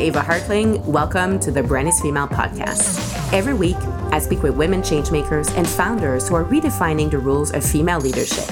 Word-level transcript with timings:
Eva 0.00 0.20
Hartling. 0.20 0.82
Welcome 0.84 1.38
to 1.40 1.50
the 1.50 1.62
Brand 1.62 1.92
Female 1.94 2.26
podcast. 2.26 3.32
Every 3.32 3.54
week, 3.54 3.76
I 4.12 4.18
speak 4.18 4.42
with 4.42 4.56
women 4.56 4.80
changemakers 4.80 5.54
and 5.56 5.68
founders 5.68 6.28
who 6.28 6.34
are 6.34 6.44
redefining 6.44 7.10
the 7.10 7.18
rules 7.18 7.52
of 7.52 7.62
female 7.62 8.00
leadership. 8.00 8.46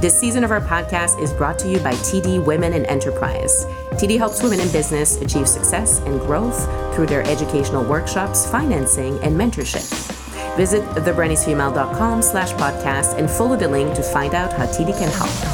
This 0.00 0.18
season 0.18 0.44
of 0.44 0.50
our 0.50 0.60
podcast 0.60 1.20
is 1.20 1.32
brought 1.32 1.58
to 1.60 1.70
you 1.70 1.78
by 1.80 1.94
TD 1.94 2.44
Women 2.44 2.72
in 2.72 2.86
Enterprise. 2.86 3.64
TD 3.92 4.18
helps 4.18 4.42
women 4.42 4.60
in 4.60 4.70
business 4.70 5.20
achieve 5.20 5.48
success 5.48 6.00
and 6.00 6.20
growth 6.20 6.64
through 6.94 7.06
their 7.06 7.22
educational 7.22 7.84
workshops, 7.84 8.48
financing, 8.50 9.18
and 9.18 9.36
mentorship. 9.36 10.14
Visit 10.56 10.82
thebrandisfemale.com 10.90 12.22
slash 12.22 12.52
podcast 12.52 13.18
and 13.18 13.28
follow 13.28 13.56
the 13.56 13.68
link 13.68 13.94
to 13.94 14.02
find 14.02 14.34
out 14.34 14.52
how 14.52 14.66
TD 14.66 14.96
can 14.98 15.10
help. 15.10 15.53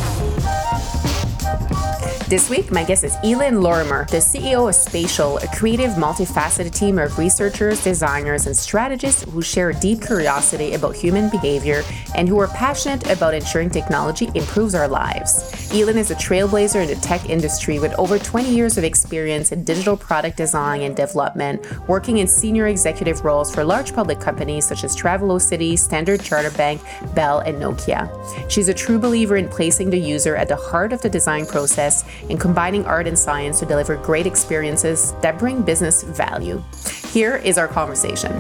This 2.31 2.49
week, 2.49 2.71
my 2.71 2.85
guest 2.85 3.03
is 3.03 3.17
Elynn 3.25 3.61
Lorimer, 3.61 4.07
the 4.07 4.19
CEO 4.19 4.69
of 4.69 4.77
Spatial, 4.77 5.39
a 5.39 5.49
creative, 5.49 5.91
multifaceted 5.95 6.73
team 6.73 6.97
of 7.01 7.19
researchers, 7.19 7.83
designers, 7.83 8.47
and 8.47 8.57
strategists 8.57 9.25
who 9.25 9.43
share 9.43 9.73
deep 9.73 10.01
curiosity 10.01 10.75
about 10.75 10.95
human 10.95 11.29
behavior 11.29 11.83
and 12.15 12.29
who 12.29 12.39
are 12.39 12.47
passionate 12.47 13.11
about 13.11 13.35
ensuring 13.35 13.69
technology 13.69 14.31
improves 14.37 14.77
our 14.77 14.87
lives. 14.87 15.43
Elynn 15.73 15.97
is 15.97 16.13
a 16.13 16.15
trailblazer 16.15 16.81
in 16.81 16.87
the 16.87 16.95
tech 17.03 17.29
industry 17.29 17.81
with 17.81 17.93
over 17.99 18.17
20 18.17 18.49
years 18.49 18.79
of 18.79 18.85
experience 18.85 19.51
in 19.51 19.65
digital 19.65 19.97
product 19.97 20.37
design 20.37 20.83
and 20.83 20.95
development, 20.95 21.61
working 21.89 22.19
in 22.19 22.29
senior 22.29 22.69
executive 22.69 23.25
roles 23.25 23.53
for 23.53 23.65
large 23.65 23.93
public 23.93 24.21
companies 24.21 24.65
such 24.65 24.85
as 24.85 24.97
Travelocity, 24.97 25.77
Standard 25.77 26.23
Chartered 26.23 26.57
Bank, 26.57 26.81
Bell, 27.13 27.41
and 27.41 27.61
Nokia. 27.61 28.09
She's 28.49 28.69
a 28.69 28.75
true 28.75 29.01
believer 29.01 29.37
in 29.37 29.49
placing 29.49 29.91
the 29.91 29.99
user 29.99 30.37
at 30.37 30.47
the 30.47 30.55
heart 30.55 30.93
of 30.93 31.03
the 31.03 31.11
design 31.11 31.45
process 31.45 32.05
and 32.29 32.41
combining 32.41 32.85
art 32.85 33.07
and 33.07 33.19
science 33.19 33.59
to 33.61 33.67
deliver 33.67 33.97
great 33.97 34.27
experiences 34.27 35.15
that 35.23 35.39
bring 35.39 35.63
business 35.63 36.03
value. 36.03 36.63
Here 37.11 37.37
is 37.37 37.59
our 37.59 37.69
conversation. 37.69 38.33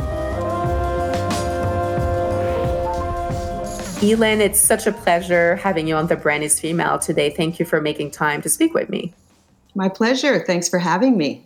Elynn, 4.00 4.41
it's 4.41 4.59
such 4.59 4.87
a 4.87 4.92
pleasure 4.92 5.56
having 5.56 5.87
you 5.87 5.95
on 5.95 6.06
The 6.06 6.17
Brand 6.17 6.42
is 6.42 6.59
Female 6.59 6.98
today. 6.98 7.28
Thank 7.28 7.59
you 7.59 7.67
for 7.67 7.81
making 7.83 8.12
time 8.12 8.41
to 8.42 8.48
speak 8.48 8.72
with 8.72 8.89
me. 8.89 9.12
My 9.75 9.89
pleasure. 9.89 10.41
Thanks 10.41 10.69
for 10.69 10.78
having 10.78 11.19
me. 11.19 11.44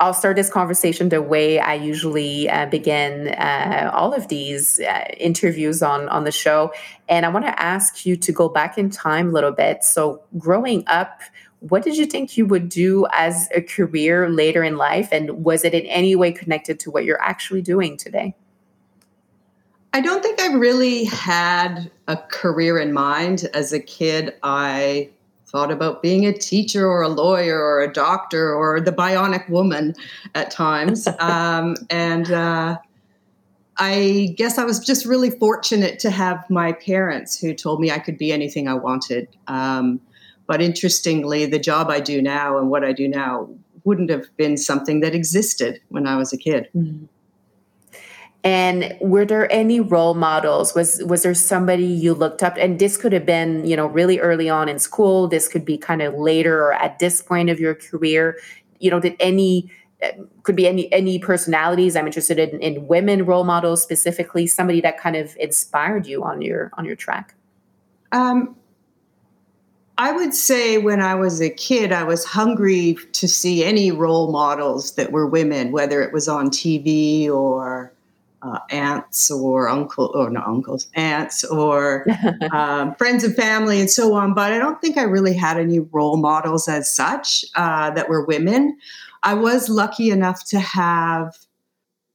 I'll 0.00 0.14
start 0.14 0.36
this 0.36 0.48
conversation 0.48 1.10
the 1.10 1.20
way 1.20 1.60
I 1.60 1.74
usually 1.74 2.48
uh, 2.48 2.64
begin 2.66 3.28
uh, 3.28 3.90
all 3.92 4.14
of 4.14 4.28
these 4.28 4.80
uh, 4.80 5.04
interviews 5.18 5.82
on 5.82 6.08
on 6.08 6.24
the 6.24 6.32
show, 6.32 6.72
and 7.06 7.26
I 7.26 7.28
want 7.28 7.44
to 7.44 7.62
ask 7.62 8.06
you 8.06 8.16
to 8.16 8.32
go 8.32 8.48
back 8.48 8.78
in 8.78 8.88
time 8.88 9.28
a 9.28 9.32
little 9.32 9.52
bit. 9.52 9.84
So, 9.84 10.22
growing 10.38 10.84
up, 10.86 11.20
what 11.60 11.82
did 11.82 11.98
you 11.98 12.06
think 12.06 12.38
you 12.38 12.46
would 12.46 12.70
do 12.70 13.06
as 13.12 13.50
a 13.54 13.60
career 13.60 14.30
later 14.30 14.64
in 14.64 14.78
life, 14.78 15.10
and 15.12 15.44
was 15.44 15.64
it 15.64 15.74
in 15.74 15.84
any 15.84 16.16
way 16.16 16.32
connected 16.32 16.80
to 16.80 16.90
what 16.90 17.04
you're 17.04 17.20
actually 17.20 17.60
doing 17.60 17.98
today? 17.98 18.34
I 19.92 20.00
don't 20.00 20.22
think 20.22 20.40
I 20.40 20.54
really 20.54 21.04
had 21.04 21.90
a 22.08 22.16
career 22.16 22.78
in 22.78 22.94
mind 22.94 23.50
as 23.52 23.74
a 23.74 23.80
kid. 23.80 24.34
I 24.42 25.10
thought 25.50 25.70
about 25.72 26.02
being 26.02 26.26
a 26.26 26.32
teacher 26.32 26.86
or 26.86 27.02
a 27.02 27.08
lawyer 27.08 27.58
or 27.58 27.80
a 27.80 27.92
doctor 27.92 28.54
or 28.54 28.80
the 28.80 28.92
bionic 28.92 29.48
woman 29.48 29.94
at 30.34 30.50
times. 30.50 31.08
um, 31.18 31.76
and 31.90 32.30
uh, 32.30 32.78
I 33.78 34.34
guess 34.36 34.58
I 34.58 34.64
was 34.64 34.78
just 34.78 35.04
really 35.04 35.30
fortunate 35.30 35.98
to 36.00 36.10
have 36.10 36.48
my 36.50 36.72
parents 36.72 37.38
who 37.38 37.54
told 37.54 37.80
me 37.80 37.90
I 37.90 37.98
could 37.98 38.18
be 38.18 38.32
anything 38.32 38.68
I 38.68 38.74
wanted. 38.74 39.28
Um, 39.48 40.00
but 40.46 40.60
interestingly, 40.60 41.46
the 41.46 41.58
job 41.58 41.90
I 41.90 42.00
do 42.00 42.20
now 42.20 42.58
and 42.58 42.70
what 42.70 42.84
I 42.84 42.92
do 42.92 43.08
now 43.08 43.48
wouldn't 43.84 44.10
have 44.10 44.26
been 44.36 44.56
something 44.56 45.00
that 45.00 45.14
existed 45.14 45.80
when 45.88 46.06
I 46.06 46.16
was 46.16 46.32
a 46.32 46.36
kid. 46.36 46.68
Mm-hmm. 46.76 47.06
And 48.42 48.96
were 49.00 49.26
there 49.26 49.52
any 49.52 49.80
role 49.80 50.14
models? 50.14 50.74
Was 50.74 51.02
was 51.04 51.22
there 51.22 51.34
somebody 51.34 51.84
you 51.84 52.14
looked 52.14 52.42
up? 52.42 52.56
And 52.58 52.78
this 52.78 52.96
could 52.96 53.12
have 53.12 53.26
been, 53.26 53.66
you 53.66 53.76
know, 53.76 53.86
really 53.86 54.18
early 54.18 54.48
on 54.48 54.68
in 54.68 54.78
school. 54.78 55.28
This 55.28 55.46
could 55.46 55.64
be 55.64 55.76
kind 55.76 56.00
of 56.00 56.14
later 56.14 56.62
or 56.62 56.72
at 56.72 56.98
this 56.98 57.20
point 57.20 57.50
of 57.50 57.60
your 57.60 57.74
career. 57.74 58.38
You 58.78 58.90
know, 58.90 58.98
did 58.98 59.14
any 59.20 59.70
could 60.42 60.56
be 60.56 60.66
any 60.66 60.90
any 60.90 61.18
personalities? 61.18 61.96
I'm 61.96 62.06
interested 62.06 62.38
in, 62.38 62.58
in 62.60 62.86
women 62.86 63.26
role 63.26 63.44
models 63.44 63.82
specifically. 63.82 64.46
Somebody 64.46 64.80
that 64.80 64.98
kind 64.98 65.16
of 65.16 65.36
inspired 65.38 66.06
you 66.06 66.24
on 66.24 66.40
your 66.40 66.70
on 66.78 66.86
your 66.86 66.96
track. 66.96 67.34
Um, 68.12 68.56
I 69.98 70.12
would 70.12 70.32
say 70.32 70.78
when 70.78 71.02
I 71.02 71.14
was 71.14 71.42
a 71.42 71.50
kid, 71.50 71.92
I 71.92 72.04
was 72.04 72.24
hungry 72.24 72.96
to 73.12 73.28
see 73.28 73.64
any 73.64 73.92
role 73.92 74.32
models 74.32 74.92
that 74.92 75.12
were 75.12 75.26
women, 75.26 75.72
whether 75.72 76.00
it 76.00 76.10
was 76.10 76.26
on 76.26 76.48
TV 76.48 77.28
or 77.28 77.92
uh, 78.42 78.58
aunts 78.70 79.30
or 79.30 79.68
uncle 79.68 80.10
or 80.14 80.30
not 80.30 80.46
uncles, 80.46 80.88
aunts 80.94 81.44
or 81.44 82.06
um, 82.52 82.94
friends 82.94 83.24
and 83.24 83.34
family 83.34 83.80
and 83.80 83.90
so 83.90 84.14
on. 84.14 84.34
But 84.34 84.52
I 84.52 84.58
don't 84.58 84.80
think 84.80 84.96
I 84.96 85.02
really 85.02 85.34
had 85.34 85.58
any 85.58 85.80
role 85.80 86.16
models 86.16 86.68
as 86.68 86.94
such 86.94 87.44
uh, 87.54 87.90
that 87.90 88.08
were 88.08 88.24
women. 88.24 88.76
I 89.22 89.34
was 89.34 89.68
lucky 89.68 90.10
enough 90.10 90.48
to 90.48 90.58
have 90.58 91.36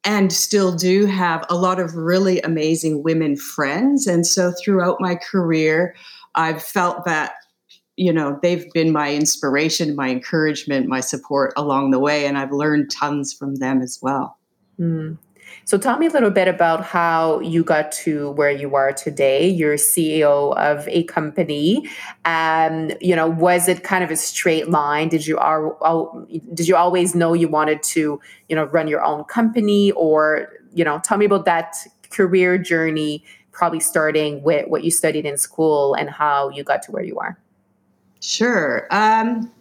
and 0.03 0.31
still 0.31 0.75
do 0.75 1.08
have 1.08 1.46
a 1.50 1.56
lot 1.56 1.80
of 1.80 1.96
really 1.96 2.40
amazing 2.41 3.03
women 3.03 3.35
friends. 3.35 4.06
And 4.06 4.25
so 4.25 4.53
throughout 4.64 5.02
my 5.02 5.16
career, 5.16 5.96
I've 6.35 6.62
felt 6.62 7.06
that 7.06 7.34
you 7.97 8.12
know 8.12 8.38
they've 8.41 8.72
been 8.74 8.91
my 8.91 9.14
inspiration 9.14 9.96
my 9.96 10.09
encouragement 10.09 10.88
my 10.88 11.00
support 11.00 11.53
along 11.56 11.91
the 11.91 12.00
way 12.00 12.25
and 12.25 12.38
i've 12.38 12.52
learned 12.52 12.91
tons 12.91 13.34
from 13.34 13.56
them 13.56 13.81
as 13.81 14.00
well 14.02 14.38
mm. 14.78 15.18
So 15.66 15.80
tell 15.80 15.98
me 15.98 16.06
a 16.06 16.12
little 16.12 16.30
bit 16.30 16.48
about 16.48 16.86
how 16.86 17.40
you 17.40 17.64
got 17.64 17.92
to 17.94 18.30
where 18.31 18.52
you 18.52 18.76
are 18.76 18.94
today. 18.94 19.50
You're 19.50 19.78
CEO 19.78 20.56
of 20.58 20.88
a 20.88 21.03
company. 21.06 21.90
Um, 22.24 22.92
you 23.02 23.16
know, 23.16 23.28
was 23.28 23.68
it 23.68 23.84
kind 23.84 24.03
of 24.03 24.12
a 24.12 24.16
straight 24.16 24.70
line? 24.70 25.09
Did 25.09 25.26
you 25.26 25.40
al- 25.40 26.28
did 26.53 26.68
you 26.68 26.76
always 26.76 27.16
know 27.16 27.34
you 27.34 27.48
wanted 27.48 27.81
to, 27.81 28.22
you 28.48 28.56
know, 28.56 28.66
run 28.66 28.88
your 28.88 29.03
own 29.03 29.24
company, 29.24 29.92
or 29.94 30.50
you 30.72 30.86
know, 30.86 31.00
tell 31.03 31.18
me 31.18 31.26
about 31.26 31.46
that 31.46 31.76
career 32.12 32.59
journey. 32.59 33.24
Probably 33.52 33.80
starting 33.80 34.44
with 34.44 34.68
what 34.68 34.84
you 34.84 34.92
studied 34.92 35.26
in 35.26 35.36
school 35.36 35.96
and 35.96 36.12
how 36.12 36.50
you 36.50 36.64
got 36.64 36.84
to 36.84 36.92
where 36.92 37.03
you 37.03 37.18
are. 37.18 37.40
Sure. 38.20 38.88
Um, 38.92 39.52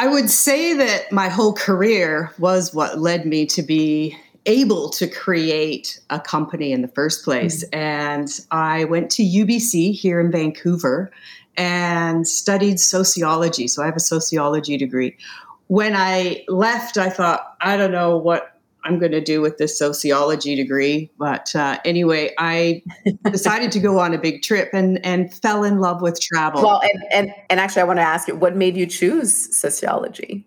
I 0.00 0.06
would 0.06 0.30
say 0.30 0.72
that 0.72 1.12
my 1.12 1.28
whole 1.28 1.52
career 1.52 2.32
was 2.38 2.72
what 2.72 2.98
led 2.98 3.26
me 3.26 3.44
to 3.44 3.62
be 3.62 4.16
able 4.46 4.88
to 4.88 5.06
create 5.06 6.00
a 6.08 6.18
company 6.18 6.72
in 6.72 6.80
the 6.80 6.88
first 6.88 7.22
place. 7.22 7.62
Mm-hmm. 7.64 7.78
And 7.78 8.40
I 8.50 8.84
went 8.84 9.10
to 9.10 9.22
UBC 9.22 9.92
here 9.92 10.18
in 10.18 10.32
Vancouver 10.32 11.10
and 11.54 12.26
studied 12.26 12.80
sociology. 12.80 13.68
So 13.68 13.82
I 13.82 13.86
have 13.86 13.96
a 13.96 14.00
sociology 14.00 14.78
degree. 14.78 15.18
When 15.66 15.94
I 15.94 16.46
left, 16.48 16.96
I 16.96 17.10
thought, 17.10 17.54
I 17.60 17.76
don't 17.76 17.92
know 17.92 18.16
what 18.16 18.58
I'm 18.84 18.98
going 18.98 19.12
to 19.12 19.20
do 19.20 19.40
with 19.40 19.58
this 19.58 19.78
sociology 19.78 20.54
degree. 20.56 21.10
But 21.18 21.54
uh, 21.54 21.78
anyway, 21.84 22.34
I 22.38 22.82
decided 23.30 23.72
to 23.72 23.80
go 23.80 23.98
on 23.98 24.14
a 24.14 24.18
big 24.18 24.42
trip 24.42 24.70
and 24.72 25.04
and 25.04 25.32
fell 25.32 25.64
in 25.64 25.80
love 25.80 26.02
with 26.02 26.20
travel. 26.20 26.62
Well, 26.62 26.80
and 26.82 27.02
and, 27.12 27.34
and 27.48 27.60
actually, 27.60 27.82
I 27.82 27.84
want 27.84 27.98
to 27.98 28.04
ask 28.04 28.28
you, 28.28 28.36
what 28.36 28.56
made 28.56 28.76
you 28.76 28.86
choose 28.86 29.56
sociology? 29.56 30.46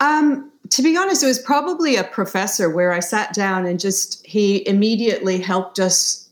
Um, 0.00 0.50
to 0.70 0.82
be 0.82 0.96
honest, 0.96 1.22
it 1.22 1.26
was 1.26 1.38
probably 1.38 1.96
a 1.96 2.04
professor 2.04 2.68
where 2.70 2.92
I 2.92 3.00
sat 3.00 3.32
down 3.32 3.66
and 3.66 3.78
just 3.78 4.24
he 4.26 4.66
immediately 4.66 5.40
helped 5.40 5.78
us 5.78 6.23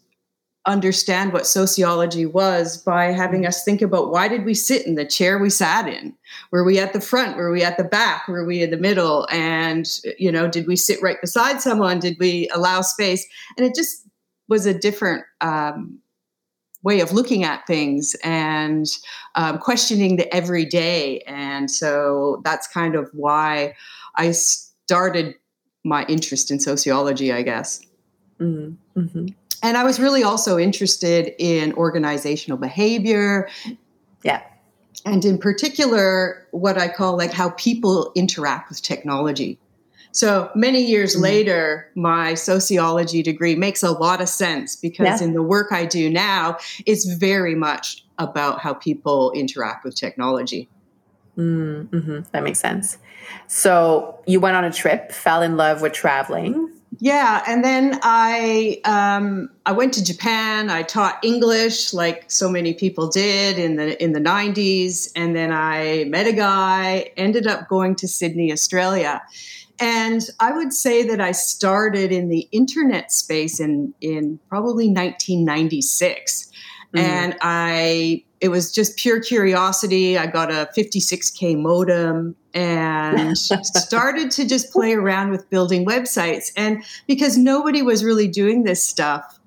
understand 0.66 1.32
what 1.32 1.46
sociology 1.46 2.24
was 2.24 2.76
by 2.76 3.06
having 3.06 3.46
us 3.46 3.64
think 3.64 3.82
about 3.82 4.10
why 4.10 4.28
did 4.28 4.44
we 4.44 4.54
sit 4.54 4.86
in 4.86 4.94
the 4.94 5.04
chair 5.04 5.38
we 5.38 5.50
sat 5.50 5.88
in? 5.88 6.14
Were 6.52 6.62
we 6.62 6.78
at 6.78 6.92
the 6.92 7.00
front? 7.00 7.36
Were 7.36 7.50
we 7.50 7.64
at 7.64 7.76
the 7.76 7.84
back? 7.84 8.28
Were 8.28 8.44
we 8.44 8.62
in 8.62 8.70
the 8.70 8.76
middle? 8.76 9.26
And 9.30 9.88
you 10.18 10.30
know 10.30 10.48
did 10.48 10.66
we 10.66 10.76
sit 10.76 11.02
right 11.02 11.20
beside 11.20 11.60
someone? 11.60 11.98
Did 11.98 12.16
we 12.20 12.48
allow 12.54 12.80
space? 12.82 13.26
And 13.56 13.66
it 13.66 13.74
just 13.74 14.06
was 14.48 14.66
a 14.66 14.74
different 14.74 15.24
um, 15.40 15.98
way 16.84 17.00
of 17.00 17.12
looking 17.12 17.42
at 17.42 17.66
things 17.66 18.14
and 18.22 18.86
um, 19.34 19.58
questioning 19.58 20.16
the 20.16 20.32
everyday. 20.34 21.20
And 21.20 21.70
so 21.70 22.40
that's 22.44 22.66
kind 22.66 22.94
of 22.94 23.10
why 23.12 23.74
i 24.16 24.30
started 24.30 25.34
my 25.84 26.04
interest 26.04 26.50
in 26.50 26.60
sociology 26.60 27.32
i 27.32 27.42
guess. 27.42 27.80
Mm-hmm. 28.38 29.00
mm-hmm 29.00 29.26
and 29.62 29.76
I 29.76 29.84
was 29.84 30.00
really 30.00 30.22
also 30.22 30.58
interested 30.58 31.34
in 31.38 31.72
organizational 31.74 32.58
behavior. 32.58 33.48
Yeah. 34.24 34.42
And 35.04 35.24
in 35.24 35.38
particular, 35.38 36.46
what 36.50 36.78
I 36.78 36.88
call 36.88 37.16
like 37.16 37.32
how 37.32 37.50
people 37.50 38.12
interact 38.14 38.68
with 38.68 38.82
technology. 38.82 39.58
So 40.12 40.50
many 40.54 40.84
years 40.84 41.14
mm-hmm. 41.14 41.22
later, 41.22 41.90
my 41.94 42.34
sociology 42.34 43.22
degree 43.22 43.54
makes 43.54 43.82
a 43.82 43.90
lot 43.90 44.20
of 44.20 44.28
sense 44.28 44.76
because 44.76 45.20
yeah. 45.20 45.26
in 45.26 45.32
the 45.32 45.42
work 45.42 45.72
I 45.72 45.86
do 45.86 46.10
now, 46.10 46.58
it's 46.84 47.06
very 47.06 47.54
much 47.54 48.04
about 48.18 48.60
how 48.60 48.74
people 48.74 49.32
interact 49.32 49.84
with 49.84 49.94
technology. 49.94 50.68
Mm, 51.36 51.88
hmm 51.88 52.20
That 52.32 52.42
makes 52.42 52.60
sense. 52.60 52.98
So 53.46 54.20
you 54.26 54.38
went 54.38 54.56
on 54.56 54.64
a 54.64 54.72
trip, 54.72 55.12
fell 55.12 55.40
in 55.40 55.56
love 55.56 55.80
with 55.80 55.94
traveling. 55.94 56.70
Yeah, 57.04 57.42
and 57.48 57.64
then 57.64 57.98
I 58.04 58.80
um, 58.84 59.50
I 59.66 59.72
went 59.72 59.92
to 59.94 60.04
Japan. 60.04 60.70
I 60.70 60.84
taught 60.84 61.18
English 61.24 61.92
like 61.92 62.30
so 62.30 62.48
many 62.48 62.74
people 62.74 63.08
did 63.08 63.58
in 63.58 63.74
the 63.74 64.00
in 64.00 64.12
the 64.12 64.20
'90s, 64.20 65.10
and 65.16 65.34
then 65.34 65.50
I 65.50 66.04
met 66.04 66.28
a 66.28 66.32
guy. 66.32 67.10
Ended 67.16 67.48
up 67.48 67.68
going 67.68 67.96
to 67.96 68.06
Sydney, 68.06 68.52
Australia, 68.52 69.20
and 69.80 70.22
I 70.38 70.52
would 70.52 70.72
say 70.72 71.02
that 71.02 71.20
I 71.20 71.32
started 71.32 72.12
in 72.12 72.28
the 72.28 72.48
internet 72.52 73.10
space 73.10 73.58
in 73.58 73.92
in 74.00 74.38
probably 74.48 74.86
1996, 74.86 76.52
mm. 76.94 77.00
and 77.00 77.36
I 77.40 78.22
it 78.40 78.50
was 78.50 78.72
just 78.72 78.96
pure 78.96 79.18
curiosity. 79.18 80.16
I 80.16 80.26
got 80.26 80.52
a 80.52 80.68
56K 80.76 81.60
modem 81.60 82.36
and 82.54 83.36
started 83.38 84.30
to 84.32 84.46
just 84.46 84.72
play 84.72 84.92
around 84.92 85.30
with 85.30 85.48
building 85.50 85.86
websites. 85.86 86.52
And 86.56 86.84
because 87.06 87.36
nobody 87.36 87.82
was 87.82 88.04
really 88.04 88.28
doing 88.28 88.64
this 88.64 88.82
stuff, 88.82 89.38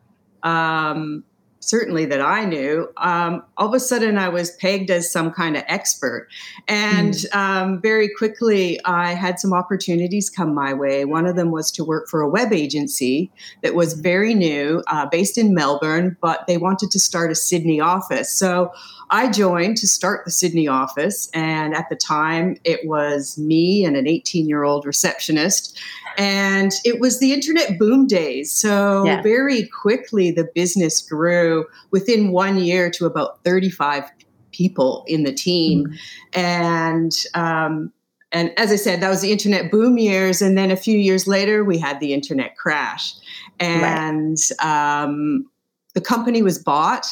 um, 0.43 1.23
certainly 1.65 2.05
that 2.05 2.21
I 2.21 2.45
knew, 2.45 2.87
um, 2.97 3.43
all 3.57 3.67
of 3.67 3.73
a 3.73 3.79
sudden 3.79 4.17
I 4.17 4.29
was 4.29 4.51
pegged 4.57 4.91
as 4.91 5.11
some 5.11 5.31
kind 5.31 5.57
of 5.57 5.63
expert. 5.67 6.27
And 6.67 7.13
mm. 7.13 7.35
um, 7.35 7.81
very 7.81 8.07
quickly, 8.07 8.79
I 8.85 9.13
had 9.13 9.39
some 9.39 9.51
opportunities 9.51 10.29
come 10.29 10.53
my 10.53 10.73
way. 10.73 11.05
One 11.05 11.25
of 11.25 11.35
them 11.35 11.49
was 11.49 11.71
to 11.71 11.83
work 11.83 12.07
for 12.07 12.21
a 12.21 12.29
web 12.29 12.53
agency 12.53 13.31
that 13.63 13.73
was 13.73 13.93
very 13.93 14.35
new, 14.35 14.83
uh, 14.87 15.07
based 15.07 15.37
in 15.37 15.55
Melbourne, 15.55 16.15
but 16.21 16.45
they 16.45 16.57
wanted 16.57 16.91
to 16.91 16.99
start 16.99 17.31
a 17.31 17.35
Sydney 17.35 17.81
office. 17.81 18.31
So 18.31 18.71
I 19.09 19.31
joined 19.31 19.77
to 19.77 19.87
start 19.87 20.25
the 20.25 20.31
Sydney 20.31 20.67
office. 20.67 21.29
And 21.33 21.75
at 21.75 21.89
the 21.89 21.95
time, 21.95 22.57
it 22.63 22.87
was 22.87 23.37
me 23.37 23.85
and 23.85 23.95
an 23.95 24.07
18 24.07 24.47
year 24.47 24.63
old 24.63 24.85
receptionist. 24.85 25.79
And 26.17 26.71
it 26.83 26.99
was 26.99 27.19
the 27.19 27.33
internet 27.33 27.77
boom 27.77 28.07
days. 28.07 28.51
So 28.51 29.05
yeah. 29.05 29.21
very 29.21 29.67
quickly, 29.67 30.31
the 30.31 30.49
business 30.55 31.01
grew 31.01 31.65
within 31.91 32.31
one 32.31 32.57
year 32.57 32.89
to 32.91 33.05
about 33.05 33.43
35 33.43 34.09
people 34.51 35.03
in 35.07 35.23
the 35.23 35.33
team. 35.33 35.85
Mm-hmm. 35.85 36.39
And, 36.39 37.11
um, 37.33 37.91
and 38.31 38.57
as 38.57 38.71
I 38.71 38.75
said, 38.75 39.01
that 39.01 39.09
was 39.09 39.21
the 39.21 39.31
internet 39.31 39.71
boom 39.71 39.97
years. 39.97 40.41
And 40.41 40.57
then 40.57 40.71
a 40.71 40.77
few 40.77 40.97
years 40.97 41.27
later, 41.27 41.63
we 41.63 41.77
had 41.77 41.99
the 41.99 42.13
internet 42.13 42.57
crash. 42.57 43.13
And 43.59 44.37
right. 44.59 45.03
um, 45.03 45.45
the 45.93 46.01
company 46.01 46.41
was 46.41 46.57
bought 46.61 47.05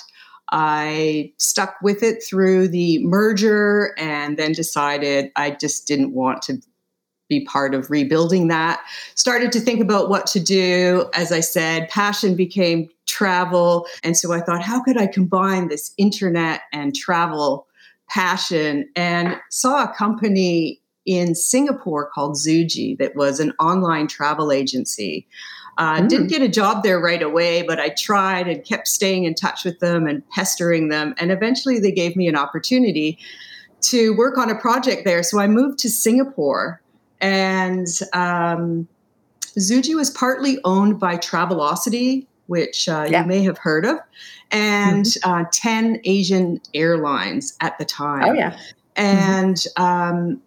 I 0.52 1.32
stuck 1.38 1.76
with 1.82 2.04
it 2.04 2.24
through 2.24 2.68
the 2.68 3.04
merger 3.06 3.96
and 3.98 4.38
then 4.38 4.52
decided 4.52 5.32
I 5.36 5.52
just 5.52 5.88
didn't 5.88 6.14
want 6.14 6.42
to 6.44 6.62
be 7.30 7.46
part 7.46 7.74
of 7.74 7.90
rebuilding 7.90 8.50
that. 8.50 8.82
Started 9.16 9.52
to 9.54 9.60
think 9.60 9.82
about 9.82 10.10
what 10.10 10.28
to 10.28 10.40
do. 10.40 11.10
As 11.14 11.32
I 11.32 11.40
said, 11.40 11.90
passion 11.90 12.36
became 12.36 12.90
travel. 13.06 13.88
And 14.04 14.18
so 14.18 14.34
I 14.34 14.42
thought, 14.42 14.62
how 14.62 14.84
could 14.84 14.98
I 14.98 15.08
combine 15.08 15.68
this 15.68 15.94
internet 15.98 16.62
and 16.72 16.96
travel 16.96 17.68
passion? 18.10 18.90
And 18.96 19.40
saw 19.50 19.84
a 19.84 19.94
company 19.96 20.82
in 21.06 21.36
Singapore 21.36 22.10
called 22.10 22.36
Zuji 22.36 22.98
that 22.98 23.16
was 23.16 23.40
an 23.40 23.54
online 23.60 24.08
travel 24.08 24.52
agency. 24.52 25.28
Uh, 25.78 26.02
mm. 26.02 26.10
Didn't 26.10 26.28
get 26.28 26.42
a 26.42 26.48
job 26.48 26.84
there 26.84 27.00
right 27.00 27.22
away, 27.22 27.64
but 27.64 27.80
I 27.80 27.90
tried 27.90 28.48
and 28.48 28.64
kept 28.64 28.88
staying 28.88 29.24
in 29.24 29.34
touch 29.34 29.66
with 29.66 29.80
them 29.80 30.08
and 30.08 30.28
pestering 30.30 30.90
them. 30.90 31.16
And 31.18 31.32
eventually 31.32 31.80
they 31.80 31.92
gave 31.92 32.16
me 32.16 32.28
an 32.28 32.36
opportunity 32.36 33.18
to 33.82 34.16
work 34.16 34.38
on 34.38 34.50
a 34.50 34.56
project 34.56 35.04
there. 35.06 35.24
So 35.24 35.40
I 35.40 35.48
moved 35.48 35.80
to 35.80 35.90
Singapore. 35.90 36.82
And 37.20 37.88
um, 38.14 38.88
Zuji 39.58 39.96
was 39.96 40.10
partly 40.10 40.60
owned 40.64 41.00
by 41.00 41.18
Travelocity, 41.18 42.26
which 42.48 42.90
uh, 42.90 43.08
yeah. 43.10 43.22
you 43.22 43.28
may 43.28 43.42
have 43.44 43.58
heard 43.58 43.86
of, 43.86 43.98
and 44.52 45.06
mm-hmm. 45.06 45.32
uh, 45.32 45.46
10 45.52 46.02
Asian 46.04 46.60
airlines 46.74 47.56
at 47.62 47.78
the 47.78 47.86
time. 47.86 48.24
Oh, 48.26 48.34
yeah. 48.34 48.58
And 48.96 49.56
mm-hmm. 49.56 49.84
um, 49.84 50.42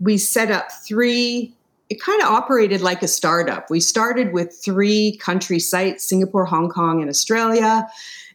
we 0.00 0.18
set 0.18 0.50
up 0.50 0.68
three 0.86 1.54
it 1.90 2.00
kind 2.00 2.22
of 2.22 2.28
operated 2.28 2.80
like 2.80 3.02
a 3.02 3.08
startup. 3.08 3.70
We 3.70 3.80
started 3.80 4.32
with 4.32 4.58
three 4.64 5.16
country 5.18 5.58
sites 5.58 6.08
Singapore, 6.08 6.44
Hong 6.44 6.70
Kong, 6.70 7.00
and 7.00 7.10
Australia. 7.10 7.86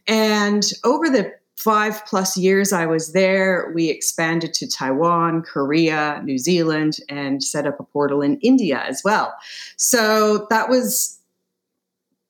And 0.08 0.64
over 0.84 1.10
the 1.10 1.34
five 1.56 2.06
plus 2.06 2.38
years 2.38 2.72
I 2.72 2.86
was 2.86 3.12
there, 3.12 3.72
we 3.76 3.90
expanded 3.90 4.54
to 4.56 4.68
Taiwan, 4.68 5.42
Korea, 5.42 6.22
New 6.24 6.38
Zealand, 6.38 7.00
and 7.10 7.44
set 7.44 7.68
up 7.68 7.80
a 7.80 7.84
portal 7.84 8.22
in 8.22 8.40
India 8.40 8.82
as 8.88 9.02
well. 9.04 9.34
So 9.76 10.48
that 10.50 10.70
was 10.70 11.20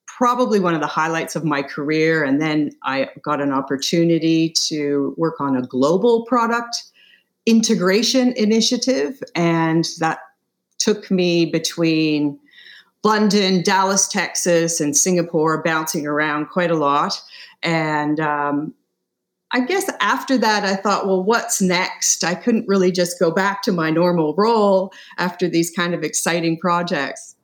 probably 0.07 0.59
one 0.59 0.73
of 0.73 0.81
the 0.81 0.87
highlights 0.87 1.35
of 1.35 1.45
my 1.45 1.61
career. 1.61 2.23
And 2.23 2.41
then 2.41 2.71
I 2.83 3.09
got 3.21 3.39
an 3.39 3.51
opportunity 3.51 4.49
to 4.67 5.13
work 5.15 5.39
on 5.39 5.55
a 5.55 5.61
global 5.61 6.25
product 6.25 6.83
integration 7.45 8.33
initiative. 8.33 9.21
And 9.35 9.87
that 9.99 10.19
took 10.79 11.11
me 11.11 11.45
between 11.45 12.39
London, 13.03 13.61
Dallas, 13.61 14.07
Texas, 14.07 14.81
and 14.81 14.95
Singapore, 14.95 15.61
bouncing 15.63 16.05
around 16.07 16.47
quite 16.47 16.71
a 16.71 16.75
lot. 16.75 17.21
And 17.63 18.19
um, 18.19 18.73
I 19.51 19.61
guess 19.61 19.89
after 20.01 20.37
that, 20.37 20.63
I 20.65 20.75
thought, 20.75 21.07
well, 21.07 21.23
what's 21.23 21.61
next? 21.61 22.23
I 22.23 22.35
couldn't 22.35 22.67
really 22.67 22.91
just 22.91 23.19
go 23.19 23.31
back 23.31 23.61
to 23.63 23.71
my 23.71 23.89
normal 23.89 24.35
role 24.35 24.91
after 25.17 25.47
these 25.47 25.71
kind 25.71 25.93
of 25.93 26.03
exciting 26.03 26.57
projects. 26.59 27.35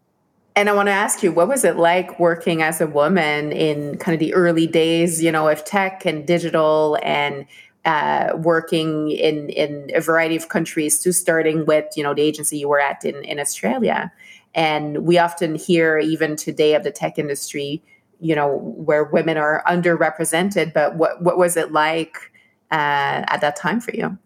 And 0.58 0.70
I 0.70 0.74
want 0.74 0.88
to 0.88 0.94
ask 0.94 1.22
you, 1.22 1.34
what 1.34 1.50
was 1.50 1.66
it 1.66 1.76
like 1.76 2.18
working 2.18 2.62
as 2.62 2.80
a 2.80 2.88
woman 2.88 3.52
in 3.52 3.98
kind 3.98 4.14
of 4.14 4.20
the 4.20 4.34
early 4.34 4.68
days, 4.68 5.22
you 5.22 5.32
know, 5.32 5.50
of 5.50 5.66
tech 5.66 6.06
and 6.06 6.26
digital 6.26 6.98
and 7.04 7.46
uh, 7.86 8.36
working 8.36 9.12
in 9.12 9.50
in 9.50 9.92
a 9.94 10.02
variety 10.02 10.36
of 10.36 10.50
countries 10.50 11.00
to 11.00 11.14
starting 11.14 11.66
with 11.66 11.86
you 11.96 12.04
know 12.04 12.14
the 12.14 12.22
agency 12.22 12.58
you 12.58 12.68
were 12.68 12.80
at 12.80 13.06
in, 13.06 13.24
in 13.24 13.40
Australia. 13.40 14.12
And 14.56 15.06
we 15.06 15.18
often 15.18 15.56
hear 15.56 16.00
even 16.00 16.36
today 16.36 16.76
of 16.76 16.84
the 16.84 16.92
tech 16.92 17.20
industry, 17.20 17.84
you 18.22 18.34
know, 18.34 18.58
where 18.58 19.04
women 19.04 19.38
are 19.38 19.64
underrepresented. 19.68 20.74
But 20.74 20.96
what 20.96 21.22
what 21.22 21.38
was 21.38 21.56
it 21.58 21.72
like 21.72 22.32
uh, 22.72 23.22
at 23.28 23.42
that 23.42 23.56
time 23.56 23.80
for 23.80 23.94
you? 23.94 24.18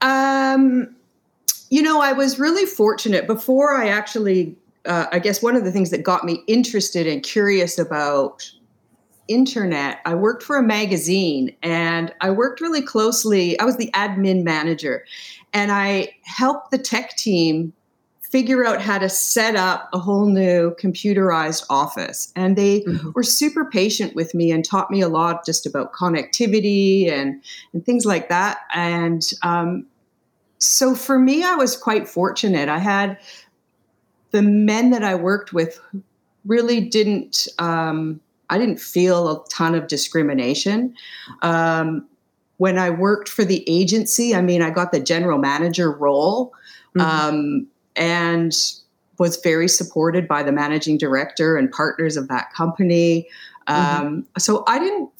Um, 0.00 0.94
you 1.70 1.82
know, 1.82 2.00
I 2.00 2.12
was 2.12 2.38
really 2.38 2.66
fortunate 2.66 3.26
before 3.26 3.74
I 3.74 3.88
actually. 3.88 4.56
Uh, 4.86 5.06
I 5.12 5.18
guess 5.18 5.42
one 5.42 5.56
of 5.56 5.64
the 5.64 5.72
things 5.72 5.88
that 5.90 6.02
got 6.02 6.24
me 6.24 6.42
interested 6.46 7.06
and 7.06 7.22
curious 7.22 7.78
about 7.78 8.50
internet, 9.28 10.00
I 10.04 10.14
worked 10.14 10.42
for 10.42 10.56
a 10.56 10.62
magazine 10.62 11.54
and 11.62 12.12
I 12.20 12.30
worked 12.30 12.60
really 12.60 12.82
closely. 12.82 13.58
I 13.58 13.64
was 13.64 13.76
the 13.76 13.90
admin 13.92 14.42
manager 14.42 15.04
and 15.52 15.72
I 15.72 16.14
helped 16.24 16.70
the 16.70 16.78
tech 16.78 17.16
team 17.16 17.72
figure 18.34 18.66
out 18.66 18.82
how 18.82 18.98
to 18.98 19.08
set 19.08 19.54
up 19.54 19.88
a 19.92 19.98
whole 19.98 20.26
new 20.26 20.74
computerized 20.74 21.64
office. 21.70 22.32
And 22.34 22.56
they 22.56 22.80
mm-hmm. 22.80 23.12
were 23.14 23.22
super 23.22 23.64
patient 23.64 24.16
with 24.16 24.34
me 24.34 24.50
and 24.50 24.64
taught 24.64 24.90
me 24.90 25.00
a 25.00 25.08
lot 25.08 25.46
just 25.46 25.66
about 25.66 25.92
connectivity 25.92 27.08
and, 27.08 27.40
and 27.72 27.86
things 27.86 28.04
like 28.04 28.28
that. 28.30 28.58
And 28.74 29.22
um, 29.42 29.86
so 30.58 30.96
for 30.96 31.16
me, 31.16 31.44
I 31.44 31.54
was 31.54 31.76
quite 31.76 32.08
fortunate. 32.08 32.68
I 32.68 32.78
had 32.78 33.18
the 34.32 34.42
men 34.42 34.90
that 34.90 35.04
I 35.04 35.14
worked 35.14 35.52
with 35.52 35.80
really 36.44 36.80
didn't. 36.80 37.46
Um, 37.60 38.20
I 38.54 38.58
didn't 38.58 38.78
feel 38.78 39.28
a 39.28 39.44
ton 39.48 39.74
of 39.74 39.88
discrimination. 39.88 40.94
Um, 41.42 42.06
when 42.58 42.78
I 42.78 42.88
worked 42.88 43.28
for 43.28 43.44
the 43.44 43.64
agency, 43.66 44.32
I 44.32 44.42
mean, 44.42 44.62
I 44.62 44.70
got 44.70 44.92
the 44.92 45.00
general 45.00 45.38
manager 45.38 45.90
role 45.90 46.52
mm-hmm. 46.96 47.00
um, 47.00 47.66
and 47.96 48.52
was 49.18 49.36
very 49.42 49.66
supported 49.66 50.28
by 50.28 50.44
the 50.44 50.52
managing 50.52 50.98
director 50.98 51.56
and 51.56 51.68
partners 51.72 52.16
of 52.16 52.28
that 52.28 52.52
company. 52.52 53.28
Mm-hmm. 53.66 54.06
Um, 54.06 54.26
so 54.38 54.62
I 54.68 54.78
didn't, 54.78 55.10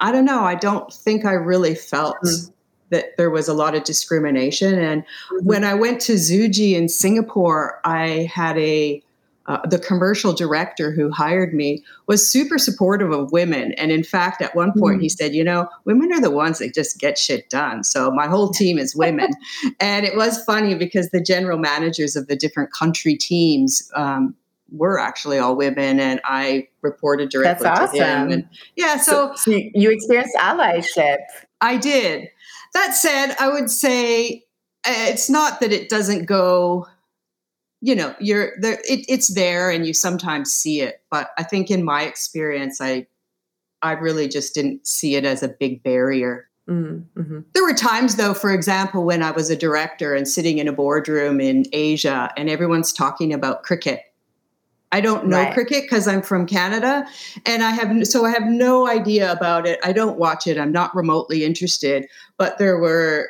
I 0.00 0.10
don't 0.10 0.24
know, 0.24 0.42
I 0.42 0.56
don't 0.56 0.92
think 0.92 1.24
I 1.24 1.34
really 1.34 1.76
felt. 1.76 2.16
Mm-hmm. 2.24 2.50
That 2.90 3.16
there 3.16 3.30
was 3.30 3.48
a 3.48 3.54
lot 3.54 3.74
of 3.74 3.82
discrimination. 3.84 4.78
And 4.78 5.02
mm-hmm. 5.02 5.46
when 5.46 5.64
I 5.64 5.74
went 5.74 6.00
to 6.02 6.12
Zuji 6.12 6.74
in 6.74 6.88
Singapore, 6.88 7.80
I 7.84 8.30
had 8.32 8.58
a 8.58 9.02
uh, 9.46 9.58
the 9.66 9.78
commercial 9.78 10.32
director 10.32 10.90
who 10.90 11.10
hired 11.10 11.52
me 11.52 11.84
was 12.06 12.28
super 12.28 12.58
supportive 12.58 13.10
of 13.10 13.30
women. 13.30 13.72
And 13.72 13.92
in 13.92 14.02
fact, 14.02 14.40
at 14.40 14.54
one 14.54 14.72
point, 14.78 14.98
mm. 14.98 15.02
he 15.02 15.08
said, 15.08 15.34
You 15.34 15.44
know, 15.44 15.68
women 15.84 16.12
are 16.12 16.20
the 16.20 16.30
ones 16.30 16.58
that 16.58 16.74
just 16.74 16.98
get 16.98 17.18
shit 17.18 17.50
done. 17.50 17.84
So 17.84 18.10
my 18.10 18.26
whole 18.26 18.50
team 18.50 18.78
is 18.78 18.96
women. 18.96 19.30
and 19.80 20.06
it 20.06 20.16
was 20.16 20.42
funny 20.44 20.74
because 20.74 21.10
the 21.10 21.20
general 21.20 21.58
managers 21.58 22.16
of 22.16 22.26
the 22.26 22.36
different 22.36 22.72
country 22.72 23.16
teams 23.16 23.90
um, 23.94 24.34
were 24.72 24.98
actually 24.98 25.38
all 25.38 25.56
women. 25.56 26.00
And 26.00 26.20
I 26.24 26.68
reported 26.80 27.28
directly 27.28 27.64
That's 27.64 27.92
to 27.92 27.98
awesome. 27.98 28.28
him. 28.28 28.32
And 28.32 28.48
yeah, 28.76 28.96
so, 28.96 29.34
so, 29.34 29.50
so 29.52 29.60
you 29.74 29.90
experienced 29.90 30.36
allyship. 30.36 31.18
I 31.60 31.76
did. 31.76 32.28
That 32.72 32.94
said, 32.94 33.36
I 33.38 33.48
would 33.48 33.70
say 33.70 34.44
uh, 34.86 34.92
it's 35.08 35.30
not 35.30 35.60
that 35.60 35.72
it 35.72 35.88
doesn't 35.88 36.24
go 36.24 36.86
you 37.84 37.94
know 37.94 38.14
you're 38.18 38.52
there 38.60 38.80
it, 38.88 39.04
it's 39.08 39.34
there 39.34 39.70
and 39.70 39.86
you 39.86 39.92
sometimes 39.92 40.52
see 40.52 40.80
it 40.80 41.02
but 41.10 41.30
i 41.36 41.42
think 41.42 41.70
in 41.70 41.84
my 41.84 42.02
experience 42.02 42.80
i 42.80 43.06
i 43.82 43.92
really 43.92 44.26
just 44.26 44.54
didn't 44.54 44.86
see 44.86 45.16
it 45.16 45.26
as 45.26 45.42
a 45.42 45.48
big 45.48 45.82
barrier 45.82 46.48
mm-hmm. 46.66 47.20
mm-hmm. 47.20 47.40
there 47.52 47.62
were 47.62 47.74
times 47.74 48.16
though 48.16 48.32
for 48.32 48.54
example 48.54 49.04
when 49.04 49.22
i 49.22 49.30
was 49.30 49.50
a 49.50 49.56
director 49.56 50.14
and 50.14 50.26
sitting 50.26 50.56
in 50.56 50.66
a 50.66 50.72
boardroom 50.72 51.42
in 51.42 51.64
asia 51.74 52.32
and 52.38 52.48
everyone's 52.48 52.92
talking 52.92 53.32
about 53.32 53.62
cricket 53.62 54.00
I 54.92 55.00
don't 55.00 55.26
know 55.26 55.38
right. 55.38 55.52
cricket 55.52 55.82
because 55.82 56.06
I'm 56.06 56.22
from 56.22 56.46
Canada 56.46 57.04
and 57.46 57.64
I 57.64 57.70
have 57.70 58.06
so 58.06 58.24
I 58.24 58.30
have 58.30 58.44
no 58.44 58.86
idea 58.86 59.32
about 59.32 59.66
it. 59.66 59.80
I 59.82 59.92
don't 59.92 60.20
watch 60.20 60.46
it. 60.46 60.56
I'm 60.56 60.70
not 60.70 60.94
remotely 60.94 61.42
interested. 61.42 62.06
But 62.38 62.58
there 62.58 62.78
were 62.78 63.28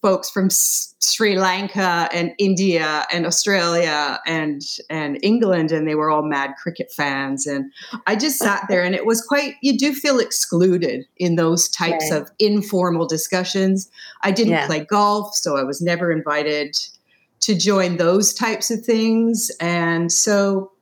folks 0.00 0.30
from 0.30 0.48
Sri 0.50 1.38
Lanka 1.38 2.08
and 2.12 2.32
India 2.38 3.06
and 3.12 3.26
Australia 3.26 4.18
and 4.26 4.62
and 4.88 5.18
England 5.22 5.70
and 5.72 5.86
they 5.86 5.94
were 5.94 6.10
all 6.10 6.22
mad 6.22 6.54
cricket 6.60 6.90
fans 6.90 7.46
and 7.46 7.70
I 8.06 8.16
just 8.16 8.38
sat 8.38 8.64
there 8.68 8.82
and 8.82 8.94
it 8.94 9.06
was 9.06 9.22
quite 9.22 9.54
you 9.62 9.76
do 9.76 9.92
feel 9.92 10.18
excluded 10.18 11.06
in 11.16 11.36
those 11.36 11.68
types 11.68 12.10
of 12.10 12.30
informal 12.38 13.06
discussions. 13.06 13.90
I 14.22 14.30
didn't 14.30 14.54
yeah. 14.54 14.66
play 14.66 14.84
golf 14.84 15.34
so 15.34 15.56
I 15.56 15.62
was 15.62 15.82
never 15.82 16.10
invited 16.10 16.76
to 17.40 17.54
join 17.54 17.98
those 17.98 18.32
types 18.32 18.70
of 18.70 18.84
things 18.84 19.50
and 19.60 20.10
so 20.10 20.72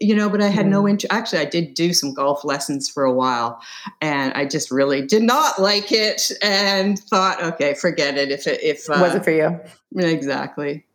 you 0.00 0.14
know, 0.14 0.30
but 0.30 0.40
I 0.40 0.48
had 0.48 0.66
no 0.66 0.88
interest. 0.88 1.12
Actually, 1.12 1.40
I 1.40 1.44
did 1.44 1.74
do 1.74 1.92
some 1.92 2.14
golf 2.14 2.42
lessons 2.42 2.88
for 2.88 3.04
a 3.04 3.12
while, 3.12 3.60
and 4.00 4.32
I 4.32 4.46
just 4.46 4.70
really 4.70 5.06
did 5.06 5.22
not 5.22 5.60
like 5.60 5.92
it, 5.92 6.32
and 6.42 6.98
thought, 6.98 7.42
okay, 7.42 7.74
forget 7.74 8.16
it. 8.16 8.30
If 8.30 8.46
it 8.46 8.62
if 8.62 8.88
uh, 8.88 8.98
was 9.00 9.14
it 9.14 9.24
for 9.24 9.30
you, 9.30 9.60
exactly, 9.96 10.86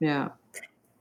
yeah. 0.00 0.30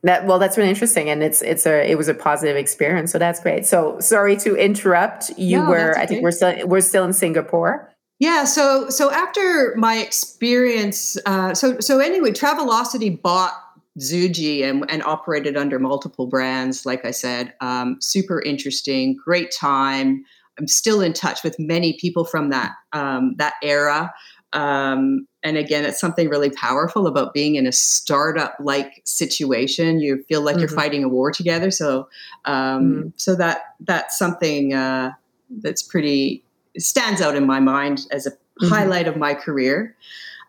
That 0.03 0.25
well, 0.25 0.37
that's 0.37 0.57
really 0.57 0.69
interesting, 0.69 1.09
and 1.09 1.23
it's 1.23 1.41
it's 1.41 1.65
a 1.65 1.89
it 1.89 1.97
was 1.97 2.09
a 2.09 2.13
positive 2.13 2.57
experience, 2.57 3.13
so 3.13 3.17
that's 3.17 3.39
great. 3.39 3.65
So 3.65 3.97
sorry 4.01 4.35
to 4.37 4.55
interrupt. 4.55 5.31
You 5.37 5.59
no, 5.59 5.69
were, 5.69 5.91
okay. 5.91 6.01
I 6.01 6.05
think 6.05 6.21
we're 6.21 6.31
still 6.31 6.67
we're 6.67 6.81
still 6.81 7.05
in 7.05 7.13
Singapore. 7.13 7.89
Yeah, 8.19 8.43
so 8.43 8.89
so 8.89 9.09
after 9.09 9.73
my 9.77 9.95
experience, 9.95 11.17
uh, 11.25 11.53
so 11.53 11.79
so 11.79 11.99
anyway, 11.99 12.31
Travelocity 12.31 13.21
bought 13.21 13.53
Zuji 13.99 14.63
and, 14.63 14.89
and 14.89 15.03
operated 15.03 15.55
under 15.55 15.79
multiple 15.79 16.27
brands. 16.27 16.85
Like 16.85 17.05
I 17.05 17.11
said, 17.11 17.53
um, 17.61 17.97
super 18.01 18.41
interesting, 18.41 19.15
great 19.15 19.51
time. 19.51 20.25
I'm 20.59 20.67
still 20.67 21.01
in 21.01 21.13
touch 21.13 21.43
with 21.43 21.59
many 21.59 21.93
people 21.93 22.25
from 22.25 22.49
that 22.49 22.73
um, 22.91 23.35
that 23.37 23.53
era. 23.63 24.13
Um, 24.53 25.27
and 25.41 25.57
again, 25.57 25.83
it's 25.83 25.99
something 25.99 26.29
really 26.29 26.51
powerful 26.51 27.07
about 27.07 27.33
being 27.33 27.55
in 27.55 27.65
a 27.65 27.71
startup 27.71 28.55
like 28.59 29.01
situation. 29.03 29.99
You 29.99 30.23
feel 30.29 30.41
like 30.41 30.53
mm-hmm. 30.53 30.59
you're 30.61 30.69
fighting 30.69 31.03
a 31.03 31.09
war 31.09 31.31
together. 31.31 31.71
So, 31.71 32.07
um, 32.45 32.55
mm-hmm. 32.55 33.09
so 33.17 33.35
that 33.35 33.61
that's 33.79 34.17
something 34.17 34.73
uh, 34.73 35.11
that's 35.49 35.81
pretty 35.81 36.43
stands 36.77 37.21
out 37.21 37.35
in 37.35 37.45
my 37.45 37.59
mind 37.59 38.07
as 38.11 38.25
a 38.25 38.31
mm-hmm. 38.31 38.67
highlight 38.67 39.07
of 39.07 39.17
my 39.17 39.33
career. 39.33 39.95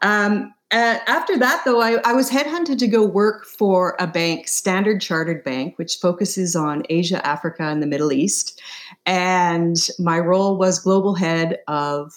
Um, 0.03 0.53
uh, 0.71 0.99
after 1.06 1.37
that, 1.38 1.62
though, 1.64 1.80
I, 1.80 1.99
I, 2.04 2.14
was 2.14 2.30
headhunted 2.30 2.78
to 2.78 2.87
go 2.87 3.04
work 3.04 3.44
for 3.44 3.97
a 4.00 4.06
bank, 4.06 4.49
Standard 4.49 5.00
Chartered 5.00 5.44
Bank, 5.44 5.78
which 5.78 5.97
focuses 5.97 6.56
on 6.56 6.83
Asia, 6.88 7.25
Africa, 7.25 7.64
and 7.64 7.83
the 7.83 7.87
Middle 7.87 8.12
East. 8.12 8.61
And 9.06 9.76
my 9.99 10.18
role 10.18 10.56
was 10.56 10.78
global 10.78 11.14
head 11.14 11.59
of, 11.68 12.12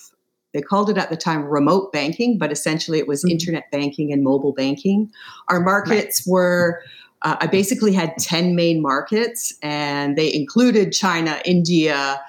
they 0.54 0.62
called 0.62 0.90
it 0.90 0.98
at 0.98 1.10
the 1.10 1.18
time 1.18 1.44
remote 1.44 1.92
banking, 1.92 2.38
but 2.38 2.52
essentially 2.52 2.98
it 2.98 3.08
was 3.08 3.22
mm-hmm. 3.22 3.32
internet 3.32 3.70
banking 3.70 4.12
and 4.14 4.24
mobile 4.24 4.54
banking. 4.54 5.12
Our 5.50 5.60
markets 5.60 6.24
right. 6.26 6.32
were, 6.32 6.84
uh, 7.24 7.36
I 7.42 7.48
basically 7.48 7.94
had 7.94 8.18
10 8.18 8.56
main 8.56 8.82
markets, 8.82 9.54
and 9.62 10.18
they 10.18 10.34
included 10.34 10.94
China, 10.94 11.42
India, 11.46 12.20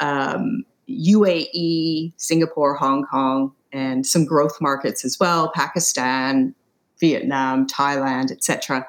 um, 0.00 0.64
UAE, 0.88 2.12
Singapore, 2.16 2.74
Hong 2.74 3.04
Kong, 3.04 3.52
and 3.72 4.06
some 4.06 4.24
growth 4.24 4.60
markets 4.60 5.04
as 5.04 5.18
well 5.20 5.50
pakistan 5.52 6.54
vietnam 7.00 7.66
thailand 7.66 8.30
etc 8.30 8.86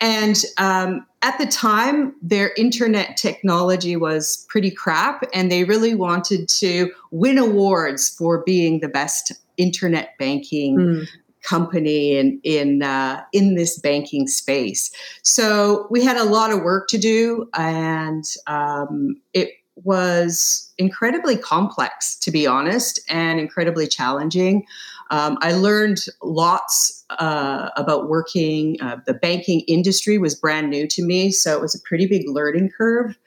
and 0.00 0.44
um, 0.58 1.06
at 1.22 1.36
the 1.38 1.46
time 1.46 2.14
their 2.22 2.52
internet 2.56 3.16
technology 3.16 3.96
was 3.96 4.46
pretty 4.48 4.70
crap 4.70 5.24
and 5.34 5.50
they 5.50 5.64
really 5.64 5.94
wanted 5.94 6.48
to 6.48 6.90
win 7.10 7.38
awards 7.38 8.08
for 8.08 8.42
being 8.44 8.80
the 8.80 8.88
best 8.88 9.32
internet 9.56 10.16
banking 10.18 10.76
mm. 10.76 11.08
company 11.42 12.16
in 12.16 12.40
in 12.42 12.82
uh, 12.82 13.22
in 13.32 13.54
this 13.54 13.78
banking 13.78 14.26
space 14.26 14.90
so 15.22 15.86
we 15.90 16.02
had 16.02 16.16
a 16.16 16.24
lot 16.24 16.50
of 16.50 16.62
work 16.62 16.88
to 16.88 16.98
do 16.98 17.48
and 17.54 18.24
um, 18.46 19.20
it 19.34 19.50
was 19.84 20.72
incredibly 20.78 21.36
complex, 21.36 22.16
to 22.16 22.30
be 22.30 22.46
honest, 22.46 23.00
and 23.08 23.38
incredibly 23.38 23.86
challenging. 23.86 24.64
Um, 25.10 25.38
I 25.40 25.52
learned 25.52 26.06
lots 26.22 27.04
uh, 27.10 27.70
about 27.76 28.08
working. 28.08 28.80
Uh, 28.80 28.98
the 29.06 29.14
banking 29.14 29.60
industry 29.60 30.18
was 30.18 30.34
brand 30.34 30.70
new 30.70 30.86
to 30.88 31.04
me, 31.04 31.32
so 31.32 31.56
it 31.56 31.60
was 31.60 31.74
a 31.74 31.80
pretty 31.80 32.06
big 32.06 32.28
learning 32.28 32.70
curve. 32.76 33.18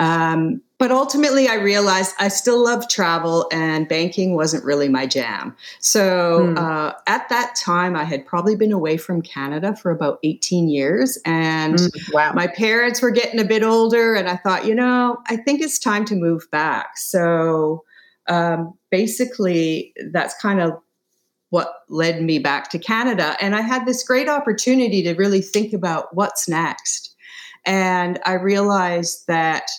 Um, 0.00 0.62
but 0.78 0.90
ultimately, 0.90 1.46
I 1.46 1.56
realized 1.56 2.14
I 2.18 2.28
still 2.28 2.64
love 2.64 2.88
travel 2.88 3.46
and 3.52 3.86
banking 3.86 4.34
wasn't 4.34 4.64
really 4.64 4.88
my 4.88 5.06
jam. 5.06 5.54
So 5.78 6.46
hmm. 6.46 6.58
uh, 6.58 6.92
at 7.06 7.28
that 7.28 7.54
time, 7.54 7.94
I 7.94 8.04
had 8.04 8.24
probably 8.24 8.56
been 8.56 8.72
away 8.72 8.96
from 8.96 9.20
Canada 9.20 9.76
for 9.76 9.90
about 9.90 10.18
18 10.24 10.70
years. 10.70 11.18
And 11.26 11.74
mm, 11.74 12.14
wow. 12.14 12.32
my 12.32 12.46
parents 12.46 13.02
were 13.02 13.10
getting 13.10 13.38
a 13.38 13.44
bit 13.44 13.62
older. 13.62 14.14
And 14.14 14.26
I 14.26 14.36
thought, 14.36 14.64
you 14.64 14.74
know, 14.74 15.18
I 15.28 15.36
think 15.36 15.60
it's 15.60 15.78
time 15.78 16.06
to 16.06 16.14
move 16.14 16.50
back. 16.50 16.96
So 16.96 17.84
um, 18.26 18.72
basically, 18.90 19.92
that's 20.12 20.34
kind 20.40 20.62
of 20.62 20.80
what 21.50 21.74
led 21.90 22.22
me 22.22 22.38
back 22.38 22.70
to 22.70 22.78
Canada. 22.78 23.36
And 23.38 23.54
I 23.54 23.60
had 23.60 23.84
this 23.84 24.02
great 24.02 24.30
opportunity 24.30 25.02
to 25.02 25.12
really 25.12 25.42
think 25.42 25.74
about 25.74 26.14
what's 26.16 26.48
next. 26.48 27.14
And 27.66 28.18
I 28.24 28.34
realized 28.34 29.26
that 29.26 29.70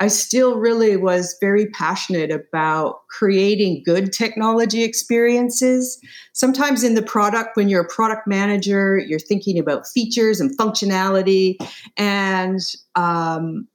I 0.00 0.08
still 0.08 0.56
really 0.56 0.96
was 0.96 1.36
very 1.40 1.66
passionate 1.66 2.30
about 2.30 3.06
creating 3.08 3.82
good 3.84 4.12
technology 4.12 4.82
experiences. 4.82 6.00
Sometimes 6.32 6.82
in 6.82 6.94
the 6.94 7.02
product, 7.02 7.54
when 7.54 7.68
you're 7.68 7.82
a 7.82 7.88
product 7.88 8.26
manager, 8.26 8.96
you're 8.96 9.18
thinking 9.18 9.58
about 9.58 9.86
features 9.86 10.40
and 10.40 10.56
functionality. 10.56 11.56
And 11.98 12.60
um, 12.94 13.68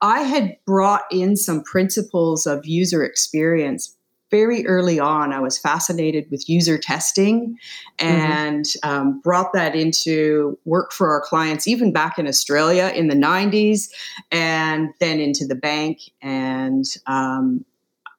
I 0.00 0.20
had 0.20 0.56
brought 0.64 1.02
in 1.10 1.36
some 1.36 1.64
principles 1.64 2.46
of 2.46 2.64
user 2.64 3.04
experience 3.04 3.96
very 4.32 4.66
early 4.66 4.98
on, 4.98 5.32
I 5.32 5.38
was 5.38 5.58
fascinated 5.58 6.28
with 6.30 6.48
user 6.48 6.78
testing 6.78 7.56
mm-hmm. 7.98 8.06
and 8.06 8.64
mm-hmm. 8.64 8.90
um, 8.90 9.20
brought 9.20 9.52
that 9.52 9.76
into 9.76 10.58
work 10.64 10.90
for 10.92 11.10
our 11.10 11.20
clients, 11.20 11.68
even 11.68 11.92
back 11.92 12.18
in 12.18 12.26
Australia 12.26 12.90
in 12.96 13.06
the 13.06 13.14
90s, 13.14 13.90
and 14.32 14.88
then 14.98 15.20
into 15.20 15.46
the 15.46 15.54
bank. 15.54 16.00
And 16.22 16.86
um, 17.06 17.64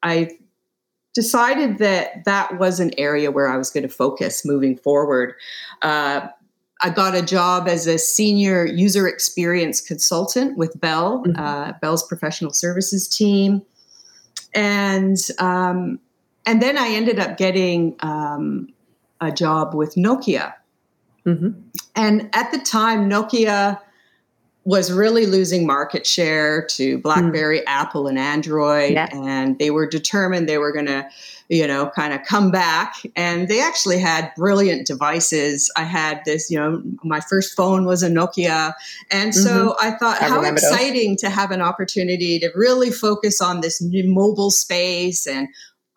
I 0.03 0.29
decided 1.13 1.79
that 1.79 2.23
that 2.25 2.59
was 2.59 2.79
an 2.79 2.91
area 2.97 3.31
where 3.31 3.49
I 3.49 3.57
was 3.57 3.69
going 3.71 3.83
to 3.83 3.93
focus 3.93 4.45
moving 4.45 4.77
forward. 4.77 5.33
Uh, 5.81 6.27
I 6.83 6.89
got 6.91 7.15
a 7.15 7.21
job 7.21 7.67
as 7.67 7.87
a 7.87 7.97
senior 7.97 8.65
user 8.65 9.07
experience 9.07 9.81
consultant 9.81 10.57
with 10.57 10.79
Bell, 10.79 11.23
mm-hmm. 11.25 11.41
uh, 11.41 11.73
Bell's 11.81 12.05
professional 12.05 12.53
services 12.53 13.07
team 13.07 13.63
and 14.53 15.17
um, 15.39 15.99
and 16.45 16.61
then 16.61 16.77
I 16.77 16.89
ended 16.89 17.19
up 17.19 17.37
getting 17.37 17.95
um, 17.99 18.73
a 19.21 19.31
job 19.31 19.73
with 19.73 19.95
Nokia. 19.95 20.53
Mm-hmm. 21.25 21.51
And 21.95 22.29
at 22.33 22.51
the 22.51 22.59
time, 22.59 23.09
Nokia 23.09 23.79
was 24.65 24.91
really 24.91 25.25
losing 25.25 25.67
market 25.67 26.07
share 26.07 26.65
to 26.65 26.97
BlackBerry, 26.99 27.59
mm. 27.59 27.63
Apple, 27.67 28.07
and 28.07 28.17
Android, 28.17 28.93
yeah. 28.93 29.09
and 29.11 29.59
they 29.59 29.71
were 29.71 29.85
determined 29.85 30.47
they 30.47 30.57
were 30.57 30.71
going 30.71 30.85
to, 30.85 31.05
you 31.49 31.67
know, 31.67 31.89
kind 31.93 32.13
of 32.13 32.23
come 32.23 32.49
back. 32.49 32.95
And 33.17 33.49
they 33.49 33.61
actually 33.61 33.99
had 33.99 34.31
brilliant 34.37 34.87
devices. 34.87 35.69
I 35.75 35.83
had 35.83 36.21
this, 36.25 36.49
you 36.49 36.57
know, 36.57 36.81
my 37.03 37.19
first 37.19 37.57
phone 37.57 37.85
was 37.85 38.03
a 38.03 38.09
Nokia, 38.09 38.73
and 39.11 39.35
so 39.35 39.49
mm-hmm. 39.49 39.85
I 39.85 39.97
thought, 39.97 40.21
I 40.21 40.29
how 40.29 40.41
exciting 40.41 41.11
those. 41.11 41.21
to 41.21 41.29
have 41.29 41.51
an 41.51 41.61
opportunity 41.61 42.39
to 42.39 42.49
really 42.55 42.89
focus 42.89 43.41
on 43.41 43.59
this 43.59 43.81
new 43.81 44.07
mobile 44.07 44.51
space 44.51 45.27
and 45.27 45.49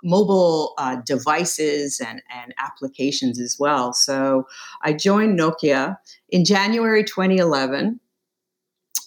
mobile 0.05 0.75
uh, 0.79 0.97
devices 1.07 2.01
and, 2.01 2.23
and 2.35 2.55
applications 2.59 3.41
as 3.41 3.57
well. 3.59 3.93
So 3.93 4.47
I 4.83 4.93
joined 4.93 5.39
Nokia 5.39 5.99
in 6.29 6.45
January 6.45 7.05
2011 7.05 8.01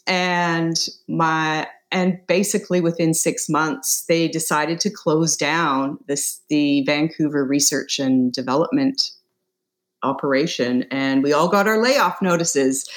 and 0.07 0.75
my 1.07 1.67
and 1.91 2.19
basically 2.27 2.81
within 2.81 3.13
six 3.13 3.49
months, 3.49 4.05
they 4.05 4.27
decided 4.27 4.79
to 4.81 4.91
close 4.91 5.35
down 5.35 5.97
this 6.07 6.41
the 6.49 6.83
Vancouver 6.83 7.43
research 7.43 7.99
and 7.99 8.31
development 8.31 9.11
operation, 10.03 10.85
and 10.91 11.23
we 11.23 11.33
all 11.33 11.47
got 11.47 11.67
our 11.67 11.81
layoff 11.81 12.21
notices. 12.21 12.87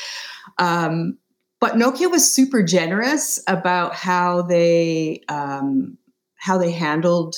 Um, 0.58 1.18
but 1.58 1.75
Nokia 1.75 2.11
was 2.11 2.30
super 2.30 2.62
generous 2.62 3.42
about 3.46 3.94
how 3.94 4.42
they 4.42 5.22
um, 5.28 5.96
how 6.37 6.58
they 6.58 6.72
handled 6.72 7.37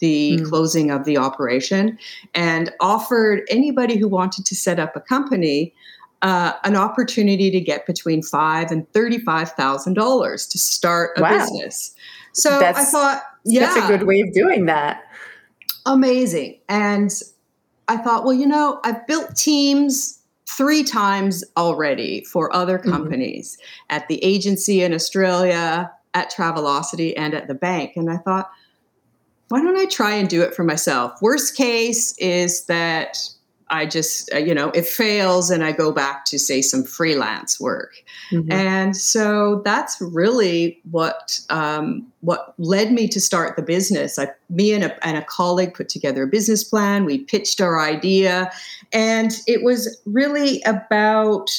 the 0.00 0.38
mm. 0.38 0.48
closing 0.48 0.90
of 0.90 1.04
the 1.04 1.16
operation 1.16 1.98
and 2.34 2.72
offered 2.80 3.42
anybody 3.48 3.96
who 3.96 4.08
wanted 4.08 4.44
to 4.46 4.54
set 4.54 4.78
up 4.78 4.96
a 4.96 5.00
company 5.00 5.72
uh, 6.22 6.52
an 6.64 6.76
opportunity 6.76 7.50
to 7.50 7.60
get 7.60 7.86
between 7.86 8.22
five 8.22 8.70
and 8.70 8.90
thirty-five 8.92 9.52
thousand 9.52 9.94
dollars 9.94 10.46
to 10.46 10.58
start 10.58 11.12
a 11.16 11.22
wow. 11.22 11.38
business. 11.38 11.94
So 12.32 12.58
that's, 12.60 12.78
I 12.78 12.84
thought, 12.84 13.22
yeah, 13.44 13.60
that's 13.60 13.76
a 13.76 13.88
good 13.88 14.06
way 14.06 14.20
of 14.20 14.32
doing 14.32 14.66
that. 14.66 15.02
Amazing, 15.86 16.60
and 16.68 17.10
I 17.88 17.96
thought, 17.96 18.24
well, 18.24 18.34
you 18.34 18.46
know, 18.46 18.80
I've 18.84 19.06
built 19.06 19.34
teams 19.34 20.18
three 20.46 20.82
times 20.84 21.42
already 21.56 22.24
for 22.24 22.54
other 22.54 22.78
mm-hmm. 22.78 22.90
companies 22.90 23.56
mm-hmm. 23.56 23.96
at 23.96 24.08
the 24.08 24.22
agency 24.22 24.82
in 24.82 24.92
Australia, 24.92 25.90
at 26.12 26.30
Travelocity, 26.30 27.14
and 27.16 27.32
at 27.32 27.48
the 27.48 27.54
bank, 27.54 27.92
and 27.96 28.10
I 28.10 28.18
thought, 28.18 28.50
why 29.50 29.60
don't 29.60 29.76
I 29.76 29.84
try 29.86 30.14
and 30.14 30.28
do 30.28 30.42
it 30.42 30.54
for 30.54 30.62
myself? 30.64 31.20
Worst 31.20 31.56
case 31.56 32.16
is 32.18 32.66
that 32.66 33.18
I 33.68 33.86
just, 33.86 34.32
uh, 34.32 34.38
you 34.38 34.54
know, 34.54 34.70
it 34.70 34.86
fails 34.86 35.50
and 35.50 35.64
I 35.64 35.72
go 35.72 35.92
back 35.92 36.24
to, 36.26 36.38
say, 36.38 36.62
some 36.62 36.84
freelance 36.84 37.60
work. 37.60 38.02
Mm-hmm. 38.30 38.50
And 38.50 38.96
so 38.96 39.62
that's 39.64 40.00
really 40.00 40.80
what 40.90 41.38
um, 41.50 42.06
what 42.20 42.54
led 42.58 42.92
me 42.92 43.08
to 43.08 43.20
start 43.20 43.56
the 43.56 43.62
business. 43.62 44.18
I, 44.18 44.28
me 44.48 44.72
and 44.72 44.84
a, 44.84 45.06
and 45.06 45.16
a 45.16 45.24
colleague 45.24 45.74
put 45.74 45.88
together 45.88 46.24
a 46.24 46.28
business 46.28 46.64
plan. 46.64 47.04
We 47.04 47.18
pitched 47.18 47.60
our 47.60 47.80
idea, 47.80 48.52
and 48.92 49.32
it 49.46 49.62
was 49.62 50.00
really 50.04 50.62
about 50.62 51.50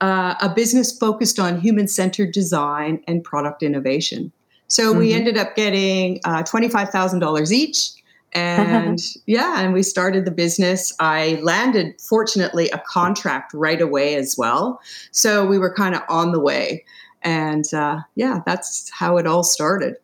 uh, 0.00 0.34
a 0.40 0.48
business 0.48 0.96
focused 0.96 1.38
on 1.38 1.60
human 1.60 1.88
centered 1.88 2.32
design 2.32 3.02
and 3.06 3.24
product 3.24 3.62
innovation. 3.62 4.32
So 4.68 4.90
mm-hmm. 4.90 4.98
we 4.98 5.12
ended 5.14 5.36
up 5.36 5.56
getting 5.56 6.20
uh, 6.24 6.42
$25,000 6.42 7.50
each. 7.50 7.92
And 8.34 9.00
yeah 9.26 9.60
and 9.60 9.72
we 9.72 9.82
started 9.82 10.26
the 10.26 10.30
business. 10.30 10.94
I 11.00 11.40
landed 11.42 11.98
fortunately 12.00 12.68
a 12.70 12.78
contract 12.86 13.54
right 13.54 13.80
away 13.80 14.14
as 14.16 14.36
well. 14.36 14.80
So 15.10 15.46
we 15.46 15.58
were 15.58 15.72
kind 15.72 15.94
of 15.94 16.02
on 16.08 16.32
the 16.32 16.40
way. 16.40 16.84
And 17.22 17.64
uh, 17.72 18.00
yeah 18.14 18.42
that's 18.44 18.90
how 18.90 19.16
it 19.16 19.26
all 19.26 19.42
started. 19.42 19.96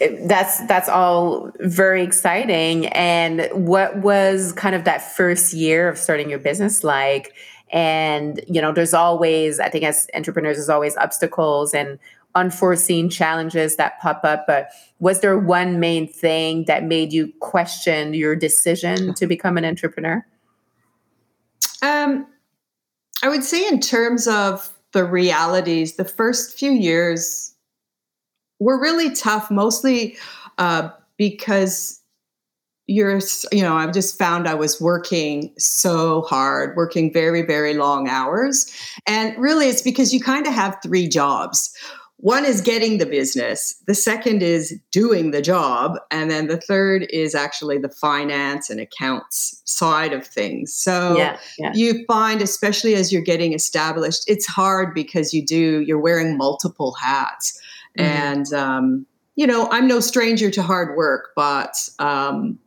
That's 0.00 0.64
that's 0.66 0.88
all 0.88 1.50
very 1.60 2.02
exciting. 2.02 2.86
And 2.88 3.48
what 3.52 3.98
was 3.98 4.52
kind 4.52 4.74
of 4.74 4.84
that 4.84 5.16
first 5.16 5.52
year 5.52 5.88
of 5.88 5.98
starting 5.98 6.30
your 6.30 6.38
business 6.38 6.82
like? 6.84 7.32
And 7.70 8.40
you 8.48 8.62
know 8.62 8.72
there's 8.72 8.94
always 8.94 9.60
i 9.60 9.68
think 9.68 9.84
as 9.84 10.08
entrepreneurs 10.14 10.56
there's 10.56 10.70
always 10.70 10.96
obstacles 10.96 11.74
and 11.74 11.98
unforeseen 12.38 13.10
challenges 13.10 13.76
that 13.76 13.98
pop 14.00 14.20
up 14.24 14.46
but 14.46 14.70
was 15.00 15.20
there 15.20 15.38
one 15.38 15.78
main 15.80 16.06
thing 16.06 16.64
that 16.66 16.84
made 16.84 17.12
you 17.12 17.32
question 17.40 18.14
your 18.14 18.34
decision 18.34 19.14
to 19.14 19.26
become 19.26 19.56
an 19.56 19.64
entrepreneur? 19.64 20.24
Um, 21.82 22.26
i 23.22 23.28
would 23.28 23.44
say 23.44 23.66
in 23.68 23.80
terms 23.80 24.26
of 24.26 24.76
the 24.92 25.04
realities 25.04 25.96
the 25.96 26.04
first 26.04 26.58
few 26.58 26.72
years 26.72 27.54
were 28.58 28.80
really 28.80 29.14
tough 29.14 29.50
mostly 29.50 30.16
uh, 30.58 30.90
because 31.16 32.00
you're 32.88 33.20
you 33.52 33.62
know 33.62 33.76
i've 33.76 33.92
just 33.92 34.18
found 34.18 34.48
i 34.48 34.54
was 34.54 34.80
working 34.80 35.52
so 35.58 36.22
hard 36.22 36.74
working 36.74 37.12
very 37.12 37.42
very 37.42 37.74
long 37.74 38.08
hours. 38.08 38.72
And 39.06 39.36
really 39.38 39.66
it's 39.66 39.82
because 39.82 40.12
you 40.12 40.20
kind 40.20 40.46
of 40.46 40.54
have 40.54 40.78
three 40.82 41.06
jobs 41.06 41.76
one 42.20 42.44
is 42.44 42.60
getting 42.60 42.98
the 42.98 43.06
business 43.06 43.74
the 43.86 43.94
second 43.94 44.42
is 44.42 44.78
doing 44.90 45.30
the 45.30 45.40
job 45.40 45.96
and 46.10 46.30
then 46.30 46.48
the 46.48 46.56
third 46.56 47.06
is 47.10 47.34
actually 47.34 47.78
the 47.78 47.88
finance 47.88 48.68
and 48.68 48.80
accounts 48.80 49.62
side 49.64 50.12
of 50.12 50.26
things 50.26 50.74
so 50.74 51.16
yeah, 51.16 51.38
yeah. 51.58 51.72
you 51.74 52.04
find 52.06 52.42
especially 52.42 52.94
as 52.94 53.12
you're 53.12 53.22
getting 53.22 53.52
established 53.52 54.24
it's 54.26 54.46
hard 54.46 54.92
because 54.94 55.32
you 55.32 55.44
do 55.44 55.80
you're 55.82 56.00
wearing 56.00 56.36
multiple 56.36 56.92
hats 56.94 57.60
mm-hmm. 57.96 58.10
and 58.10 58.52
um, 58.52 59.06
you 59.36 59.46
know 59.46 59.68
i'm 59.70 59.86
no 59.86 60.00
stranger 60.00 60.50
to 60.50 60.62
hard 60.62 60.96
work 60.96 61.30
but 61.36 61.88
um, 62.00 62.58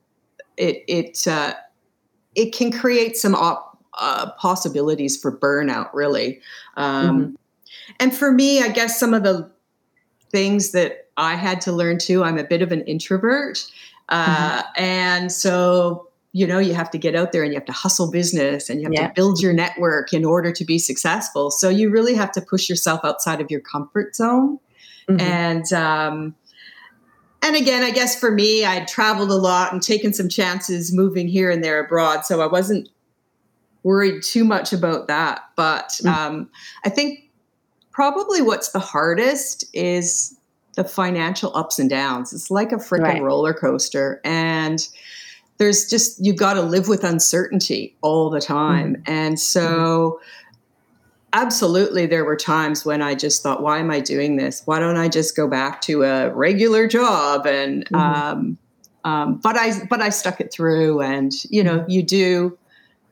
it 0.56 0.84
it 0.88 1.28
uh, 1.28 1.54
it 2.36 2.54
can 2.54 2.72
create 2.72 3.18
some 3.18 3.36
op- 3.36 3.78
uh, 4.00 4.32
possibilities 4.40 5.20
for 5.20 5.38
burnout 5.38 5.90
really 5.94 6.40
um, 6.78 7.20
mm-hmm. 7.20 7.36
And 8.00 8.16
for 8.16 8.32
me, 8.32 8.62
I 8.62 8.70
guess 8.70 9.00
some 9.00 9.14
of 9.14 9.24
the 9.24 9.52
things 10.32 10.72
that 10.72 11.10
I 11.18 11.36
had 11.36 11.62
to 11.62 11.72
learn 11.72 12.00
too, 12.00 12.24
I'm 12.24 12.38
a 12.38 12.44
bit 12.44 12.62
of 12.62 12.72
an 12.72 12.82
introvert. 12.82 13.66
Uh, 14.10 14.62
mm-hmm. 14.62 14.84
And 14.84 15.32
so, 15.32 16.08
you 16.34 16.48
know, 16.48 16.60
you 16.60 16.74
have 16.74 16.90
to 16.92 16.98
get 16.98 17.16
out 17.16 17.32
there 17.32 17.44
and 17.44 17.52
you 17.52 17.60
have 17.60 17.66
to 17.66 17.74
hustle 17.74 18.10
business 18.10 18.70
and 18.70 18.80
you 18.80 18.86
have 18.86 18.94
yeah. 18.94 19.08
to 19.08 19.14
build 19.14 19.42
your 19.42 19.54
network 19.54 20.14
in 20.14 20.24
order 20.24 20.52
to 20.52 20.66
be 20.66 20.80
successful. 20.80 21.52
So 21.52 21.70
you 21.70 21.90
really 21.90 22.16
have 22.16 22.32
to 22.34 22.42
push 22.42 22.70
yourself 22.70 23.02
outside 23.04 23.42
of 23.42 23.52
your 23.52 23.60
comfort 23.60 24.16
zone. 24.16 24.60
Mm-hmm. 25.10 25.20
And, 25.20 25.74
um, 25.74 26.36
and 27.44 27.56
again, 27.56 27.84
I 27.84 27.92
guess 27.92 28.20
for 28.20 28.32
me, 28.32 28.64
I'd 28.64 28.88
traveled 28.88 29.32
a 29.32 29.36
lot 29.36 29.74
and 29.74 29.82
taken 29.82 30.14
some 30.14 30.30
chances 30.30 30.94
moving 30.94 31.28
here 31.28 31.50
and 31.50 31.64
there 31.64 31.84
abroad. 31.84 32.26
So 32.26 32.40
I 32.40 32.46
wasn't 32.46 32.88
worried 33.84 34.22
too 34.24 34.46
much 34.46 34.74
about 34.74 35.08
that. 35.08 35.42
But 35.56 35.90
mm. 36.04 36.14
um, 36.14 36.50
I 36.86 36.90
think 36.90 37.31
probably 37.92 38.42
what's 38.42 38.72
the 38.72 38.80
hardest 38.80 39.66
is 39.74 40.38
the 40.76 40.84
financial 40.84 41.56
ups 41.56 41.80
and 41.80 41.90
downs. 41.90 42.34
It's 42.34 42.50
like 42.50 42.72
a 42.72 42.78
freaking 42.78 43.04
right. 43.04 43.22
roller 43.22 43.54
coaster. 43.54 44.22
And 44.24 44.88
there's 45.58 45.90
just, 45.90 46.24
you've 46.24 46.38
got 46.38 46.54
to 46.54 46.62
live 46.62 46.88
with 46.88 47.04
uncertainty 47.04 47.96
all 48.02 48.30
the 48.30 48.42
time. 48.42 48.96
Mm-hmm. 48.96 49.12
And 49.12 49.40
so, 49.40 50.22
absolutely, 51.34 52.06
there 52.06 52.26
were 52.26 52.36
times 52.36 52.86
when 52.86 53.02
I 53.02 53.16
just 53.16 53.44
thought, 53.44 53.62
why 53.62 53.80
am 53.80 53.92
I 53.92 54.00
doing 54.00 54.38
this? 54.38 54.64
Why 54.66 54.80
don't 54.80 54.98
I 54.98 55.08
just 55.08 55.36
go 55.36 55.48
back 55.48 55.82
to 55.82 56.04
a 56.04 56.34
regular 56.34 56.88
job? 56.88 57.46
And, 57.46 57.86
mm-hmm. 57.86 57.96
um, 57.96 58.58
um, 59.04 59.38
but 59.44 59.58
I, 59.58 59.86
but 59.90 60.02
I 60.02 60.10
stuck 60.10 60.40
it 60.40 60.52
through. 60.52 61.02
And, 61.02 61.32
you 61.50 61.64
know, 61.64 61.86
you 61.88 62.02
do 62.02 62.58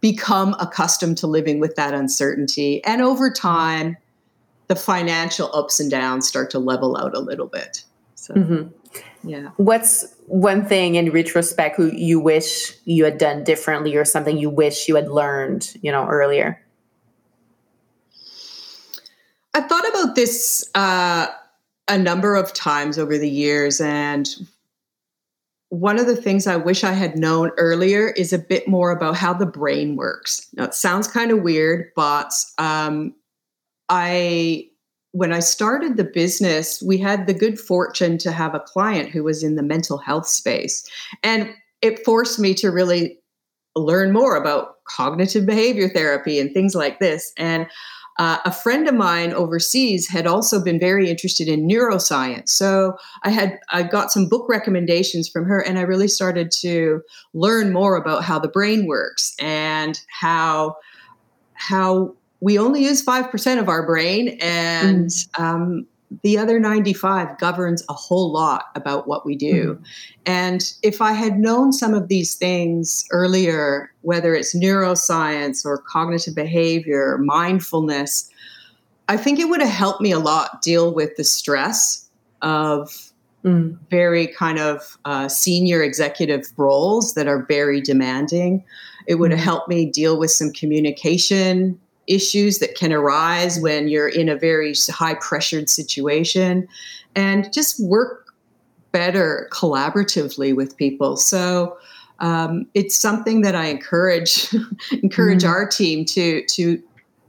become 0.01 0.55
accustomed 0.59 1.17
to 1.17 1.27
living 1.27 1.59
with 1.59 1.75
that 1.75 1.93
uncertainty. 1.93 2.83
And 2.83 3.01
over 3.01 3.29
time, 3.29 3.97
the 4.69 4.75
financial 4.75 5.49
ups 5.53 5.79
and 5.79 5.91
downs 5.91 6.27
start 6.27 6.49
to 6.51 6.59
level 6.59 6.95
out 6.95 7.15
a 7.15 7.19
little 7.19 7.47
bit. 7.47 7.83
So, 8.15 8.35
mm-hmm. 8.35 9.27
yeah. 9.27 9.49
What's 9.57 10.15
one 10.27 10.63
thing 10.63 10.95
in 10.95 11.11
retrospect 11.11 11.75
who 11.75 11.91
you 11.91 12.19
wish 12.19 12.77
you 12.85 13.03
had 13.03 13.17
done 13.17 13.43
differently 13.43 13.95
or 13.95 14.05
something 14.05 14.37
you 14.37 14.49
wish 14.49 14.87
you 14.87 14.95
had 14.95 15.09
learned, 15.09 15.75
you 15.81 15.91
know, 15.91 16.07
earlier? 16.07 16.63
I've 19.55 19.67
thought 19.67 19.89
about 19.89 20.15
this 20.15 20.69
uh, 20.75 21.27
a 21.87 21.97
number 21.97 22.35
of 22.35 22.53
times 22.53 22.99
over 22.99 23.17
the 23.17 23.29
years, 23.29 23.81
and 23.81 24.29
one 25.69 25.99
of 25.99 26.05
the 26.05 26.15
things 26.15 26.45
I 26.45 26.55
wish 26.57 26.83
I 26.83 26.93
had 26.93 27.17
known 27.17 27.49
earlier 27.57 28.09
is 28.09 28.31
a 28.31 28.37
bit 28.37 28.67
more 28.67 28.91
about 28.91 29.15
how 29.15 29.33
the 29.33 29.47
brain 29.47 29.95
works. 29.95 30.47
Now, 30.53 30.65
it 30.65 30.75
sounds 30.75 31.07
kind 31.07 31.31
of 31.31 31.41
weird, 31.41 31.91
but 31.95 32.31
um, 32.59 33.15
I 33.89 34.69
when 35.11 35.33
I 35.33 35.39
started 35.39 35.97
the 35.97 36.03
business, 36.03 36.83
we 36.85 36.99
had 36.99 37.25
the 37.25 37.33
good 37.33 37.59
fortune 37.59 38.19
to 38.19 38.31
have 38.31 38.53
a 38.53 38.59
client 38.59 39.09
who 39.09 39.23
was 39.23 39.43
in 39.43 39.55
the 39.55 39.63
mental 39.63 39.97
health 39.97 40.27
space. 40.27 40.87
And 41.23 41.51
it 41.81 42.05
forced 42.05 42.37
me 42.37 42.53
to 42.55 42.69
really 42.69 43.17
learn 43.75 44.11
more 44.11 44.35
about 44.35 44.83
cognitive 44.85 45.45
behavior 45.45 45.89
therapy 45.89 46.39
and 46.39 46.53
things 46.53 46.75
like 46.75 46.99
this. 46.99 47.31
And 47.37 47.67
uh, 48.19 48.37
a 48.43 48.51
friend 48.51 48.87
of 48.87 48.93
mine 48.93 49.31
overseas 49.31 50.07
had 50.07 50.27
also 50.27 50.61
been 50.61 50.77
very 50.77 51.09
interested 51.09 51.47
in 51.47 51.67
neuroscience. 51.67 52.49
So 52.49 52.97
I 53.23 53.29
had 53.29 53.59
I 53.69 53.81
got 53.83 54.11
some 54.11 54.27
book 54.27 54.47
recommendations 54.49 55.29
from 55.29 55.45
her, 55.45 55.61
and 55.61 55.79
I 55.79 55.83
really 55.83 56.09
started 56.09 56.51
to 56.59 57.01
learn 57.33 57.71
more 57.71 57.95
about 57.95 58.25
how 58.25 58.37
the 58.37 58.49
brain 58.49 58.85
works 58.87 59.33
and 59.39 59.99
how 60.09 60.75
how 61.53 62.13
we 62.41 62.57
only 62.57 62.83
use 62.83 63.03
5% 63.03 63.59
of 63.59 63.67
our 63.67 63.85
brain 63.85 64.37
and 64.41 65.09
mm. 65.09 65.39
um, 65.39 65.85
the 66.23 66.37
other 66.37 66.59
95 66.59 67.37
governs 67.37 67.83
a 67.87 67.93
whole 67.93 68.31
lot 68.31 68.65
about 68.75 69.07
what 69.07 69.25
we 69.27 69.35
do 69.35 69.75
mm. 69.75 69.85
and 70.25 70.73
if 70.81 71.03
i 71.03 71.11
had 71.11 71.37
known 71.37 71.71
some 71.71 71.93
of 71.93 72.07
these 72.07 72.33
things 72.33 73.05
earlier 73.11 73.93
whether 74.01 74.33
it's 74.33 74.55
neuroscience 74.55 75.63
or 75.63 75.77
cognitive 75.77 76.33
behavior 76.33 77.19
mindfulness 77.19 78.31
I 79.09 79.17
think 79.17 79.39
it 79.39 79.49
would 79.49 79.59
have 79.59 79.71
helped 79.71 80.01
me 80.01 80.11
a 80.11 80.19
lot 80.19 80.61
deal 80.61 80.93
with 80.93 81.17
the 81.17 81.23
stress 81.23 82.07
of 82.43 83.11
mm. 83.43 83.75
very 83.89 84.27
kind 84.27 84.59
of 84.59 84.99
uh, 85.03 85.27
senior 85.27 85.81
executive 85.81 86.45
roles 86.57 87.15
that 87.15 87.27
are 87.27 87.43
very 87.43 87.81
demanding. 87.81 88.63
It 89.07 89.15
would 89.15 89.31
have 89.31 89.39
mm. 89.39 89.43
helped 89.43 89.67
me 89.67 89.87
deal 89.87 90.19
with 90.19 90.29
some 90.29 90.51
communication 90.51 91.79
issues 92.09 92.59
that 92.59 92.75
can 92.75 92.91
arise 92.91 93.59
when 93.59 93.87
you're 93.87 94.09
in 94.09 94.27
a 94.27 94.35
very 94.35 94.73
high 94.89 95.13
pressured 95.15 95.69
situation 95.69 96.67
and 97.15 97.51
just 97.53 97.79
work 97.83 98.33
better 98.91 99.47
collaboratively 99.51 100.55
with 100.55 100.75
people. 100.77 101.15
So 101.15 101.77
um, 102.19 102.65
it's 102.73 102.95
something 102.95 103.41
that 103.41 103.55
I 103.55 103.65
encourage 103.65 104.53
encourage 104.91 105.43
mm. 105.43 105.49
our 105.49 105.67
team 105.67 106.05
to 106.05 106.43
to 106.45 106.81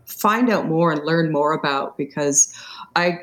find 0.07 0.51
out 0.51 0.67
more 0.67 0.91
and 0.93 1.05
learn 1.05 1.31
more 1.31 1.53
about 1.53 1.97
because 1.97 2.53
I 2.97 3.21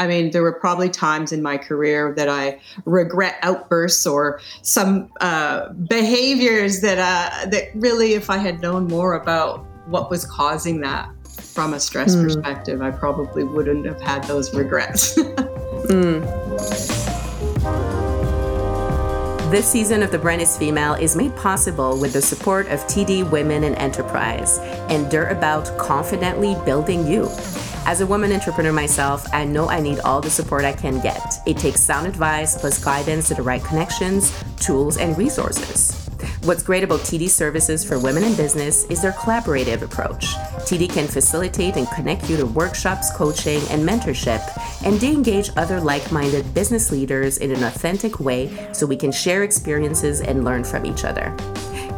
I 0.00 0.06
mean, 0.06 0.30
there 0.30 0.42
were 0.42 0.58
probably 0.58 0.88
times 0.88 1.30
in 1.30 1.42
my 1.42 1.58
career 1.58 2.14
that 2.16 2.26
I 2.26 2.58
regret 2.86 3.38
outbursts 3.42 4.06
or 4.06 4.40
some 4.62 5.12
uh, 5.20 5.68
behaviors 5.74 6.80
that 6.80 6.98
uh, 6.98 7.50
that 7.50 7.68
really, 7.74 8.14
if 8.14 8.30
I 8.30 8.38
had 8.38 8.62
known 8.62 8.86
more 8.86 9.12
about 9.12 9.66
what 9.86 10.10
was 10.10 10.24
causing 10.24 10.80
that 10.80 11.10
from 11.24 11.74
a 11.74 11.80
stress 11.80 12.14
mm. 12.14 12.22
perspective, 12.22 12.82
I 12.82 12.90
probably 12.90 13.44
wouldn't 13.44 13.86
have 13.86 14.00
had 14.00 14.24
those 14.24 14.54
regrets. 14.54 15.16
mm. 15.18 16.20
This 19.50 19.66
season 19.66 20.04
of 20.04 20.12
The 20.12 20.18
Brand 20.18 20.40
is 20.40 20.56
Female 20.56 20.94
is 20.94 21.16
made 21.16 21.34
possible 21.34 21.98
with 21.98 22.12
the 22.12 22.22
support 22.22 22.68
of 22.68 22.78
TD 22.84 23.28
Women 23.32 23.64
in 23.64 23.74
Enterprise, 23.74 24.58
and 24.88 25.10
they're 25.10 25.30
about 25.30 25.76
confidently 25.76 26.56
building 26.64 27.04
you. 27.04 27.28
As 27.84 28.00
a 28.00 28.06
woman 28.06 28.30
entrepreneur 28.30 28.72
myself, 28.72 29.26
I 29.32 29.44
know 29.44 29.68
I 29.68 29.80
need 29.80 29.98
all 30.00 30.20
the 30.20 30.30
support 30.30 30.64
I 30.64 30.72
can 30.72 31.00
get. 31.00 31.40
It 31.46 31.56
takes 31.56 31.80
sound 31.80 32.06
advice 32.06 32.56
plus 32.60 32.82
guidance 32.82 33.26
to 33.28 33.34
the 33.34 33.42
right 33.42 33.64
connections, 33.64 34.32
tools, 34.60 34.98
and 34.98 35.18
resources. 35.18 35.99
What's 36.44 36.62
great 36.62 36.82
about 36.82 37.00
TD 37.00 37.28
services 37.28 37.84
for 37.84 37.98
women 37.98 38.24
in 38.24 38.34
business 38.34 38.84
is 38.84 39.02
their 39.02 39.12
collaborative 39.12 39.82
approach. 39.82 40.24
TD 40.64 40.88
can 40.88 41.06
facilitate 41.06 41.76
and 41.76 41.86
connect 41.90 42.30
you 42.30 42.38
to 42.38 42.46
workshops, 42.46 43.14
coaching, 43.14 43.60
and 43.68 43.86
mentorship, 43.86 44.40
and 44.82 44.98
they 44.98 45.12
engage 45.12 45.50
other 45.58 45.78
like 45.78 46.10
minded 46.10 46.54
business 46.54 46.90
leaders 46.90 47.36
in 47.36 47.50
an 47.50 47.62
authentic 47.64 48.20
way 48.20 48.70
so 48.72 48.86
we 48.86 48.96
can 48.96 49.12
share 49.12 49.42
experiences 49.42 50.22
and 50.22 50.42
learn 50.42 50.64
from 50.64 50.86
each 50.86 51.04
other. 51.04 51.30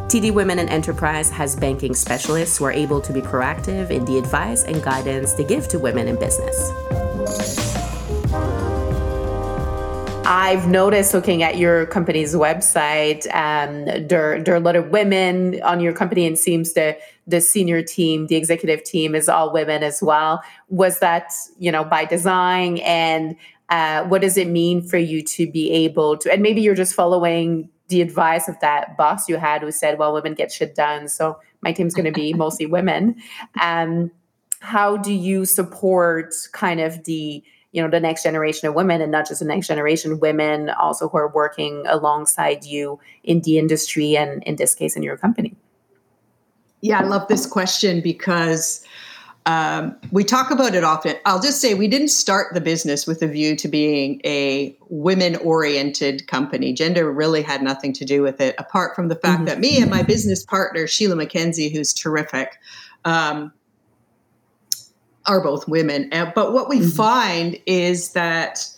TD 0.08 0.32
Women 0.32 0.58
in 0.58 0.68
Enterprise 0.68 1.30
has 1.30 1.54
banking 1.54 1.94
specialists 1.94 2.58
who 2.58 2.64
are 2.64 2.72
able 2.72 3.00
to 3.00 3.12
be 3.12 3.20
proactive 3.20 3.90
in 3.90 4.04
the 4.06 4.18
advice 4.18 4.64
and 4.64 4.82
guidance 4.82 5.34
they 5.34 5.44
give 5.44 5.68
to 5.68 5.78
women 5.78 6.08
in 6.08 6.18
business. 6.18 7.61
I've 10.24 10.68
noticed 10.68 11.14
looking 11.14 11.42
at 11.42 11.58
your 11.58 11.86
company's 11.86 12.32
website, 12.34 13.26
um, 13.34 13.86
there, 14.06 14.40
there 14.40 14.54
are 14.54 14.56
a 14.56 14.60
lot 14.60 14.76
of 14.76 14.90
women 14.90 15.60
on 15.62 15.80
your 15.80 15.92
company, 15.92 16.26
and 16.26 16.38
seems 16.38 16.74
the 16.74 16.96
the 17.26 17.40
senior 17.40 17.82
team, 17.82 18.28
the 18.28 18.36
executive 18.36 18.84
team, 18.84 19.14
is 19.16 19.28
all 19.28 19.52
women 19.52 19.82
as 19.82 20.00
well. 20.00 20.40
Was 20.68 21.00
that 21.00 21.32
you 21.58 21.72
know 21.72 21.82
by 21.82 22.04
design, 22.04 22.78
and 22.78 23.34
uh, 23.68 24.04
what 24.04 24.20
does 24.20 24.36
it 24.36 24.46
mean 24.46 24.86
for 24.86 24.96
you 24.96 25.22
to 25.24 25.50
be 25.50 25.72
able 25.72 26.16
to? 26.18 26.32
And 26.32 26.40
maybe 26.40 26.60
you're 26.60 26.76
just 26.76 26.94
following 26.94 27.68
the 27.88 28.00
advice 28.00 28.48
of 28.48 28.58
that 28.60 28.96
boss 28.96 29.28
you 29.28 29.38
had 29.38 29.62
who 29.62 29.72
said, 29.72 29.98
"Well, 29.98 30.12
women 30.12 30.34
get 30.34 30.52
shit 30.52 30.76
done, 30.76 31.08
so 31.08 31.40
my 31.62 31.72
team's 31.72 31.94
going 31.94 32.06
to 32.06 32.12
be 32.12 32.32
mostly 32.32 32.66
women." 32.66 33.16
Um, 33.60 34.12
how 34.60 34.96
do 34.96 35.12
you 35.12 35.44
support 35.44 36.32
kind 36.52 36.80
of 36.80 37.02
the 37.02 37.42
you 37.72 37.82
know 37.82 37.90
the 37.90 38.00
next 38.00 38.22
generation 38.22 38.68
of 38.68 38.74
women 38.74 39.00
and 39.00 39.10
not 39.10 39.26
just 39.26 39.40
the 39.40 39.46
next 39.46 39.66
generation 39.66 40.20
women 40.20 40.70
also 40.70 41.08
who 41.08 41.18
are 41.18 41.28
working 41.28 41.82
alongside 41.86 42.64
you 42.64 43.00
in 43.24 43.40
the 43.40 43.58
industry 43.58 44.16
and 44.16 44.42
in 44.44 44.56
this 44.56 44.74
case 44.74 44.96
in 44.96 45.02
your 45.02 45.16
company 45.16 45.54
yeah 46.80 47.00
i 47.00 47.02
love 47.02 47.26
this 47.28 47.46
question 47.46 48.00
because 48.00 48.86
um, 49.46 49.96
we 50.12 50.22
talk 50.22 50.50
about 50.50 50.74
it 50.74 50.84
often. 50.84 51.16
I'll 51.24 51.40
just 51.40 51.60
say 51.60 51.74
we 51.74 51.88
didn't 51.88 52.08
start 52.08 52.54
the 52.54 52.60
business 52.60 53.06
with 53.06 53.22
a 53.22 53.26
view 53.26 53.56
to 53.56 53.66
being 53.66 54.20
a 54.24 54.76
women 54.88 55.36
oriented 55.36 56.28
company. 56.28 56.72
Gender 56.72 57.10
really 57.10 57.42
had 57.42 57.62
nothing 57.62 57.92
to 57.94 58.04
do 58.04 58.22
with 58.22 58.40
it, 58.40 58.54
apart 58.58 58.94
from 58.94 59.08
the 59.08 59.16
fact 59.16 59.38
mm-hmm. 59.38 59.44
that 59.46 59.58
me 59.58 59.80
and 59.80 59.90
my 59.90 60.02
business 60.02 60.44
partner, 60.44 60.86
Sheila 60.86 61.16
McKenzie, 61.16 61.72
who's 61.72 61.92
terrific, 61.92 62.56
um, 63.04 63.52
are 65.26 65.42
both 65.42 65.68
women. 65.68 66.08
But 66.34 66.52
what 66.52 66.68
we 66.68 66.80
mm-hmm. 66.80 66.88
find 66.90 67.58
is 67.66 68.12
that 68.12 68.68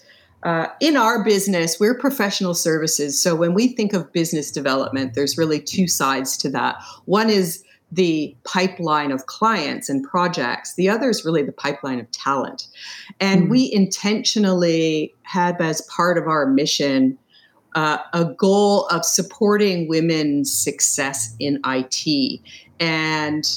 uh, 0.42 0.66
in 0.80 0.96
our 0.96 1.24
business, 1.24 1.80
we're 1.80 1.98
professional 1.98 2.54
services. 2.54 3.20
So 3.20 3.35
when 3.35 3.54
we 3.54 3.68
think 3.68 3.94
of 3.94 4.12
business 4.12 4.50
development, 4.50 5.14
there's 5.14 5.38
really 5.38 5.61
two 5.61 5.88
sides 5.88 6.37
to 6.38 6.50
that. 6.50 6.76
One 7.07 7.30
is 7.30 7.64
the 7.90 8.37
pipeline 8.44 9.12
of 9.12 9.26
clients 9.26 9.88
and 9.88 10.04
projects, 10.04 10.74
the 10.74 10.88
other 10.88 11.09
is 11.09 11.24
really 11.24 11.42
the 11.42 11.52
pipeline 11.52 12.00
of 12.00 12.11
talent. 12.11 12.66
And 13.20 13.42
mm-hmm. 13.42 13.50
we 13.50 13.72
intentionally 13.72 15.14
had 15.22 15.61
as 15.61 15.83
part 15.83 16.18
of 16.18 16.26
our 16.26 16.46
mission 16.46 17.18
uh, 17.74 17.98
a 18.12 18.24
goal 18.24 18.87
of 18.87 19.04
supporting 19.04 19.88
women's 19.88 20.52
success 20.52 21.35
in 21.38 21.61
IT. 21.64 22.40
And 22.80 23.48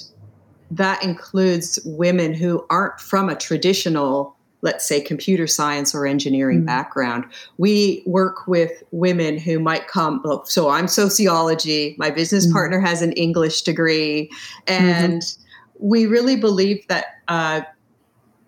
that 0.71 1.03
includes 1.03 1.80
women 1.86 2.34
who 2.34 2.65
aren't 2.69 2.99
from 2.99 3.30
a 3.30 3.36
traditional 3.36 4.36
let's 4.63 4.88
say 4.88 4.99
computer 4.99 5.45
science 5.45 5.93
or 5.93 6.08
engineering 6.08 6.58
mm-hmm. 6.60 6.65
background 6.65 7.25
we 7.58 8.03
work 8.06 8.47
with 8.47 8.84
women 8.91 9.38
who 9.38 9.60
might 9.60 9.88
come 9.88 10.21
so 10.45 10.69
i'm 10.69 10.88
sociology 10.88 11.95
my 11.97 12.10
business 12.10 12.45
mm-hmm. 12.45 12.53
partner 12.53 12.80
has 12.80 13.01
an 13.01 13.12
english 13.13 13.62
degree 13.62 14.30
and 14.65 15.21
mm-hmm. 15.21 15.88
we 15.88 16.06
really 16.06 16.36
believe 16.36 16.86
that 16.88 17.06
uh, 17.27 17.62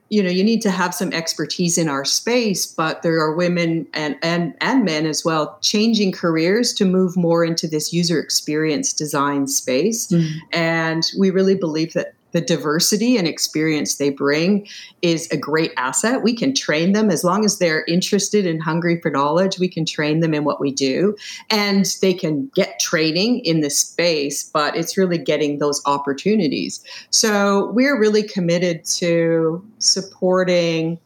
you 0.09 0.21
know 0.23 0.29
you 0.29 0.43
need 0.43 0.61
to 0.61 0.71
have 0.71 0.93
some 0.93 1.13
expertise 1.13 1.77
in 1.77 1.87
our 1.87 2.03
space 2.03 2.65
but 2.65 3.01
there 3.03 3.19
are 3.19 3.33
women 3.33 3.87
and 3.93 4.17
and 4.21 4.55
and 4.61 4.83
men 4.83 5.05
as 5.05 5.23
well 5.23 5.57
changing 5.61 6.11
careers 6.11 6.73
to 6.73 6.85
move 6.85 7.15
more 7.15 7.45
into 7.45 7.67
this 7.67 7.93
user 7.93 8.19
experience 8.19 8.91
design 8.91 9.47
space 9.47 10.07
mm-hmm. 10.07 10.37
and 10.51 11.11
we 11.17 11.29
really 11.29 11.55
believe 11.55 11.93
that 11.93 12.13
the 12.31 12.41
diversity 12.41 13.17
and 13.17 13.27
experience 13.27 13.95
they 13.95 14.09
bring 14.09 14.67
is 15.01 15.29
a 15.31 15.37
great 15.37 15.71
asset. 15.77 16.21
We 16.23 16.35
can 16.35 16.53
train 16.53 16.93
them 16.93 17.09
as 17.09 17.23
long 17.23 17.45
as 17.45 17.57
they're 17.57 17.83
interested 17.85 18.45
and 18.45 18.61
hungry 18.61 18.99
for 19.01 19.09
knowledge. 19.09 19.59
We 19.59 19.67
can 19.67 19.85
train 19.85 20.19
them 20.19 20.33
in 20.33 20.43
what 20.43 20.59
we 20.59 20.71
do 20.71 21.15
and 21.49 21.85
they 22.01 22.13
can 22.13 22.51
get 22.55 22.79
training 22.79 23.39
in 23.39 23.61
this 23.61 23.77
space, 23.77 24.43
but 24.43 24.75
it's 24.75 24.97
really 24.97 25.17
getting 25.17 25.59
those 25.59 25.81
opportunities. 25.85 26.83
So 27.09 27.71
we're 27.71 27.99
really 27.99 28.23
committed 28.23 28.85
to 28.97 29.65
supporting. 29.79 30.99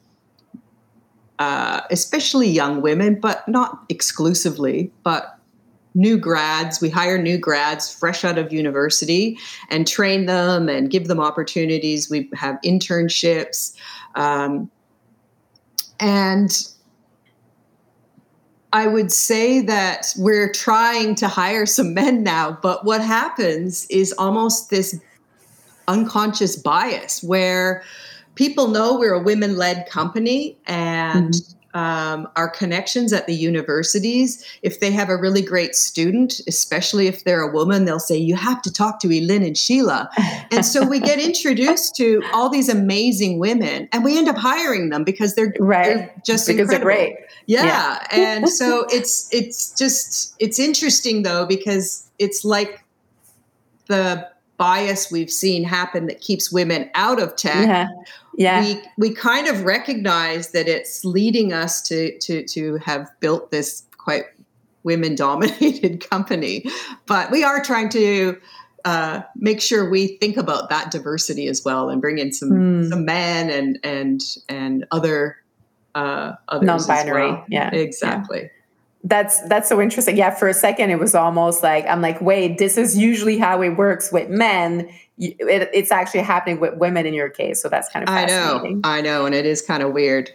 Uh, 1.40 1.82
especially 1.90 2.48
young 2.48 2.80
women, 2.82 3.20
but 3.20 3.46
not 3.50 3.84
exclusively, 3.90 4.92
but 5.04 5.40
new 5.96 6.18
grads. 6.18 6.82
We 6.82 6.90
hire 6.90 7.18
new 7.18 7.38
grads 7.38 7.94
fresh 7.94 8.24
out 8.24 8.38
of 8.38 8.52
university 8.52 9.38
and 9.70 9.88
train 9.88 10.26
them 10.26 10.70
and 10.70 10.90
give 10.90 11.08
them 11.08 11.20
opportunities. 11.20 12.10
We 12.10 12.30
have 12.34 12.58
internships. 12.64 13.76
Um, 14.16 14.70
and 16.00 16.68
I 18.72 18.88
would 18.88 19.12
say 19.12 19.62
that 19.62 20.14
we're 20.18 20.52
trying 20.52 21.16
to 21.16 21.28
hire 21.28 21.66
some 21.66 21.94
men 21.94 22.24
now, 22.24 22.58
but 22.62 22.86
what 22.86 23.02
happens 23.02 23.86
is 23.88 24.14
almost 24.18 24.72
this 24.72 25.00
unconscious 25.88 26.56
bias 26.56 27.22
where 27.24 27.84
people 28.36 28.70
know 28.70 28.98
we're 28.98 29.14
a 29.14 29.22
women 29.22 29.58
led 29.58 29.88
company 29.90 30.58
and 30.66 31.34
mm-hmm 31.34 31.60
um, 31.74 32.28
our 32.36 32.50
connections 32.50 33.12
at 33.14 33.28
the 33.28 33.34
universities. 33.34 34.46
If 34.62 34.80
they 34.80 34.92
have 34.92 35.10
a 35.10 35.18
really 35.18 35.42
great 35.42 35.76
student, 35.76 36.42
especially 36.48 37.08
if 37.08 37.24
they're 37.24 37.42
a 37.42 37.52
woman, 37.52 37.86
they'll 37.86 38.00
say, 38.00 38.18
You 38.18 38.36
have 38.36 38.62
to 38.64 38.72
talk 38.72 39.00
to 39.02 39.08
Elynn 39.08 39.46
and 39.46 39.58
Sheila. 39.58 40.10
And 40.52 40.66
so 40.66 40.86
we 40.86 41.00
get 41.00 41.20
introduced 41.20 41.96
to 41.96 42.22
all 42.34 42.50
these 42.50 42.70
amazing 42.70 43.40
women 43.40 43.88
and 43.92 44.04
we 44.04 44.18
end 44.18 44.28
up 44.28 44.38
hiring 44.38 44.90
them 44.90 45.04
because 45.04 45.36
they're, 45.36 45.54
right. 45.60 45.86
they're 45.86 46.22
just 46.26 46.48
because 46.48 46.72
incredible. 46.72 46.88
they're 46.88 47.08
great. 47.08 47.16
Yeah. 47.48 47.66
yeah. 47.66 48.08
and 48.12 48.50
so 48.50 48.86
it's 48.90 49.28
it's 49.34 49.72
just 49.78 50.36
it's 50.40 50.60
interesting 50.60 51.24
though, 51.24 51.46
because 51.46 52.10
it's 52.20 52.46
like 52.46 52.84
the 53.88 54.30
bias 54.58 55.12
we've 55.12 55.32
seen 55.32 55.64
happen 55.64 56.08
that 56.08 56.22
keeps 56.22 56.52
women 56.52 56.90
out 56.96 57.22
of 57.22 57.36
tech. 57.36 57.68
Yeah. 57.68 57.88
Yeah. 58.38 58.62
We 58.62 58.82
we 58.98 59.14
kind 59.14 59.48
of 59.48 59.64
recognize 59.64 60.52
that 60.52 60.68
it's 60.68 61.04
leading 61.06 61.54
us 61.54 61.82
to 61.84 62.18
to 62.20 62.44
to 62.46 62.78
have 62.78 63.10
built 63.20 63.52
this 63.52 63.84
quite 63.98 64.26
women 64.84 65.16
dominated 65.16 66.08
company. 66.10 66.66
But 67.06 67.32
we 67.32 67.44
are 67.44 67.64
trying 67.64 67.90
to 67.90 68.38
uh, 68.86 69.22
make 69.36 69.62
sure 69.62 69.90
we 69.90 70.18
think 70.18 70.36
about 70.36 70.70
that 70.70 70.92
diversity 70.92 71.48
as 71.48 71.64
well 71.64 71.90
and 71.90 72.02
bring 72.02 72.18
in 72.18 72.34
some 72.34 72.50
Mm. 72.50 72.90
some 72.90 73.06
men 73.06 73.50
and 73.50 73.80
and 73.84 74.22
and 74.50 74.86
other 74.92 75.38
uh, 75.96 76.34
others 76.50 76.66
Non-binary, 76.66 77.28
well. 77.32 77.46
yeah, 77.50 77.70
yeah. 77.74 77.80
That's 79.04 79.42
that's 79.50 79.68
so 79.68 79.82
interesting. 79.82 80.16
Yeah, 80.16 80.30
for 80.30 80.48
a 80.48 80.54
second 80.54 80.90
it 80.90 81.00
was 81.00 81.14
almost 81.14 81.62
like 81.62 81.86
I'm 81.88 82.02
like, 82.02 82.22
wait, 82.22 82.58
this 82.58 82.78
is 82.78 82.98
usually 82.98 83.38
how 83.38 83.62
it 83.62 83.72
works 83.72 84.12
with 84.12 84.30
men. 84.30 84.90
It, 85.18 85.70
it's 85.74 85.92
actually 85.92 86.22
happening 86.22 86.60
with 86.60 86.78
women 86.78 87.06
in 87.06 87.14
your 87.14 87.30
case, 87.30 87.62
so 87.62 87.70
that's 87.70 87.90
kind 87.90 88.08
of 88.08 88.14
I 88.14 88.26
know. 88.26 88.82
I 88.84 89.02
know, 89.02 89.26
and 89.26 89.36
it 89.36 89.46
is 89.46 89.62
kind 89.62 89.84
of 89.84 89.92
weird. 89.92 90.32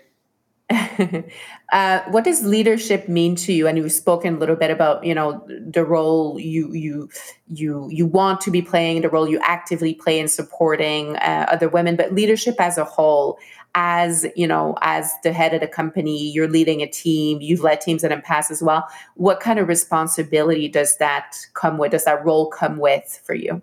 uh, 1.72 2.00
what 2.10 2.24
does 2.24 2.44
leadership 2.44 3.08
mean 3.08 3.34
to 3.34 3.54
you? 3.54 3.66
And 3.66 3.78
you've 3.78 3.90
spoken 3.90 4.34
a 4.34 4.38
little 4.38 4.56
bit 4.56 4.70
about, 4.70 5.02
you 5.02 5.14
know, 5.14 5.42
the 5.48 5.82
role 5.82 6.38
you 6.38 6.72
you 6.74 7.08
you 7.46 7.88
you 7.90 8.04
want 8.04 8.42
to 8.42 8.50
be 8.50 8.60
playing, 8.60 9.00
the 9.00 9.08
role 9.08 9.26
you 9.28 9.40
actively 9.42 9.94
play 9.94 10.20
in 10.20 10.28
supporting 10.28 11.16
uh, 11.16 11.46
other 11.50 11.68
women, 11.68 11.96
but 11.96 12.12
leadership 12.12 12.56
as 12.58 12.76
a 12.76 12.84
whole. 12.84 13.38
As 13.74 14.26
you 14.34 14.46
know, 14.46 14.76
as 14.82 15.12
the 15.22 15.32
head 15.32 15.54
of 15.54 15.60
the 15.60 15.68
company, 15.68 16.30
you're 16.30 16.48
leading 16.48 16.82
a 16.82 16.86
team. 16.86 17.40
You've 17.40 17.60
led 17.60 17.80
teams 17.80 18.02
in 18.02 18.10
the 18.10 18.16
past 18.18 18.50
as 18.50 18.62
well. 18.62 18.88
What 19.14 19.40
kind 19.40 19.58
of 19.58 19.68
responsibility 19.68 20.68
does 20.68 20.96
that 20.98 21.36
come 21.54 21.78
with? 21.78 21.92
Does 21.92 22.04
that 22.04 22.24
role 22.24 22.48
come 22.48 22.78
with 22.78 23.20
for 23.24 23.34
you? 23.34 23.62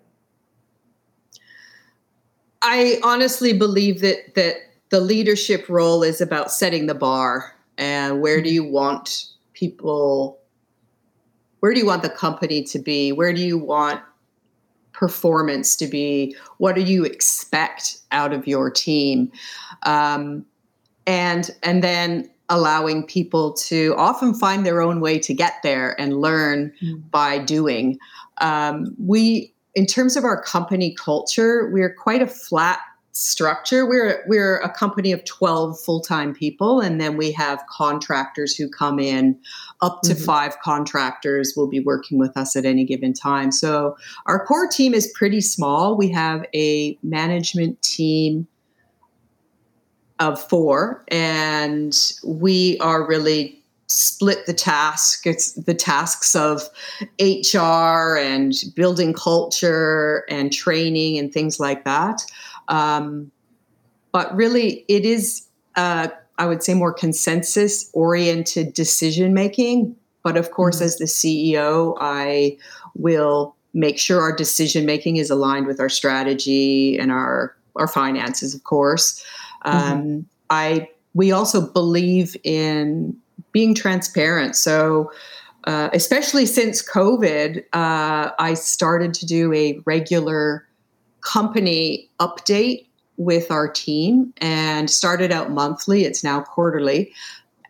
I 2.62 2.98
honestly 3.04 3.52
believe 3.52 4.00
that 4.00 4.34
that 4.34 4.56
the 4.90 5.00
leadership 5.00 5.68
role 5.68 6.02
is 6.02 6.20
about 6.20 6.50
setting 6.50 6.86
the 6.86 6.94
bar 6.94 7.54
and 7.78 8.20
where 8.20 8.40
do 8.40 8.48
mm-hmm. 8.48 8.54
you 8.54 8.64
want 8.64 9.26
people 9.52 10.38
where 11.60 11.72
do 11.72 11.80
you 11.80 11.86
want 11.86 12.02
the 12.02 12.10
company 12.10 12.62
to 12.62 12.78
be 12.78 13.12
where 13.12 13.32
do 13.32 13.40
you 13.40 13.58
want 13.58 14.00
performance 14.96 15.76
to 15.76 15.86
be 15.86 16.34
what 16.56 16.74
do 16.74 16.80
you 16.80 17.04
expect 17.04 17.98
out 18.12 18.32
of 18.32 18.46
your 18.46 18.70
team 18.70 19.30
um, 19.84 20.44
and 21.06 21.50
and 21.62 21.84
then 21.84 22.28
allowing 22.48 23.04
people 23.04 23.52
to 23.52 23.94
often 23.98 24.32
find 24.32 24.64
their 24.64 24.80
own 24.80 25.00
way 25.00 25.18
to 25.18 25.34
get 25.34 25.54
there 25.62 26.00
and 26.00 26.20
learn 26.20 26.72
Mm. 26.82 27.10
by 27.10 27.38
doing 27.38 27.98
um, 28.40 28.94
we 28.98 29.52
in 29.74 29.84
terms 29.84 30.16
of 30.16 30.24
our 30.24 30.40
company 30.42 30.94
culture 30.94 31.70
we're 31.72 31.92
quite 31.94 32.22
a 32.22 32.26
flat 32.26 32.78
structure. 33.16 33.86
We're 33.86 34.22
we're 34.26 34.58
a 34.58 34.68
company 34.68 35.10
of 35.12 35.24
12 35.24 35.80
full-time 35.80 36.34
people 36.34 36.80
and 36.80 37.00
then 37.00 37.16
we 37.16 37.32
have 37.32 37.62
contractors 37.70 38.54
who 38.54 38.68
come 38.68 38.98
in. 38.98 39.38
Up 39.80 40.00
to 40.02 40.14
Mhm. 40.14 40.24
5 40.24 40.60
contractors 40.60 41.54
will 41.56 41.66
be 41.66 41.80
working 41.80 42.18
with 42.18 42.36
us 42.36 42.56
at 42.56 42.64
any 42.64 42.84
given 42.84 43.12
time. 43.12 43.50
So 43.52 43.96
our 44.26 44.44
core 44.44 44.66
team 44.66 44.94
is 44.94 45.10
pretty 45.14 45.40
small. 45.40 45.96
We 45.96 46.08
have 46.08 46.44
a 46.54 46.98
management 47.02 47.80
team 47.82 48.46
of 50.18 50.42
4 50.48 51.04
and 51.08 51.94
we 52.24 52.78
are 52.78 53.06
really 53.06 53.62
split 53.88 54.46
the 54.46 54.54
task. 54.54 55.26
It's 55.26 55.52
the 55.52 55.74
tasks 55.74 56.34
of 56.34 56.68
HR 57.20 58.16
and 58.18 58.52
building 58.74 59.12
culture 59.14 60.24
and 60.28 60.52
training 60.52 61.18
and 61.18 61.32
things 61.32 61.60
like 61.60 61.84
that. 61.84 62.24
Um, 62.68 63.30
but 64.12 64.34
really, 64.34 64.84
it 64.88 65.04
is, 65.04 65.46
uh, 65.76 66.08
I 66.38 66.46
would 66.46 66.62
say, 66.62 66.74
more 66.74 66.92
consensus 66.92 67.90
oriented 67.92 68.72
decision 68.74 69.34
making. 69.34 69.96
But 70.22 70.36
of 70.36 70.50
course, 70.50 70.80
Mhm. 70.80 70.84
as 70.84 70.96
the 70.96 71.06
CEO, 71.06 71.96
I 72.00 72.56
will 72.94 73.54
make 73.74 73.98
sure 73.98 74.20
our 74.20 74.34
decision 74.34 74.86
making 74.86 75.16
is 75.18 75.30
aligned 75.30 75.66
with 75.66 75.80
our 75.80 75.88
strategy 75.88 76.98
and 76.98 77.12
our 77.12 77.54
our 77.76 77.86
finances, 77.86 78.54
of 78.54 78.64
course. 78.64 79.22
Um, 79.62 80.26
I 80.48 80.88
we 81.14 81.30
also 81.30 81.60
believe 81.60 82.36
in 82.42 83.14
being 83.52 83.74
transparent. 83.74 84.56
So 84.56 85.10
uh, 85.64 85.90
especially 85.92 86.46
since 86.46 86.82
COVID, 86.82 87.58
uh, 87.72 88.30
I 88.38 88.54
started 88.54 89.12
to 89.14 89.26
do 89.26 89.52
a 89.52 89.80
regular 89.84 90.65
company 91.26 92.08
update 92.20 92.86
with 93.16 93.50
our 93.50 93.68
team 93.68 94.32
and 94.38 94.88
started 94.88 95.32
out 95.32 95.50
monthly. 95.50 96.04
It's 96.04 96.22
now 96.22 96.42
quarterly. 96.42 97.12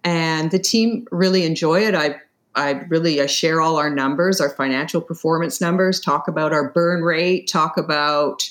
And 0.05 0.51
the 0.51 0.59
team 0.59 1.07
really 1.11 1.45
enjoy 1.45 1.81
it. 1.87 1.95
I 1.95 2.21
I 2.55 2.71
really 2.89 3.21
I 3.21 3.27
share 3.27 3.61
all 3.61 3.77
our 3.77 3.91
numbers, 3.91 4.41
our 4.41 4.51
financial 4.51 5.01
performance 5.01 5.61
numbers, 5.61 6.01
talk 6.01 6.29
about 6.29 6.53
our 6.53 6.71
burn 6.71 7.03
rate, 7.03 7.49
talk 7.49 7.77
about 7.77 8.49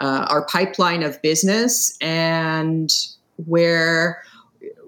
uh, 0.00 0.26
our 0.28 0.44
pipeline 0.46 1.02
of 1.02 1.20
business 1.22 1.96
and 2.00 2.90
where 3.46 4.22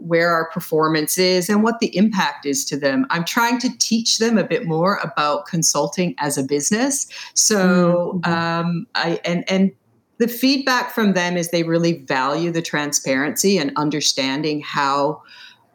where 0.06 0.30
our 0.30 0.48
performance 0.50 1.18
is 1.18 1.48
and 1.48 1.62
what 1.62 1.80
the 1.80 1.96
impact 1.96 2.46
is 2.46 2.64
to 2.66 2.76
them. 2.76 3.06
I'm 3.10 3.24
trying 3.24 3.58
to 3.60 3.68
teach 3.78 4.18
them 4.18 4.38
a 4.38 4.44
bit 4.44 4.66
more 4.66 4.98
about 5.02 5.46
consulting 5.46 6.14
as 6.18 6.38
a 6.38 6.42
business. 6.42 7.06
So, 7.34 8.20
Mhm. 8.24 8.28
um, 8.28 8.86
I 8.94 9.20
and 9.24 9.44
and 9.50 9.72
the 10.18 10.28
feedback 10.28 10.94
from 10.94 11.12
them 11.12 11.36
is 11.36 11.50
they 11.50 11.62
really 11.62 12.04
value 12.06 12.50
the 12.50 12.62
transparency 12.62 13.58
and 13.58 13.70
understanding 13.76 14.62
how 14.62 15.22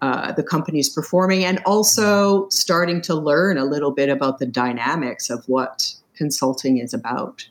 uh, 0.01 0.31
the 0.31 0.41
company 0.41 0.79
is 0.79 0.89
performing, 0.89 1.45
and 1.45 1.59
also 1.65 2.49
starting 2.49 3.01
to 3.01 3.13
learn 3.13 3.57
a 3.57 3.65
little 3.65 3.91
bit 3.91 4.09
about 4.09 4.39
the 4.39 4.47
dynamics 4.47 5.29
of 5.29 5.47
what 5.47 5.93
consulting 6.15 6.79
is 6.79 6.91
about. 6.91 7.47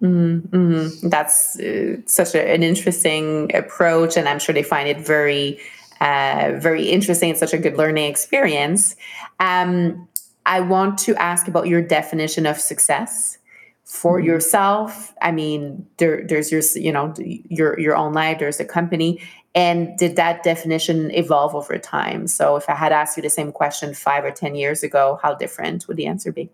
Mm-hmm. 0.00 1.08
That's 1.08 1.58
uh, 1.58 1.96
such 2.06 2.34
a, 2.34 2.48
an 2.48 2.62
interesting 2.62 3.50
approach, 3.54 4.16
and 4.16 4.28
I'm 4.28 4.38
sure 4.38 4.54
they 4.54 4.62
find 4.62 4.88
it 4.88 5.00
very, 5.04 5.58
uh, 6.00 6.52
very 6.58 6.88
interesting. 6.88 7.30
It's 7.30 7.40
such 7.40 7.54
a 7.54 7.58
good 7.58 7.76
learning 7.76 8.10
experience. 8.10 8.96
Um, 9.38 10.08
I 10.46 10.60
want 10.60 10.98
to 11.00 11.14
ask 11.16 11.48
about 11.48 11.66
your 11.68 11.82
definition 11.82 12.46
of 12.46 12.58
success 12.58 13.38
for 13.84 14.20
Mhm. 14.20 14.24
yourself. 14.24 15.12
I 15.20 15.32
mean, 15.32 15.86
there, 15.98 16.24
there's 16.26 16.50
your, 16.50 16.62
you 16.74 16.92
know, 16.92 17.12
your 17.18 17.78
your 17.78 17.96
own 17.96 18.12
life. 18.12 18.38
There's 18.38 18.60
a 18.60 18.64
company, 18.64 19.20
and 19.54 19.96
did 19.98 20.16
that 20.16 20.42
definition 20.42 21.10
evolve 21.12 21.54
over 21.54 21.76
time? 21.78 22.26
So, 22.26 22.56
if 22.56 22.68
I 22.70 22.74
had 22.74 22.92
asked 22.92 23.16
you 23.16 23.22
the 23.22 23.30
same 23.30 23.52
question 23.52 23.94
five 23.94 24.24
or 24.24 24.30
ten 24.30 24.54
years 24.54 24.82
ago, 24.82 25.18
how 25.22 25.34
different 25.34 25.86
would 25.88 25.96
the 25.96 26.06
answer 26.06 26.32
be? 26.32 26.50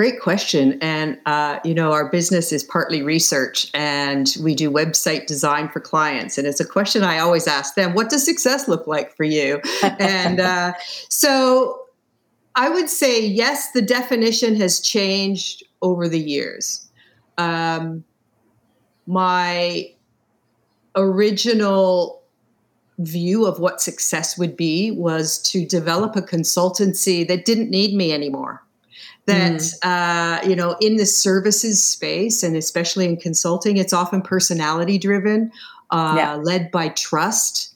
Great 0.00 0.18
question. 0.18 0.78
And, 0.80 1.18
uh, 1.26 1.60
you 1.62 1.74
know, 1.74 1.92
our 1.92 2.08
business 2.10 2.52
is 2.52 2.64
partly 2.64 3.02
research 3.02 3.70
and 3.74 4.34
we 4.42 4.54
do 4.54 4.70
website 4.70 5.26
design 5.26 5.68
for 5.68 5.78
clients. 5.78 6.38
And 6.38 6.46
it's 6.46 6.58
a 6.58 6.64
question 6.64 7.04
I 7.04 7.18
always 7.18 7.46
ask 7.46 7.74
them 7.74 7.92
what 7.92 8.08
does 8.08 8.24
success 8.24 8.66
look 8.66 8.86
like 8.86 9.14
for 9.14 9.24
you? 9.24 9.60
and 9.82 10.40
uh, 10.40 10.72
so 11.10 11.82
I 12.54 12.70
would 12.70 12.88
say, 12.88 13.22
yes, 13.22 13.72
the 13.72 13.82
definition 13.82 14.56
has 14.56 14.80
changed 14.80 15.64
over 15.82 16.08
the 16.08 16.18
years. 16.18 16.88
Um, 17.36 18.02
my 19.06 19.92
original 20.96 22.22
view 23.00 23.44
of 23.44 23.58
what 23.58 23.82
success 23.82 24.38
would 24.38 24.56
be 24.56 24.92
was 24.92 25.36
to 25.50 25.66
develop 25.66 26.16
a 26.16 26.22
consultancy 26.22 27.28
that 27.28 27.44
didn't 27.44 27.68
need 27.68 27.94
me 27.94 28.14
anymore 28.14 28.62
that 29.30 30.40
uh, 30.42 30.48
you 30.48 30.56
know 30.56 30.76
in 30.80 30.96
the 30.96 31.06
services 31.06 31.84
space 31.84 32.42
and 32.42 32.56
especially 32.56 33.06
in 33.06 33.16
consulting 33.16 33.76
it's 33.76 33.92
often 33.92 34.22
personality 34.22 34.98
driven 34.98 35.50
uh, 35.90 36.14
Yeah. 36.16 36.34
led 36.34 36.70
by 36.70 36.90
trust 36.90 37.74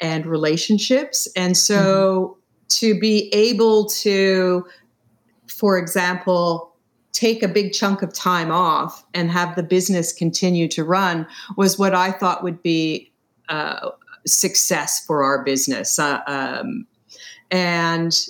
and 0.00 0.26
relationships. 0.26 1.28
And 1.36 1.56
so 1.56 2.36
to 2.70 2.98
be 2.98 3.28
able 3.34 3.86
to 3.86 4.66
for 5.48 5.76
example 5.78 6.74
take 7.12 7.42
a 7.42 7.48
big 7.48 7.72
chunk 7.72 8.02
of 8.02 8.14
time 8.14 8.50
off 8.50 9.04
and 9.14 9.30
have 9.30 9.56
the 9.56 9.62
business 9.62 10.12
continue 10.12 10.68
to 10.68 10.84
run 10.84 11.26
was 11.56 11.76
what 11.78 11.92
i 11.94 12.12
thought 12.12 12.42
would 12.44 12.62
be 12.62 13.10
uh, 13.48 13.90
success 14.26 15.04
for 15.04 15.22
our 15.24 15.42
business. 15.44 15.98
Uh, 15.98 16.20
um, 16.26 16.86
and 17.50 18.26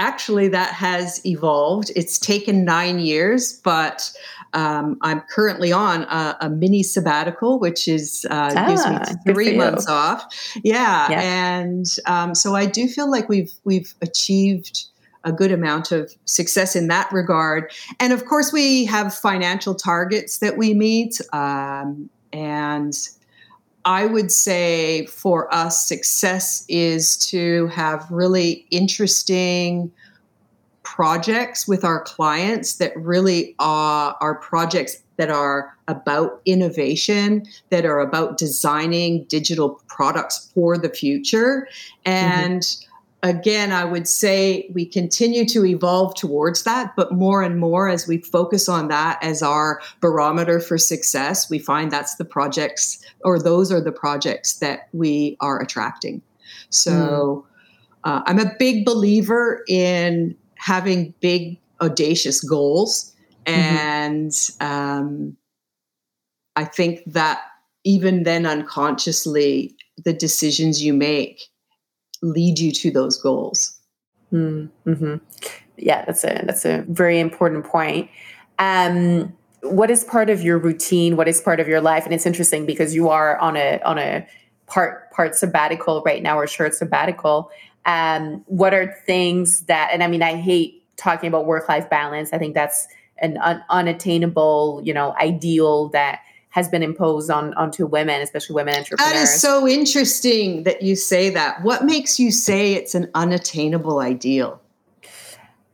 actually 0.00 0.48
that 0.48 0.72
has 0.72 1.20
evolved 1.26 1.90
it's 1.94 2.18
taken 2.18 2.64
nine 2.64 2.98
years 2.98 3.60
but 3.62 4.10
um, 4.54 4.96
i'm 5.02 5.20
currently 5.30 5.70
on 5.72 6.02
a, 6.04 6.36
a 6.40 6.48
mini 6.50 6.82
sabbatical 6.82 7.58
which 7.60 7.86
is 7.86 8.26
uh, 8.30 8.48
gives 8.66 8.82
Ah, 8.84 8.90
me 8.90 8.98
good 8.98 9.18
for 9.26 9.34
three 9.34 9.52
you. 9.52 9.58
months 9.58 9.86
off 9.88 10.24
yeah, 10.64 11.10
Yeah. 11.10 11.20
and 11.20 11.86
um, 12.06 12.34
so 12.34 12.54
i 12.54 12.64
do 12.66 12.88
feel 12.88 13.10
like 13.10 13.28
we've 13.28 13.52
we've 13.64 13.92
achieved 14.00 14.84
a 15.24 15.32
good 15.32 15.52
amount 15.52 15.92
of 15.92 16.10
success 16.24 16.74
in 16.74 16.88
that 16.88 17.12
regard 17.12 17.70
and 18.00 18.12
of 18.12 18.24
course 18.24 18.52
we 18.54 18.86
have 18.86 19.14
financial 19.14 19.74
targets 19.74 20.38
that 20.38 20.56
we 20.56 20.72
meet 20.72 21.20
um, 21.34 22.08
and 22.32 22.94
I 23.84 24.06
would 24.06 24.30
say 24.30 25.06
for 25.06 25.52
us, 25.54 25.86
success 25.86 26.64
is 26.68 27.16
to 27.28 27.68
have 27.68 28.06
really 28.10 28.66
interesting 28.70 29.90
projects 30.82 31.68
with 31.68 31.84
our 31.84 32.02
clients 32.02 32.76
that 32.76 32.96
really 32.96 33.54
are, 33.58 34.16
are 34.20 34.34
projects 34.36 35.02
that 35.16 35.30
are 35.30 35.76
about 35.88 36.40
innovation, 36.46 37.46
that 37.70 37.84
are 37.84 38.00
about 38.00 38.38
designing 38.38 39.24
digital 39.24 39.80
products 39.86 40.50
for 40.54 40.76
the 40.76 40.88
future. 40.88 41.68
And 42.04 42.62
mm-hmm. 42.62 42.89
Again, 43.22 43.72
I 43.72 43.84
would 43.84 44.08
say 44.08 44.70
we 44.72 44.86
continue 44.86 45.44
to 45.46 45.64
evolve 45.64 46.14
towards 46.14 46.62
that, 46.64 46.94
but 46.96 47.12
more 47.12 47.42
and 47.42 47.58
more 47.58 47.88
as 47.88 48.06
we 48.06 48.18
focus 48.18 48.68
on 48.68 48.88
that 48.88 49.22
as 49.22 49.42
our 49.42 49.80
barometer 50.00 50.60
for 50.60 50.78
success, 50.78 51.50
we 51.50 51.58
find 51.58 51.90
that's 51.90 52.16
the 52.16 52.24
projects 52.24 53.04
or 53.24 53.38
those 53.38 53.70
are 53.70 53.80
the 53.80 53.92
projects 53.92 54.54
that 54.54 54.88
we 54.92 55.36
are 55.40 55.60
attracting. 55.60 56.22
So 56.70 57.44
mm. 58.04 58.10
uh, 58.10 58.22
I'm 58.26 58.38
a 58.38 58.54
big 58.58 58.84
believer 58.84 59.64
in 59.68 60.36
having 60.56 61.14
big, 61.20 61.58
audacious 61.80 62.42
goals. 62.42 63.14
Mm-hmm. 63.46 63.60
And 63.60 64.50
um, 64.60 65.36
I 66.56 66.64
think 66.64 67.02
that 67.06 67.42
even 67.84 68.24
then, 68.24 68.44
unconsciously, 68.44 69.74
the 70.04 70.12
decisions 70.12 70.82
you 70.82 70.92
make 70.92 71.49
lead 72.22 72.58
you 72.58 72.72
to 72.72 72.90
those 72.90 73.16
goals. 73.16 73.78
Mm-hmm. 74.32 75.16
Yeah, 75.76 76.04
that's 76.04 76.24
a 76.24 76.42
that's 76.44 76.64
a 76.64 76.84
very 76.88 77.18
important 77.18 77.64
point. 77.64 78.10
Um, 78.58 79.34
what 79.62 79.90
is 79.90 80.04
part 80.04 80.30
of 80.30 80.42
your 80.42 80.58
routine? 80.58 81.16
What 81.16 81.28
is 81.28 81.40
part 81.40 81.60
of 81.60 81.68
your 81.68 81.80
life? 81.80 82.04
And 82.04 82.14
it's 82.14 82.26
interesting 82.26 82.66
because 82.66 82.94
you 82.94 83.08
are 83.08 83.38
on 83.38 83.56
a 83.56 83.80
on 83.84 83.98
a 83.98 84.26
part 84.66 85.10
part 85.10 85.34
sabbatical 85.34 86.02
right 86.04 86.22
now 86.22 86.38
or 86.38 86.46
short 86.46 86.74
sabbatical. 86.74 87.50
Um, 87.86 88.44
what 88.46 88.74
are 88.74 88.94
things 89.06 89.62
that? 89.62 89.90
And 89.92 90.02
I 90.02 90.06
mean, 90.06 90.22
I 90.22 90.36
hate 90.36 90.84
talking 90.96 91.28
about 91.28 91.46
work 91.46 91.68
life 91.68 91.88
balance. 91.90 92.32
I 92.32 92.38
think 92.38 92.54
that's 92.54 92.86
an 93.18 93.38
un- 93.38 93.64
unattainable, 93.70 94.80
you 94.84 94.94
know, 94.94 95.14
ideal 95.20 95.88
that 95.90 96.20
has 96.50 96.68
been 96.68 96.82
imposed 96.82 97.30
on 97.30 97.54
onto 97.54 97.86
women, 97.86 98.20
especially 98.20 98.54
women 98.54 98.74
entrepreneurs. 98.74 99.12
That 99.12 99.22
is 99.22 99.40
so 99.40 99.66
interesting 99.66 100.64
that 100.64 100.82
you 100.82 100.96
say 100.96 101.30
that. 101.30 101.62
What 101.62 101.84
makes 101.84 102.20
you 102.20 102.30
say 102.30 102.74
it's 102.74 102.94
an 102.94 103.10
unattainable 103.14 104.00
ideal? 104.00 104.60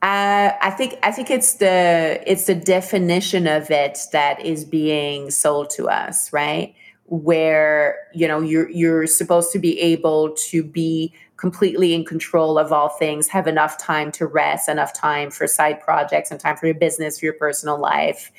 Uh, 0.03 0.53
I 0.61 0.71
think 0.71 0.99
I 1.03 1.11
think 1.11 1.31
it's 1.31 1.55
the 1.55 2.23
it's 2.27 2.45
the 2.45 2.55
definition 2.55 3.47
of 3.47 3.71
it 3.71 3.99
that 4.13 4.45
is 4.45 4.65
being 4.65 5.31
sold 5.31 5.71
to 5.71 5.89
us, 5.89 6.33
right? 6.33 6.75
Where 7.07 7.97
you 8.15 8.29
know 8.29 8.41
you're 8.41 8.71
you're 8.71 9.07
supposed 9.07 9.53
to 9.53 9.59
be 9.59 9.81
able 9.81 10.35
to 10.51 10.63
be 10.63 11.15
completely 11.39 11.95
in 11.95 12.05
control 12.05 12.59
of 12.59 12.73
all 12.73 12.89
things, 12.89 13.29
have 13.29 13.47
enough 13.47 13.79
time 13.79 14.11
to 14.11 14.27
rest, 14.27 14.69
enough 14.69 14.93
time 14.93 15.31
for 15.31 15.47
side 15.47 15.81
projects, 15.81 16.31
and 16.31 16.39
time 16.39 16.57
for 16.57 16.67
your 16.67 16.75
business, 16.75 17.19
for 17.19 17.25
your 17.27 17.35
personal 17.35 17.79
life. 17.79 18.31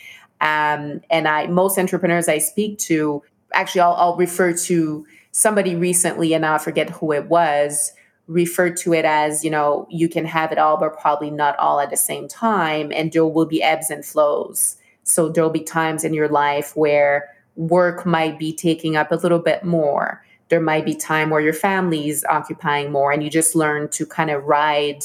Um, 0.42 1.02
and 1.10 1.28
I, 1.28 1.48
most 1.48 1.78
entrepreneurs 1.78 2.28
I 2.28 2.38
speak 2.38 2.78
to, 2.80 3.24
actually, 3.54 3.82
I'll, 3.82 3.94
I'll 3.94 4.16
refer 4.18 4.54
to 4.54 5.06
somebody 5.32 5.76
recently, 5.76 6.34
and 6.34 6.46
I 6.46 6.58
forget 6.58 6.90
who 6.90 7.12
it 7.12 7.28
was, 7.28 7.94
referred 8.28 8.78
to 8.78 8.94
it 8.94 9.06
as, 9.06 9.44
you 9.44 9.50
know, 9.50 9.88
you 9.90 10.10
can 10.10 10.26
have 10.26 10.52
it 10.52 10.58
all, 10.58 10.78
but 10.78 11.00
probably 11.00 11.32
not 11.32 11.58
all 11.58 11.80
at 11.80 11.90
the 11.90 11.98
same 11.98 12.28
time. 12.28 12.92
And 12.92 13.12
there 13.12 13.26
will 13.26 13.46
be 13.46 13.64
ebbs 13.64 13.90
and 13.90 14.04
flows. 14.06 14.78
So 15.04 15.30
there'll 15.30 15.50
be 15.50 15.62
times 15.62 16.04
in 16.04 16.14
your 16.14 16.28
life 16.28 16.76
where 16.76 17.30
work 17.56 18.06
might 18.06 18.38
be 18.38 18.54
taking 18.54 18.96
up 18.96 19.12
a 19.12 19.16
little 19.16 19.40
bit 19.40 19.64
more 19.64 20.24
there 20.50 20.62
might 20.62 20.86
be 20.86 20.96
time 20.96 21.30
where 21.30 21.42
your 21.42 21.54
family 21.54 22.10
is 22.10 22.26
occupying 22.30 22.92
more 22.92 23.12
and 23.12 23.24
you 23.24 23.30
just 23.30 23.56
learn 23.56 23.90
to 23.90 24.06
kind 24.06 24.30
of 24.30 24.44
ride 24.46 25.04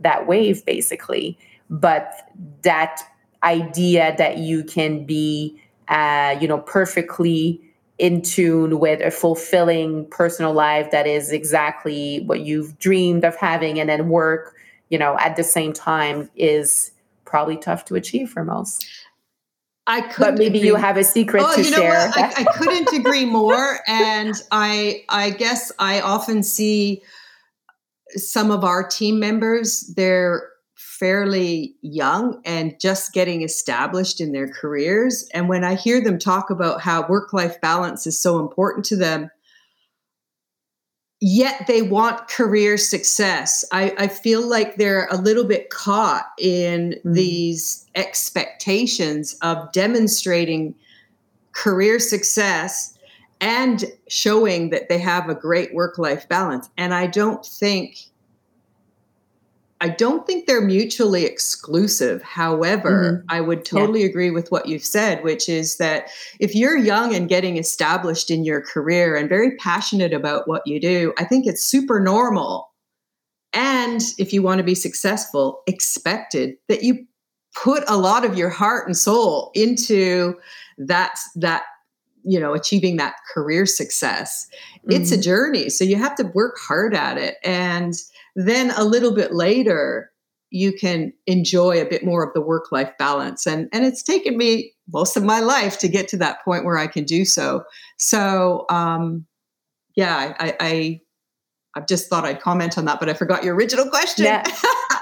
that 0.00 0.26
wave 0.26 0.64
basically 0.64 1.38
but 1.70 2.30
that 2.62 3.02
idea 3.44 4.14
that 4.18 4.38
you 4.38 4.64
can 4.64 5.04
be 5.04 5.60
uh, 5.88 6.36
you 6.40 6.48
know 6.48 6.58
perfectly 6.58 7.60
in 7.98 8.22
tune 8.22 8.80
with 8.80 9.00
a 9.00 9.10
fulfilling 9.10 10.06
personal 10.10 10.52
life 10.52 10.90
that 10.90 11.06
is 11.06 11.30
exactly 11.30 12.20
what 12.26 12.40
you've 12.40 12.76
dreamed 12.78 13.24
of 13.24 13.36
having 13.36 13.78
and 13.78 13.88
then 13.88 14.08
work 14.08 14.54
you 14.88 14.98
know 14.98 15.16
at 15.18 15.36
the 15.36 15.44
same 15.44 15.72
time 15.72 16.28
is 16.34 16.90
probably 17.24 17.56
tough 17.56 17.84
to 17.84 17.94
achieve 17.94 18.30
for 18.30 18.44
most 18.44 18.86
I 19.86 20.00
could 20.00 20.24
but 20.24 20.38
maybe 20.38 20.58
agree. 20.58 20.68
you 20.68 20.76
have 20.76 20.96
a 20.96 21.04
secret 21.04 21.44
oh, 21.46 21.54
to 21.56 21.62
you 21.62 21.70
know 21.70 21.76
share. 21.76 22.08
What? 22.08 22.38
I, 22.38 22.40
I 22.40 22.44
couldn't 22.56 22.90
agree 22.98 23.26
more. 23.26 23.80
And 23.86 24.34
I 24.50 25.04
I 25.10 25.28
guess 25.28 25.70
I 25.78 26.00
often 26.00 26.42
see 26.42 27.02
some 28.16 28.50
of 28.50 28.64
our 28.64 28.86
team 28.86 29.18
members, 29.18 29.92
they're 29.96 30.48
fairly 30.74 31.74
young 31.82 32.40
and 32.44 32.78
just 32.80 33.12
getting 33.12 33.42
established 33.42 34.20
in 34.20 34.32
their 34.32 34.48
careers. 34.48 35.28
And 35.32 35.48
when 35.48 35.64
I 35.64 35.74
hear 35.74 36.02
them 36.02 36.18
talk 36.18 36.50
about 36.50 36.80
how 36.80 37.06
work-life 37.06 37.60
balance 37.60 38.06
is 38.06 38.20
so 38.20 38.40
important 38.40 38.84
to 38.86 38.96
them, 38.96 39.30
yet 41.20 41.66
they 41.66 41.80
want 41.80 42.28
career 42.28 42.76
success. 42.76 43.64
I, 43.72 43.94
I, 43.96 44.08
feel 44.08 44.46
like 44.46 44.76
they're 44.76 45.08
a 45.10 45.16
little 45.16 45.44
bit 45.44 45.70
caught 45.70 46.26
in 46.38 46.96
mm. 47.04 47.14
these 47.14 47.86
expectations 47.94 49.34
of 49.40 49.72
demonstrating 49.72 50.74
career 51.52 51.98
success 51.98 52.98
and 53.40 53.84
showing 54.08 54.70
that 54.70 54.88
they 54.88 54.98
have 54.98 55.28
a 55.28 55.34
great 55.34 55.72
work 55.74 55.98
life 55.98 56.28
balance. 56.28 56.68
And 56.76 56.92
I 56.92 57.06
don't 57.06 57.44
think 57.44 57.96
I 59.80 59.88
don't 59.88 60.26
think 60.26 60.46
they're 60.46 60.60
mutually 60.60 61.24
exclusive. 61.24 62.22
However, 62.22 63.22
mm-hmm. 63.22 63.26
I 63.28 63.40
would 63.40 63.64
totally 63.64 64.00
yeah. 64.00 64.06
agree 64.06 64.30
with 64.30 64.50
what 64.50 64.66
you've 64.66 64.84
said, 64.84 65.22
which 65.24 65.48
is 65.48 65.76
that 65.78 66.08
if 66.38 66.54
you're 66.54 66.78
young 66.78 67.14
and 67.14 67.28
getting 67.28 67.56
established 67.56 68.30
in 68.30 68.44
your 68.44 68.60
career 68.60 69.16
and 69.16 69.28
very 69.28 69.56
passionate 69.56 70.12
about 70.12 70.46
what 70.48 70.66
you 70.66 70.80
do, 70.80 71.12
I 71.18 71.24
think 71.24 71.46
it's 71.46 71.62
super 71.62 72.00
normal. 72.00 72.70
And 73.52 74.00
if 74.16 74.32
you 74.32 74.42
want 74.42 74.58
to 74.58 74.64
be 74.64 74.74
successful, 74.74 75.62
expected 75.66 76.54
that 76.68 76.82
you 76.82 77.06
put 77.54 77.84
a 77.88 77.96
lot 77.96 78.24
of 78.24 78.36
your 78.36 78.50
heart 78.50 78.86
and 78.86 78.96
soul 78.96 79.50
into 79.54 80.34
that 80.78 81.18
that 81.36 81.62
you 82.24 82.40
know 82.40 82.52
achieving 82.54 82.96
that 82.96 83.14
career 83.32 83.66
success. 83.66 84.46
Mm-hmm. 84.78 84.92
It's 84.92 85.12
a 85.12 85.14
mm-hmm. 85.14 85.22
journey, 85.22 85.68
so 85.68 85.84
you 85.84 85.96
have 85.96 86.16
to 86.16 86.24
work 86.34 86.58
hard 86.58 86.94
at 86.94 87.18
it 87.18 87.36
and 87.44 87.94
then 88.34 88.70
a 88.72 88.84
little 88.84 89.14
bit 89.14 89.32
later 89.32 90.10
you 90.54 90.72
can 90.72 91.12
enjoy 91.26 91.80
a 91.80 91.84
bit 91.84 92.04
more 92.04 92.24
of 92.24 92.32
the 92.32 92.40
work 92.40 92.70
life 92.70 92.92
balance. 92.96 93.44
And 93.44 93.68
and 93.72 93.84
it's 93.84 94.04
taken 94.04 94.36
me 94.36 94.72
most 94.92 95.16
of 95.16 95.24
my 95.24 95.40
life 95.40 95.78
to 95.80 95.88
get 95.88 96.06
to 96.08 96.16
that 96.18 96.44
point 96.44 96.64
where 96.64 96.78
i 96.78 96.86
can 96.86 97.02
do 97.02 97.24
so. 97.24 97.64
So 97.96 98.64
um 98.70 99.26
yeah 99.96 100.34
i 100.38 100.56
i 100.60 101.00
i 101.76 101.80
just 101.88 102.08
thought 102.08 102.24
i'd 102.24 102.40
comment 102.40 102.76
on 102.76 102.84
that 102.84 102.98
but 102.98 103.08
i 103.08 103.14
forgot 103.14 103.42
your 103.42 103.56
original 103.56 103.88
question. 103.88 104.26
Yeah. 104.26 104.44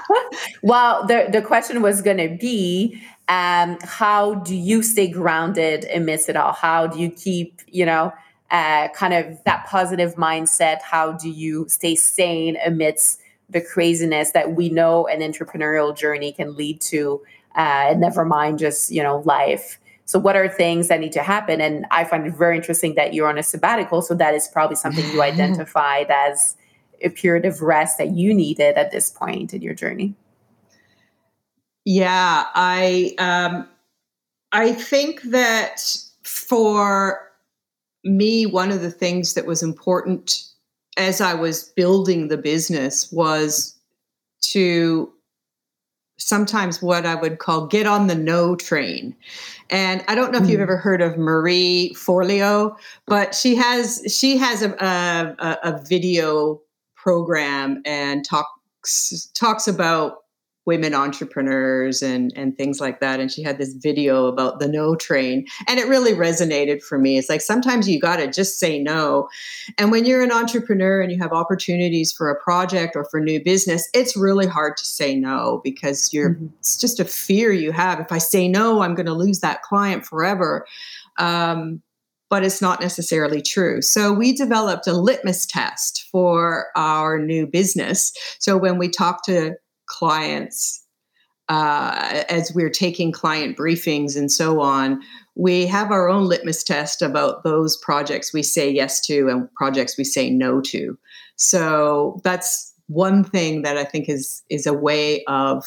well 0.63 1.05
the 1.05 1.27
the 1.31 1.41
question 1.41 1.83
was 1.83 2.01
going 2.01 2.17
to 2.17 2.35
be 2.35 2.99
um 3.29 3.77
how 3.83 4.35
do 4.35 4.55
you 4.55 4.81
stay 4.81 5.07
grounded 5.07 5.85
amidst 5.93 6.29
it 6.29 6.35
all? 6.35 6.53
How 6.53 6.87
do 6.87 6.99
you 6.99 7.11
keep 7.11 7.61
you 7.67 7.85
know 7.85 8.11
uh, 8.49 8.87
kind 8.89 9.13
of 9.13 9.43
that 9.45 9.67
positive 9.67 10.15
mindset? 10.15 10.81
How 10.81 11.11
do 11.11 11.29
you 11.29 11.67
stay 11.69 11.95
sane 11.95 12.57
amidst 12.65 13.19
the 13.53 13.61
craziness 13.61 14.31
that 14.31 14.55
we 14.55 14.69
know 14.69 15.07
an 15.07 15.19
entrepreneurial 15.19 15.95
journey 15.95 16.31
can 16.33 16.55
lead 16.55 16.81
to 16.81 17.21
uh, 17.55 17.93
never 17.97 18.25
mind 18.25 18.59
just 18.59 18.91
you 18.91 19.01
know 19.01 19.19
life. 19.19 19.79
So 20.05 20.19
what 20.19 20.35
are 20.35 20.49
things 20.49 20.89
that 20.89 20.99
need 20.99 21.13
to 21.13 21.23
happen? 21.23 21.61
And 21.61 21.85
i 21.91 22.03
find 22.03 22.27
it 22.27 22.33
very 22.35 22.57
interesting 22.57 22.95
that 22.95 23.13
you're 23.13 23.29
on 23.29 23.37
a 23.37 23.43
sabbatical 23.43 24.01
so 24.01 24.13
that 24.15 24.33
is 24.33 24.47
probably 24.47 24.75
something 24.75 25.05
you 25.11 25.21
identified 25.31 26.09
as 26.09 26.57
a 27.01 27.09
period 27.09 27.45
of 27.45 27.61
rest 27.61 27.97
that 27.97 28.11
you 28.11 28.33
needed 28.33 28.75
at 28.75 28.91
this 28.91 29.09
point 29.09 29.53
in 29.53 29.61
your 29.61 29.73
journey. 29.73 30.15
Yeah 31.85 32.45
i 32.55 33.13
um 33.17 33.67
i 34.51 34.71
think 34.71 35.21
that 35.23 35.97
for 36.23 37.29
me 38.03 38.45
one 38.45 38.71
of 38.71 38.81
the 38.81 38.91
things 38.91 39.33
that 39.33 39.45
was 39.45 39.61
important 39.61 40.43
as 40.97 41.21
I 41.21 41.33
was 41.33 41.69
building 41.75 42.27
the 42.27 42.37
business 42.37 43.11
was 43.11 43.75
to 44.41 45.11
sometimes 46.17 46.81
what 46.81 47.05
I 47.05 47.15
would 47.15 47.39
call 47.39 47.67
get 47.67 47.87
on 47.87 48.07
the 48.07 48.15
no 48.15 48.55
train. 48.55 49.15
And 49.69 50.03
I 50.07 50.15
don't 50.15 50.31
know 50.31 50.37
if 50.37 50.47
you've 50.47 50.59
hmm. 50.59 50.63
ever 50.63 50.77
heard 50.77 51.01
of 51.01 51.17
Marie 51.17 51.93
Forleo, 51.95 52.77
but 53.07 53.33
she 53.33 53.55
has 53.55 54.03
she 54.07 54.37
has 54.37 54.61
a, 54.61 54.71
a, 55.39 55.57
a 55.63 55.83
video 55.83 56.61
program 56.95 57.81
and 57.85 58.23
talks 58.25 59.31
talks 59.33 59.67
about 59.67 60.22
women 60.65 60.93
entrepreneurs 60.93 62.01
and 62.01 62.31
and 62.35 62.57
things 62.57 62.79
like 62.79 62.99
that 62.99 63.19
and 63.19 63.31
she 63.31 63.43
had 63.43 63.57
this 63.57 63.73
video 63.73 64.27
about 64.27 64.59
the 64.59 64.67
no 64.67 64.95
train 64.95 65.45
and 65.67 65.79
it 65.79 65.87
really 65.87 66.13
resonated 66.13 66.81
for 66.81 66.97
me 66.97 67.17
it's 67.17 67.29
like 67.29 67.41
sometimes 67.41 67.89
you 67.89 67.99
got 67.99 68.17
to 68.17 68.31
just 68.31 68.59
say 68.59 68.79
no 68.79 69.27
and 69.77 69.91
when 69.91 70.05
you're 70.05 70.23
an 70.23 70.31
entrepreneur 70.31 71.01
and 71.01 71.11
you 71.11 71.19
have 71.19 71.33
opportunities 71.33 72.11
for 72.11 72.29
a 72.29 72.41
project 72.41 72.95
or 72.95 73.05
for 73.05 73.19
new 73.19 73.43
business 73.43 73.87
it's 73.93 74.15
really 74.15 74.47
hard 74.47 74.77
to 74.77 74.85
say 74.85 75.15
no 75.15 75.59
because 75.63 76.13
you're 76.13 76.31
mm-hmm. 76.31 76.47
it's 76.59 76.77
just 76.77 76.99
a 76.99 77.05
fear 77.05 77.51
you 77.51 77.71
have 77.71 77.99
if 77.99 78.11
i 78.11 78.17
say 78.17 78.47
no 78.47 78.81
i'm 78.81 78.95
going 78.95 79.05
to 79.05 79.13
lose 79.13 79.39
that 79.39 79.61
client 79.63 80.05
forever 80.05 80.65
um, 81.17 81.81
but 82.33 82.43
it's 82.43 82.63
not 82.63 82.81
necessarily 82.81 83.43
true. 83.43 83.79
So 83.79 84.11
we 84.11 84.33
developed 84.33 84.87
a 84.87 84.93
litmus 84.93 85.45
test 85.45 86.07
for 86.11 86.69
our 86.75 87.19
new 87.19 87.45
business. 87.45 88.11
So 88.39 88.57
when 88.57 88.79
we 88.79 88.89
talk 88.89 89.23
to 89.25 89.53
clients 89.85 90.83
uh, 91.49 92.23
as 92.29 92.53
we're 92.55 92.69
taking 92.69 93.11
client 93.11 93.57
briefings 93.57 94.17
and 94.17 94.31
so 94.31 94.61
on, 94.61 95.01
we 95.35 95.65
have 95.65 95.91
our 95.91 96.09
own 96.09 96.25
litmus 96.25 96.63
test 96.63 97.01
about 97.01 97.43
those 97.43 97.75
projects 97.77 98.33
we 98.33 98.43
say 98.43 98.69
yes 98.69 99.01
to 99.01 99.27
and 99.27 99.53
projects 99.55 99.97
we 99.97 100.03
say 100.03 100.29
no 100.29 100.61
to. 100.61 100.97
So 101.35 102.21
that's 102.23 102.73
one 102.87 103.23
thing 103.23 103.63
that 103.63 103.77
I 103.77 103.83
think 103.83 104.09
is 104.09 104.43
is 104.49 104.65
a 104.65 104.73
way 104.73 105.23
of 105.25 105.65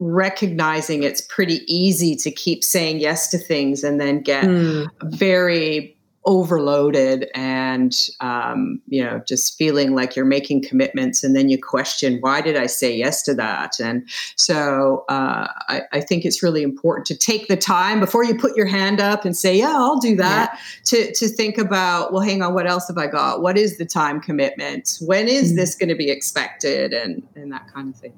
recognizing 0.00 1.02
it's 1.02 1.22
pretty 1.22 1.60
easy 1.66 2.14
to 2.14 2.30
keep 2.30 2.62
saying 2.62 3.00
yes 3.00 3.28
to 3.30 3.38
things 3.38 3.82
and 3.82 4.00
then 4.00 4.22
get 4.22 4.44
mm. 4.44 4.86
very 5.02 5.97
overloaded 6.28 7.30
and 7.34 8.10
um, 8.20 8.82
you 8.86 9.02
know 9.02 9.18
just 9.26 9.56
feeling 9.56 9.94
like 9.94 10.14
you're 10.14 10.26
making 10.26 10.62
commitments 10.62 11.24
and 11.24 11.34
then 11.34 11.48
you 11.48 11.60
question 11.60 12.18
why 12.20 12.42
did 12.42 12.54
i 12.54 12.66
say 12.66 12.94
yes 12.94 13.22
to 13.22 13.34
that 13.34 13.80
and 13.80 14.06
so 14.36 15.06
uh, 15.08 15.48
I, 15.68 15.82
I, 15.90 16.00
think 16.02 16.26
it's 16.26 16.42
really 16.42 16.62
important 16.62 17.06
to 17.06 17.16
take 17.16 17.48
the 17.48 17.56
time 17.56 17.98
before 17.98 18.24
you 18.24 18.36
put 18.36 18.54
your 18.58 18.66
hand 18.66 19.00
up 19.00 19.24
and 19.24 19.34
say 19.34 19.56
yeah 19.56 19.72
i'll 19.74 19.98
do 19.98 20.16
that 20.16 20.50
yeah. 20.52 20.58
to, 20.84 21.14
to 21.14 21.28
think 21.28 21.56
about 21.56 22.12
well 22.12 22.22
hang 22.22 22.42
on 22.42 22.52
what 22.52 22.66
else 22.66 22.88
have 22.88 22.98
i 22.98 23.06
got 23.06 23.40
what 23.40 23.56
is 23.56 23.78
the 23.78 23.86
time 23.86 24.20
commitment 24.20 24.98
when 25.00 25.28
is 25.28 25.54
mm. 25.54 25.56
this 25.56 25.74
going 25.74 25.88
to 25.88 25.96
be 25.96 26.10
expected 26.10 26.92
and 26.92 27.26
and 27.36 27.50
that 27.50 27.72
kind 27.72 27.88
of 27.88 27.98
thing 27.98 28.12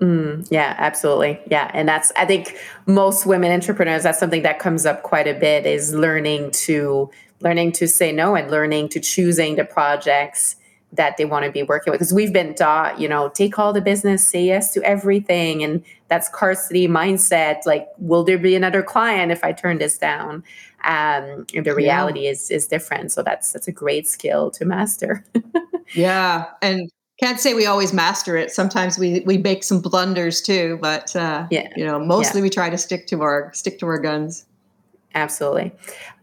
Mm, 0.00 0.46
yeah, 0.50 0.76
absolutely. 0.78 1.40
Yeah. 1.50 1.70
And 1.74 1.88
that's, 1.88 2.12
I 2.16 2.24
think 2.24 2.56
most 2.86 3.26
women 3.26 3.50
entrepreneurs, 3.50 4.04
that's 4.04 4.18
something 4.18 4.42
that 4.42 4.58
comes 4.58 4.86
up 4.86 5.02
quite 5.02 5.26
a 5.26 5.34
bit 5.34 5.66
is 5.66 5.92
learning 5.92 6.52
to, 6.52 7.10
learning 7.40 7.72
to 7.72 7.88
say 7.88 8.12
no 8.12 8.34
and 8.34 8.50
learning 8.50 8.88
to 8.90 9.00
choosing 9.00 9.56
the 9.56 9.64
projects 9.64 10.56
that 10.92 11.16
they 11.18 11.24
want 11.24 11.44
to 11.44 11.52
be 11.52 11.62
working 11.62 11.90
with. 11.90 11.98
Because 11.98 12.14
we've 12.14 12.32
been 12.32 12.54
taught, 12.54 12.98
you 12.98 13.08
know, 13.08 13.28
take 13.28 13.58
all 13.58 13.72
the 13.72 13.80
business, 13.80 14.26
say 14.26 14.44
yes 14.44 14.72
to 14.72 14.82
everything. 14.82 15.62
And 15.62 15.84
that's 16.08 16.28
scarcity 16.28 16.88
mindset. 16.88 17.66
Like, 17.66 17.88
will 17.98 18.24
there 18.24 18.38
be 18.38 18.54
another 18.54 18.82
client 18.82 19.30
if 19.30 19.44
I 19.44 19.52
turn 19.52 19.78
this 19.78 19.98
down? 19.98 20.42
Um, 20.84 21.46
and 21.54 21.66
the 21.66 21.74
reality 21.74 22.24
yeah. 22.24 22.30
is 22.30 22.50
is 22.50 22.66
different. 22.66 23.12
So 23.12 23.22
that's 23.22 23.52
that's 23.52 23.68
a 23.68 23.72
great 23.72 24.08
skill 24.08 24.50
to 24.52 24.64
master. 24.64 25.24
yeah. 25.94 26.46
And 26.62 26.90
can't 27.20 27.40
say 27.40 27.52
we 27.52 27.66
always 27.66 27.92
master 27.92 28.36
it. 28.36 28.52
Sometimes 28.52 28.98
we 28.98 29.20
we 29.26 29.38
make 29.38 29.64
some 29.64 29.80
blunders 29.80 30.40
too, 30.40 30.78
but 30.80 31.14
uh, 31.16 31.46
yeah, 31.50 31.68
you 31.76 31.84
know, 31.84 31.98
mostly 31.98 32.40
yeah. 32.40 32.44
we 32.44 32.50
try 32.50 32.70
to 32.70 32.78
stick 32.78 33.08
to 33.08 33.22
our 33.22 33.52
stick 33.52 33.80
to 33.80 33.86
our 33.86 33.98
guns. 33.98 34.46
Absolutely. 35.18 35.72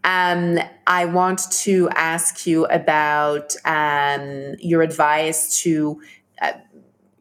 Um, 0.04 0.58
I 0.86 1.04
want 1.04 1.50
to 1.50 1.90
ask 1.90 2.46
you 2.46 2.64
about 2.66 3.54
um, 3.66 4.54
your 4.58 4.80
advice 4.80 5.60
to 5.62 6.00
uh, 6.40 6.52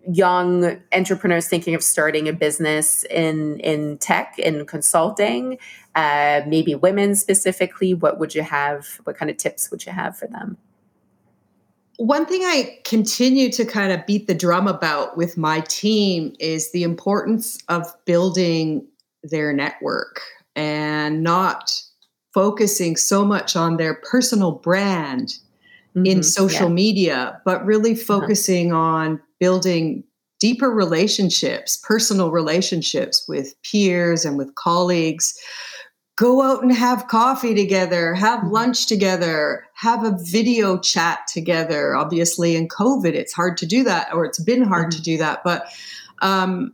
young 0.08 0.82
entrepreneurs 0.94 1.48
thinking 1.48 1.76
of 1.76 1.84
starting 1.84 2.30
a 2.30 2.34
business 2.34 3.04
in 3.10 3.60
in 3.60 3.98
tech 3.98 4.40
in 4.40 4.66
consulting, 4.66 5.58
uh, 5.96 6.42
maybe 6.48 6.76
women 6.76 7.16
specifically. 7.16 7.94
What 7.94 8.20
would 8.20 8.34
you 8.34 8.44
have? 8.44 8.86
What 9.04 9.18
kind 9.18 9.30
of 9.30 9.36
tips 9.36 9.70
would 9.72 9.86
you 9.86 9.92
have 9.92 10.18
for 10.18 10.28
them? 10.28 10.58
one 11.98 12.26
thing 12.26 12.42
I 12.44 12.78
continue 12.84 13.50
to 13.54 13.64
kind 13.64 13.94
of 13.94 14.06
beat 14.06 14.28
the 14.28 14.34
drum 14.34 14.68
about 14.68 15.16
with 15.16 15.38
my 15.38 15.62
team 15.62 16.34
is 16.40 16.74
the 16.74 16.84
importance 16.84 17.58
of 17.70 17.86
building 18.04 18.86
their 19.24 19.54
network 19.54 20.20
and 20.56 21.24
not 21.24 21.82
focusing 22.34 22.96
so 22.96 23.26
much 23.26 23.56
on 23.56 23.78
their 23.78 23.96
personal 23.96 24.52
brand 24.52 25.36
mm-hmm, 25.96 26.06
in 26.06 26.24
social 26.24 26.68
yeah. 26.68 26.74
media, 26.74 27.42
but 27.46 27.66
really 27.66 27.94
uh-huh. 27.94 28.04
focusing 28.06 28.72
uh-huh. 28.72 28.82
on 28.82 29.22
building 29.40 30.04
deeper 30.40 30.70
relationships, 30.70 31.78
personal 31.78 32.32
relationships 32.32 33.26
with 33.28 33.56
peers 33.64 34.26
and 34.26 34.38
with 34.38 34.54
colleagues 34.56 35.40
go 36.16 36.42
out 36.42 36.64
and 36.64 36.74
have 36.74 37.08
coffee 37.08 37.54
together, 37.54 38.14
have 38.14 38.40
mm-hmm. 38.40 38.52
lunch 38.52 38.88
together, 38.88 39.66
have 39.74 40.04
a 40.04 40.18
video 40.22 40.78
chat 40.78 41.20
together. 41.28 41.96
Obviously, 41.96 42.56
in 42.56 42.68
COVID, 42.68 43.14
it's 43.14 43.34
hard 43.34 43.58
to 43.58 43.66
do 43.66 43.84
that, 43.84 44.14
or 44.14 44.26
it's 44.26 44.40
been 44.40 44.62
hard 44.62 44.92
mm-hmm. 44.92 44.98
to 44.98 45.02
do 45.02 45.18
that, 45.18 45.44
but 45.44 45.68
um, 46.22 46.74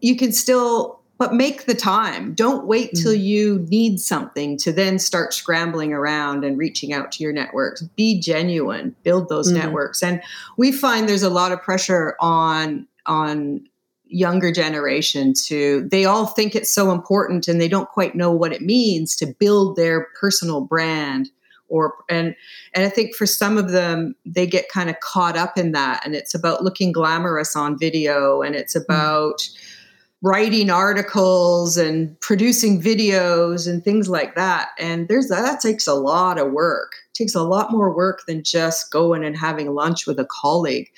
you 0.00 0.16
can 0.16 0.32
still, 0.32 1.00
but 1.18 1.34
make 1.34 1.66
the 1.66 1.74
time. 1.74 2.32
Don't 2.32 2.66
wait 2.66 2.92
mm-hmm. 2.92 3.02
till 3.02 3.14
you 3.14 3.66
need 3.68 4.00
something 4.00 4.56
to 4.58 4.72
then 4.72 4.98
start 4.98 5.34
scrambling 5.34 5.92
around 5.92 6.44
and 6.44 6.56
reaching 6.56 6.92
out 6.92 7.12
to 7.12 7.22
your 7.24 7.32
networks. 7.32 7.82
Be 7.82 8.20
genuine, 8.20 8.94
build 9.02 9.28
those 9.28 9.48
mm-hmm. 9.48 9.58
networks. 9.58 10.02
And 10.02 10.22
we 10.56 10.72
find 10.72 11.08
there's 11.08 11.22
a 11.22 11.30
lot 11.30 11.52
of 11.52 11.60
pressure 11.60 12.16
on 12.20 12.86
on 13.06 13.66
younger 14.10 14.50
generation 14.50 15.34
to 15.34 15.86
they 15.90 16.06
all 16.06 16.26
think 16.26 16.54
it's 16.54 16.70
so 16.70 16.92
important 16.92 17.46
and 17.46 17.60
they 17.60 17.68
don't 17.68 17.90
quite 17.90 18.14
know 18.14 18.32
what 18.32 18.52
it 18.52 18.62
means 18.62 19.14
to 19.14 19.26
build 19.26 19.76
their 19.76 20.08
personal 20.18 20.62
brand 20.62 21.30
or 21.68 21.92
and 22.08 22.34
and 22.72 22.86
i 22.86 22.88
think 22.88 23.14
for 23.14 23.26
some 23.26 23.58
of 23.58 23.70
them 23.70 24.14
they 24.24 24.46
get 24.46 24.70
kind 24.70 24.88
of 24.88 24.98
caught 25.00 25.36
up 25.36 25.58
in 25.58 25.72
that 25.72 26.00
and 26.06 26.14
it's 26.14 26.34
about 26.34 26.64
looking 26.64 26.90
glamorous 26.90 27.54
on 27.54 27.78
video 27.78 28.40
and 28.40 28.54
it's 28.54 28.72
hmm. 28.72 28.80
about 28.80 29.40
mm. 29.40 29.77
Writing 30.22 30.68
articles 30.68 31.76
and 31.76 32.18
producing 32.20 32.82
videos 32.82 33.68
and 33.68 33.84
things 33.84 34.08
like 34.08 34.34
that 34.34 34.70
and 34.78 35.06
there's 35.08 35.28
that, 35.28 35.60
takes 35.60 35.86
a 35.86 35.94
lot 35.94 36.38
of 36.38 36.52
work 36.52 36.92
it 37.06 37.14
takes 37.14 37.34
a 37.34 37.42
lot 37.42 37.70
more 37.70 37.94
work 37.94 38.22
than 38.26 38.42
just 38.42 38.90
going 38.90 39.24
and 39.24 39.36
having 39.36 39.72
lunch 39.72 40.06
with 40.06 40.18
a 40.18 40.26
colleague 40.26 40.90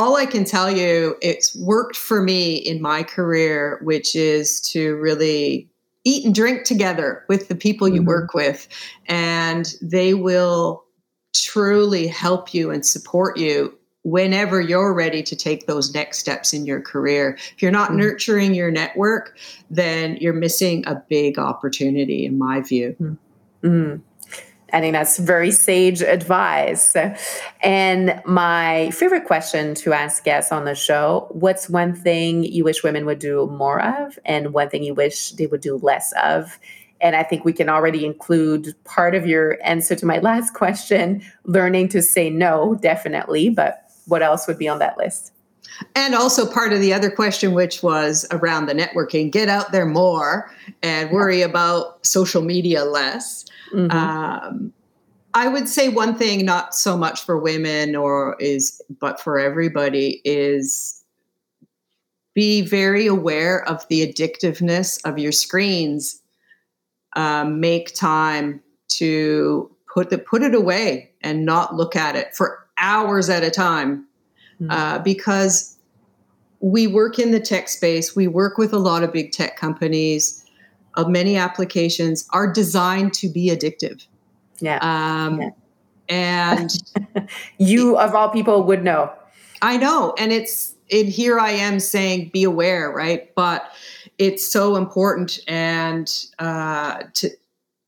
all 0.00 0.16
I 0.16 0.24
can 0.24 0.46
tell 0.46 0.70
you, 0.70 1.14
it's 1.20 1.54
worked 1.54 1.94
for 1.94 2.22
me 2.22 2.56
in 2.56 2.80
my 2.80 3.02
career, 3.02 3.78
which 3.82 4.16
is 4.16 4.58
to 4.72 4.96
really 4.96 5.68
eat 6.04 6.24
and 6.24 6.34
drink 6.34 6.64
together 6.64 7.22
with 7.28 7.48
the 7.48 7.54
people 7.54 7.86
you 7.86 8.00
mm-hmm. 8.00 8.08
work 8.08 8.32
with. 8.32 8.66
And 9.08 9.74
they 9.82 10.14
will 10.14 10.84
truly 11.34 12.06
help 12.06 12.54
you 12.54 12.70
and 12.70 12.84
support 12.84 13.36
you 13.36 13.76
whenever 14.02 14.60
you're 14.60 14.94
ready 14.94 15.22
to 15.22 15.36
take 15.36 15.66
those 15.66 15.92
next 15.94 16.18
steps 16.18 16.52
in 16.52 16.64
your 16.64 16.80
career. 16.80 17.36
If 17.54 17.62
you're 17.62 17.70
not 17.70 17.90
mm-hmm. 17.90 17.98
nurturing 17.98 18.54
your 18.54 18.70
network, 18.70 19.36
then 19.70 20.16
you're 20.16 20.32
missing 20.32 20.84
a 20.86 20.94
big 20.94 21.38
opportunity, 21.38 22.24
in 22.24 22.38
my 22.38 22.60
view. 22.60 22.96
Mm-hmm. 23.62 23.96
I 24.72 24.80
think 24.80 24.92
that's 24.92 25.18
very 25.18 25.50
sage 25.50 26.00
advice. 26.00 26.94
And 27.62 28.22
my 28.24 28.90
favorite 28.90 29.24
question 29.24 29.74
to 29.76 29.92
ask 29.92 30.24
guests 30.24 30.52
on 30.52 30.64
the 30.64 30.74
show 30.74 31.26
what's 31.30 31.68
one 31.68 31.94
thing 31.94 32.44
you 32.44 32.64
wish 32.64 32.82
women 32.82 33.04
would 33.06 33.18
do 33.18 33.46
more 33.48 33.82
of, 33.82 34.18
and 34.24 34.52
one 34.52 34.70
thing 34.70 34.82
you 34.82 34.94
wish 34.94 35.32
they 35.32 35.46
would 35.46 35.60
do 35.60 35.76
less 35.78 36.12
of? 36.22 36.58
And 37.00 37.16
I 37.16 37.22
think 37.22 37.44
we 37.44 37.52
can 37.52 37.68
already 37.68 38.04
include 38.04 38.74
part 38.84 39.14
of 39.14 39.26
your 39.26 39.58
answer 39.64 39.96
to 39.96 40.06
my 40.06 40.18
last 40.20 40.54
question 40.54 41.22
learning 41.44 41.88
to 41.88 42.02
say 42.02 42.30
no, 42.30 42.76
definitely. 42.76 43.48
But 43.48 43.89
what 44.10 44.22
else 44.22 44.46
would 44.46 44.58
be 44.58 44.68
on 44.68 44.78
that 44.80 44.98
list? 44.98 45.32
And 45.94 46.14
also 46.14 46.50
part 46.50 46.72
of 46.72 46.80
the 46.80 46.92
other 46.92 47.10
question, 47.10 47.52
which 47.52 47.82
was 47.82 48.26
around 48.32 48.66
the 48.66 48.74
networking, 48.74 49.30
get 49.30 49.48
out 49.48 49.72
there 49.72 49.86
more 49.86 50.50
and 50.82 51.10
worry 51.10 51.42
about 51.42 52.04
social 52.04 52.42
media 52.42 52.84
less. 52.84 53.46
Mm-hmm. 53.72 53.96
Um, 53.96 54.72
I 55.32 55.48
would 55.48 55.68
say 55.68 55.88
one 55.88 56.16
thing, 56.16 56.44
not 56.44 56.74
so 56.74 56.96
much 56.96 57.24
for 57.24 57.38
women 57.38 57.94
or 57.94 58.36
is, 58.40 58.82
but 59.00 59.20
for 59.20 59.38
everybody, 59.38 60.20
is 60.24 61.04
be 62.34 62.62
very 62.62 63.06
aware 63.06 63.64
of 63.68 63.86
the 63.88 64.06
addictiveness 64.06 65.00
of 65.04 65.18
your 65.18 65.32
screens. 65.32 66.20
Um, 67.16 67.60
make 67.60 67.94
time 67.94 68.60
to 68.88 69.70
put 69.92 70.10
the, 70.10 70.18
put 70.18 70.42
it 70.42 70.54
away 70.54 71.10
and 71.22 71.44
not 71.44 71.74
look 71.74 71.96
at 71.96 72.16
it 72.16 72.34
for 72.34 72.59
hours 72.80 73.28
at 73.28 73.42
a 73.42 73.50
time, 73.50 74.06
mm-hmm. 74.60 74.70
uh, 74.70 74.98
because 75.00 75.76
we 76.60 76.86
work 76.86 77.18
in 77.18 77.30
the 77.30 77.40
tech 77.40 77.68
space. 77.68 78.14
We 78.14 78.28
work 78.28 78.58
with 78.58 78.72
a 78.72 78.78
lot 78.78 79.02
of 79.02 79.12
big 79.12 79.32
tech 79.32 79.56
companies 79.56 80.44
of 80.94 81.08
many 81.08 81.36
applications 81.36 82.28
are 82.30 82.52
designed 82.52 83.14
to 83.14 83.28
be 83.28 83.48
addictive. 83.48 84.06
Yeah. 84.60 84.78
Um, 84.82 85.40
yeah. 85.40 85.50
And 86.08 86.70
you, 87.58 87.96
of 87.96 88.14
all 88.14 88.28
people, 88.28 88.64
would 88.64 88.82
know. 88.82 89.12
I 89.62 89.76
know. 89.76 90.14
And 90.18 90.32
it's, 90.32 90.74
and 90.90 91.08
here 91.08 91.38
I 91.38 91.50
am 91.50 91.78
saying 91.78 92.30
be 92.32 92.42
aware, 92.42 92.90
right? 92.90 93.32
But 93.34 93.72
it's 94.20 94.46
so 94.46 94.76
important 94.76 95.38
and 95.48 96.12
uh, 96.38 97.04
to 97.14 97.30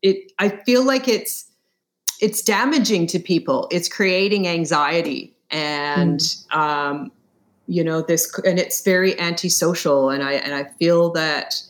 it 0.03 0.33
I 0.39 0.49
feel 0.49 0.85
like 0.85 1.07
it's 1.07 1.45
it's 2.23 2.41
damaging 2.41 3.09
to 3.09 3.19
people. 3.19 3.67
It's 3.73 3.89
creating 3.89 4.47
anxiety 4.47 5.37
and 5.51 6.21
mm. 6.21 6.57
um, 6.57 7.13
you 7.67 7.85
know 7.85 8.01
this 8.01 8.33
and 8.47 8.59
it's 8.59 8.83
very 8.83 9.19
antisocial 9.21 10.09
and 10.09 10.23
I 10.23 10.35
and 10.35 10.55
I 10.55 10.65
feel 10.79 11.11
that 11.13 11.61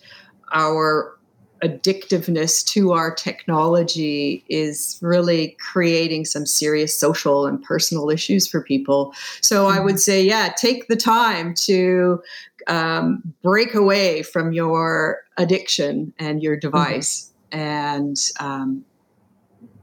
our 0.53 1.17
addictiveness 1.65 2.65
to 2.67 2.93
our 2.93 3.15
technology 3.15 4.45
is 4.49 4.99
really 5.01 5.57
creating 5.61 6.25
some 6.25 6.45
serious 6.45 6.99
social 6.99 7.47
and 7.47 7.63
personal 7.63 8.11
issues 8.11 8.49
for 8.49 8.61
people. 8.61 9.15
So. 9.41 9.67
I 9.69 9.79
would 9.79 9.95
mm-hmm. 9.95 9.99
say, 9.99 10.25
yeah, 10.25 10.53
take 10.57 10.89
the 10.89 10.97
time 10.97 11.55
to 11.67 12.21
um, 12.67 13.23
break 13.43 13.75
away 13.75 14.23
from 14.23 14.53
your 14.53 15.23
addiction 15.37 16.13
and 16.19 16.43
your 16.43 16.57
mm-hmm. 16.57 16.69
device, 16.69 17.31
mm-hmm. 17.53 17.61
and 17.61 18.17
um, 18.41 18.85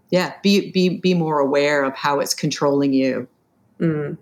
yeah, 0.09 0.33
be 0.41 0.71
be 0.71 0.97
be 0.97 1.13
more 1.13 1.39
aware 1.39 1.83
of 1.83 1.95
how 1.95 2.19
it's 2.19 2.33
controlling 2.33 2.93
you. 2.93 3.27
Mm. 3.79 4.17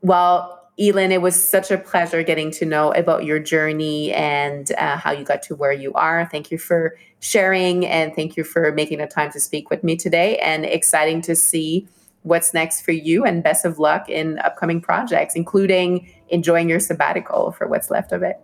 Well, 0.00 0.62
Elynn, 0.78 1.10
it 1.10 1.22
was 1.22 1.48
such 1.48 1.70
a 1.70 1.78
pleasure 1.78 2.22
getting 2.22 2.50
to 2.52 2.64
know 2.64 2.92
about 2.92 3.24
your 3.24 3.38
journey 3.38 4.12
and 4.12 4.72
uh, 4.72 4.96
how 4.96 5.12
you 5.12 5.24
got 5.24 5.42
to 5.44 5.54
where 5.54 5.72
you 5.72 5.92
are. 5.92 6.28
Thank 6.30 6.50
you 6.50 6.58
for 6.58 6.96
sharing 7.20 7.86
and 7.86 8.14
thank 8.16 8.36
you 8.36 8.42
for 8.42 8.72
making 8.72 8.98
the 8.98 9.06
time 9.06 9.30
to 9.32 9.40
speak 9.40 9.70
with 9.70 9.84
me 9.84 9.96
today. 9.96 10.38
And 10.38 10.64
exciting 10.64 11.22
to 11.22 11.36
see 11.36 11.86
what's 12.22 12.52
next 12.54 12.80
for 12.80 12.92
you. 12.92 13.24
And 13.24 13.42
best 13.42 13.64
of 13.64 13.78
luck 13.78 14.08
in 14.08 14.38
upcoming 14.40 14.80
projects, 14.80 15.36
including 15.36 16.10
enjoying 16.28 16.68
your 16.68 16.80
sabbatical 16.80 17.52
for 17.52 17.68
what's 17.68 17.90
left 17.90 18.10
of 18.12 18.22
it. 18.22 18.40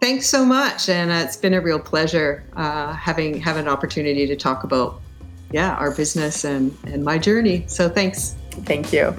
Thanks 0.00 0.28
so 0.28 0.44
much, 0.44 0.90
and 0.90 1.10
uh, 1.10 1.14
it's 1.14 1.38
been 1.38 1.54
a 1.54 1.60
real 1.60 1.80
pleasure 1.80 2.44
uh, 2.54 2.92
having 2.92 3.40
have 3.40 3.56
an 3.56 3.66
opportunity 3.66 4.26
to 4.26 4.36
talk 4.36 4.62
about 4.62 5.00
yeah 5.56 5.74
our 5.76 5.90
business 5.90 6.44
and 6.44 6.76
and 6.84 7.02
my 7.02 7.16
journey. 7.16 7.64
So 7.66 7.88
thanks. 7.88 8.36
Thank 8.70 8.92
you. 8.92 9.14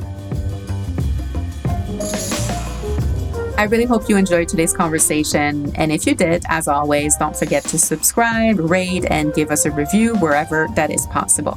I 3.58 3.64
really 3.64 3.86
hope 3.86 4.08
you 4.08 4.18
enjoyed 4.18 4.48
today's 4.48 4.72
conversation. 4.72 5.76
And 5.76 5.92
if 5.92 6.06
you 6.06 6.14
did, 6.14 6.44
as 6.48 6.68
always, 6.68 7.16
don't 7.18 7.36
forget 7.36 7.64
to 7.66 7.80
subscribe, 7.80 8.60
rate, 8.60 9.06
and 9.10 9.34
give 9.34 9.50
us 9.50 9.66
a 9.66 9.72
review 9.72 10.16
wherever 10.18 10.68
that 10.76 10.92
is 10.92 11.08
possible. 11.08 11.56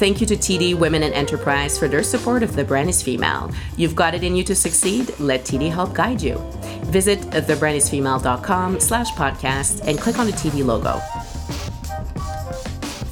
Thank 0.00 0.22
you 0.22 0.26
to 0.28 0.36
TD 0.36 0.78
Women 0.78 1.02
in 1.02 1.12
Enterprise 1.12 1.78
for 1.78 1.88
their 1.88 2.02
support 2.02 2.42
of 2.42 2.56
The 2.56 2.64
Brand 2.64 2.88
is 2.88 3.02
Female. 3.02 3.50
You've 3.76 3.96
got 3.96 4.14
it 4.14 4.22
in 4.22 4.34
you 4.34 4.44
to 4.44 4.54
succeed. 4.54 5.12
Let 5.18 5.44
TD 5.44 5.70
help 5.70 5.92
guide 5.92 6.22
you. 6.22 6.38
Visit 6.84 7.20
thebrandisfemale.com 7.20 8.80
slash 8.80 9.10
podcast 9.12 9.86
and 9.86 9.98
click 9.98 10.18
on 10.18 10.26
the 10.26 10.32
TD 10.32 10.64
logo. 10.64 11.02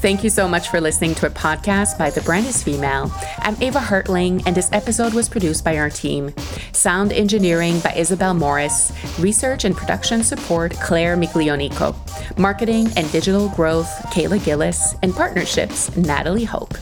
Thank 0.06 0.22
you 0.22 0.30
so 0.30 0.46
much 0.46 0.68
for 0.68 0.80
listening 0.80 1.16
to 1.16 1.26
a 1.26 1.30
podcast 1.30 1.98
by 1.98 2.10
The 2.10 2.20
Brand 2.20 2.46
is 2.46 2.62
Female. 2.62 3.10
I'm 3.38 3.60
Eva 3.60 3.80
Hartling, 3.80 4.40
and 4.46 4.56
this 4.56 4.70
episode 4.70 5.14
was 5.14 5.28
produced 5.28 5.64
by 5.64 5.78
our 5.78 5.90
team. 5.90 6.32
Sound 6.70 7.12
engineering 7.12 7.80
by 7.80 7.92
Isabel 7.94 8.32
Morris, 8.32 8.92
research 9.18 9.64
and 9.64 9.76
production 9.76 10.22
support 10.22 10.74
Claire 10.74 11.16
Miglionico, 11.16 11.96
marketing 12.38 12.86
and 12.96 13.10
digital 13.10 13.48
growth 13.48 13.88
Kayla 14.12 14.44
Gillis, 14.44 14.94
and 15.02 15.12
partnerships 15.12 15.96
Natalie 15.96 16.44
Hope. 16.44 16.74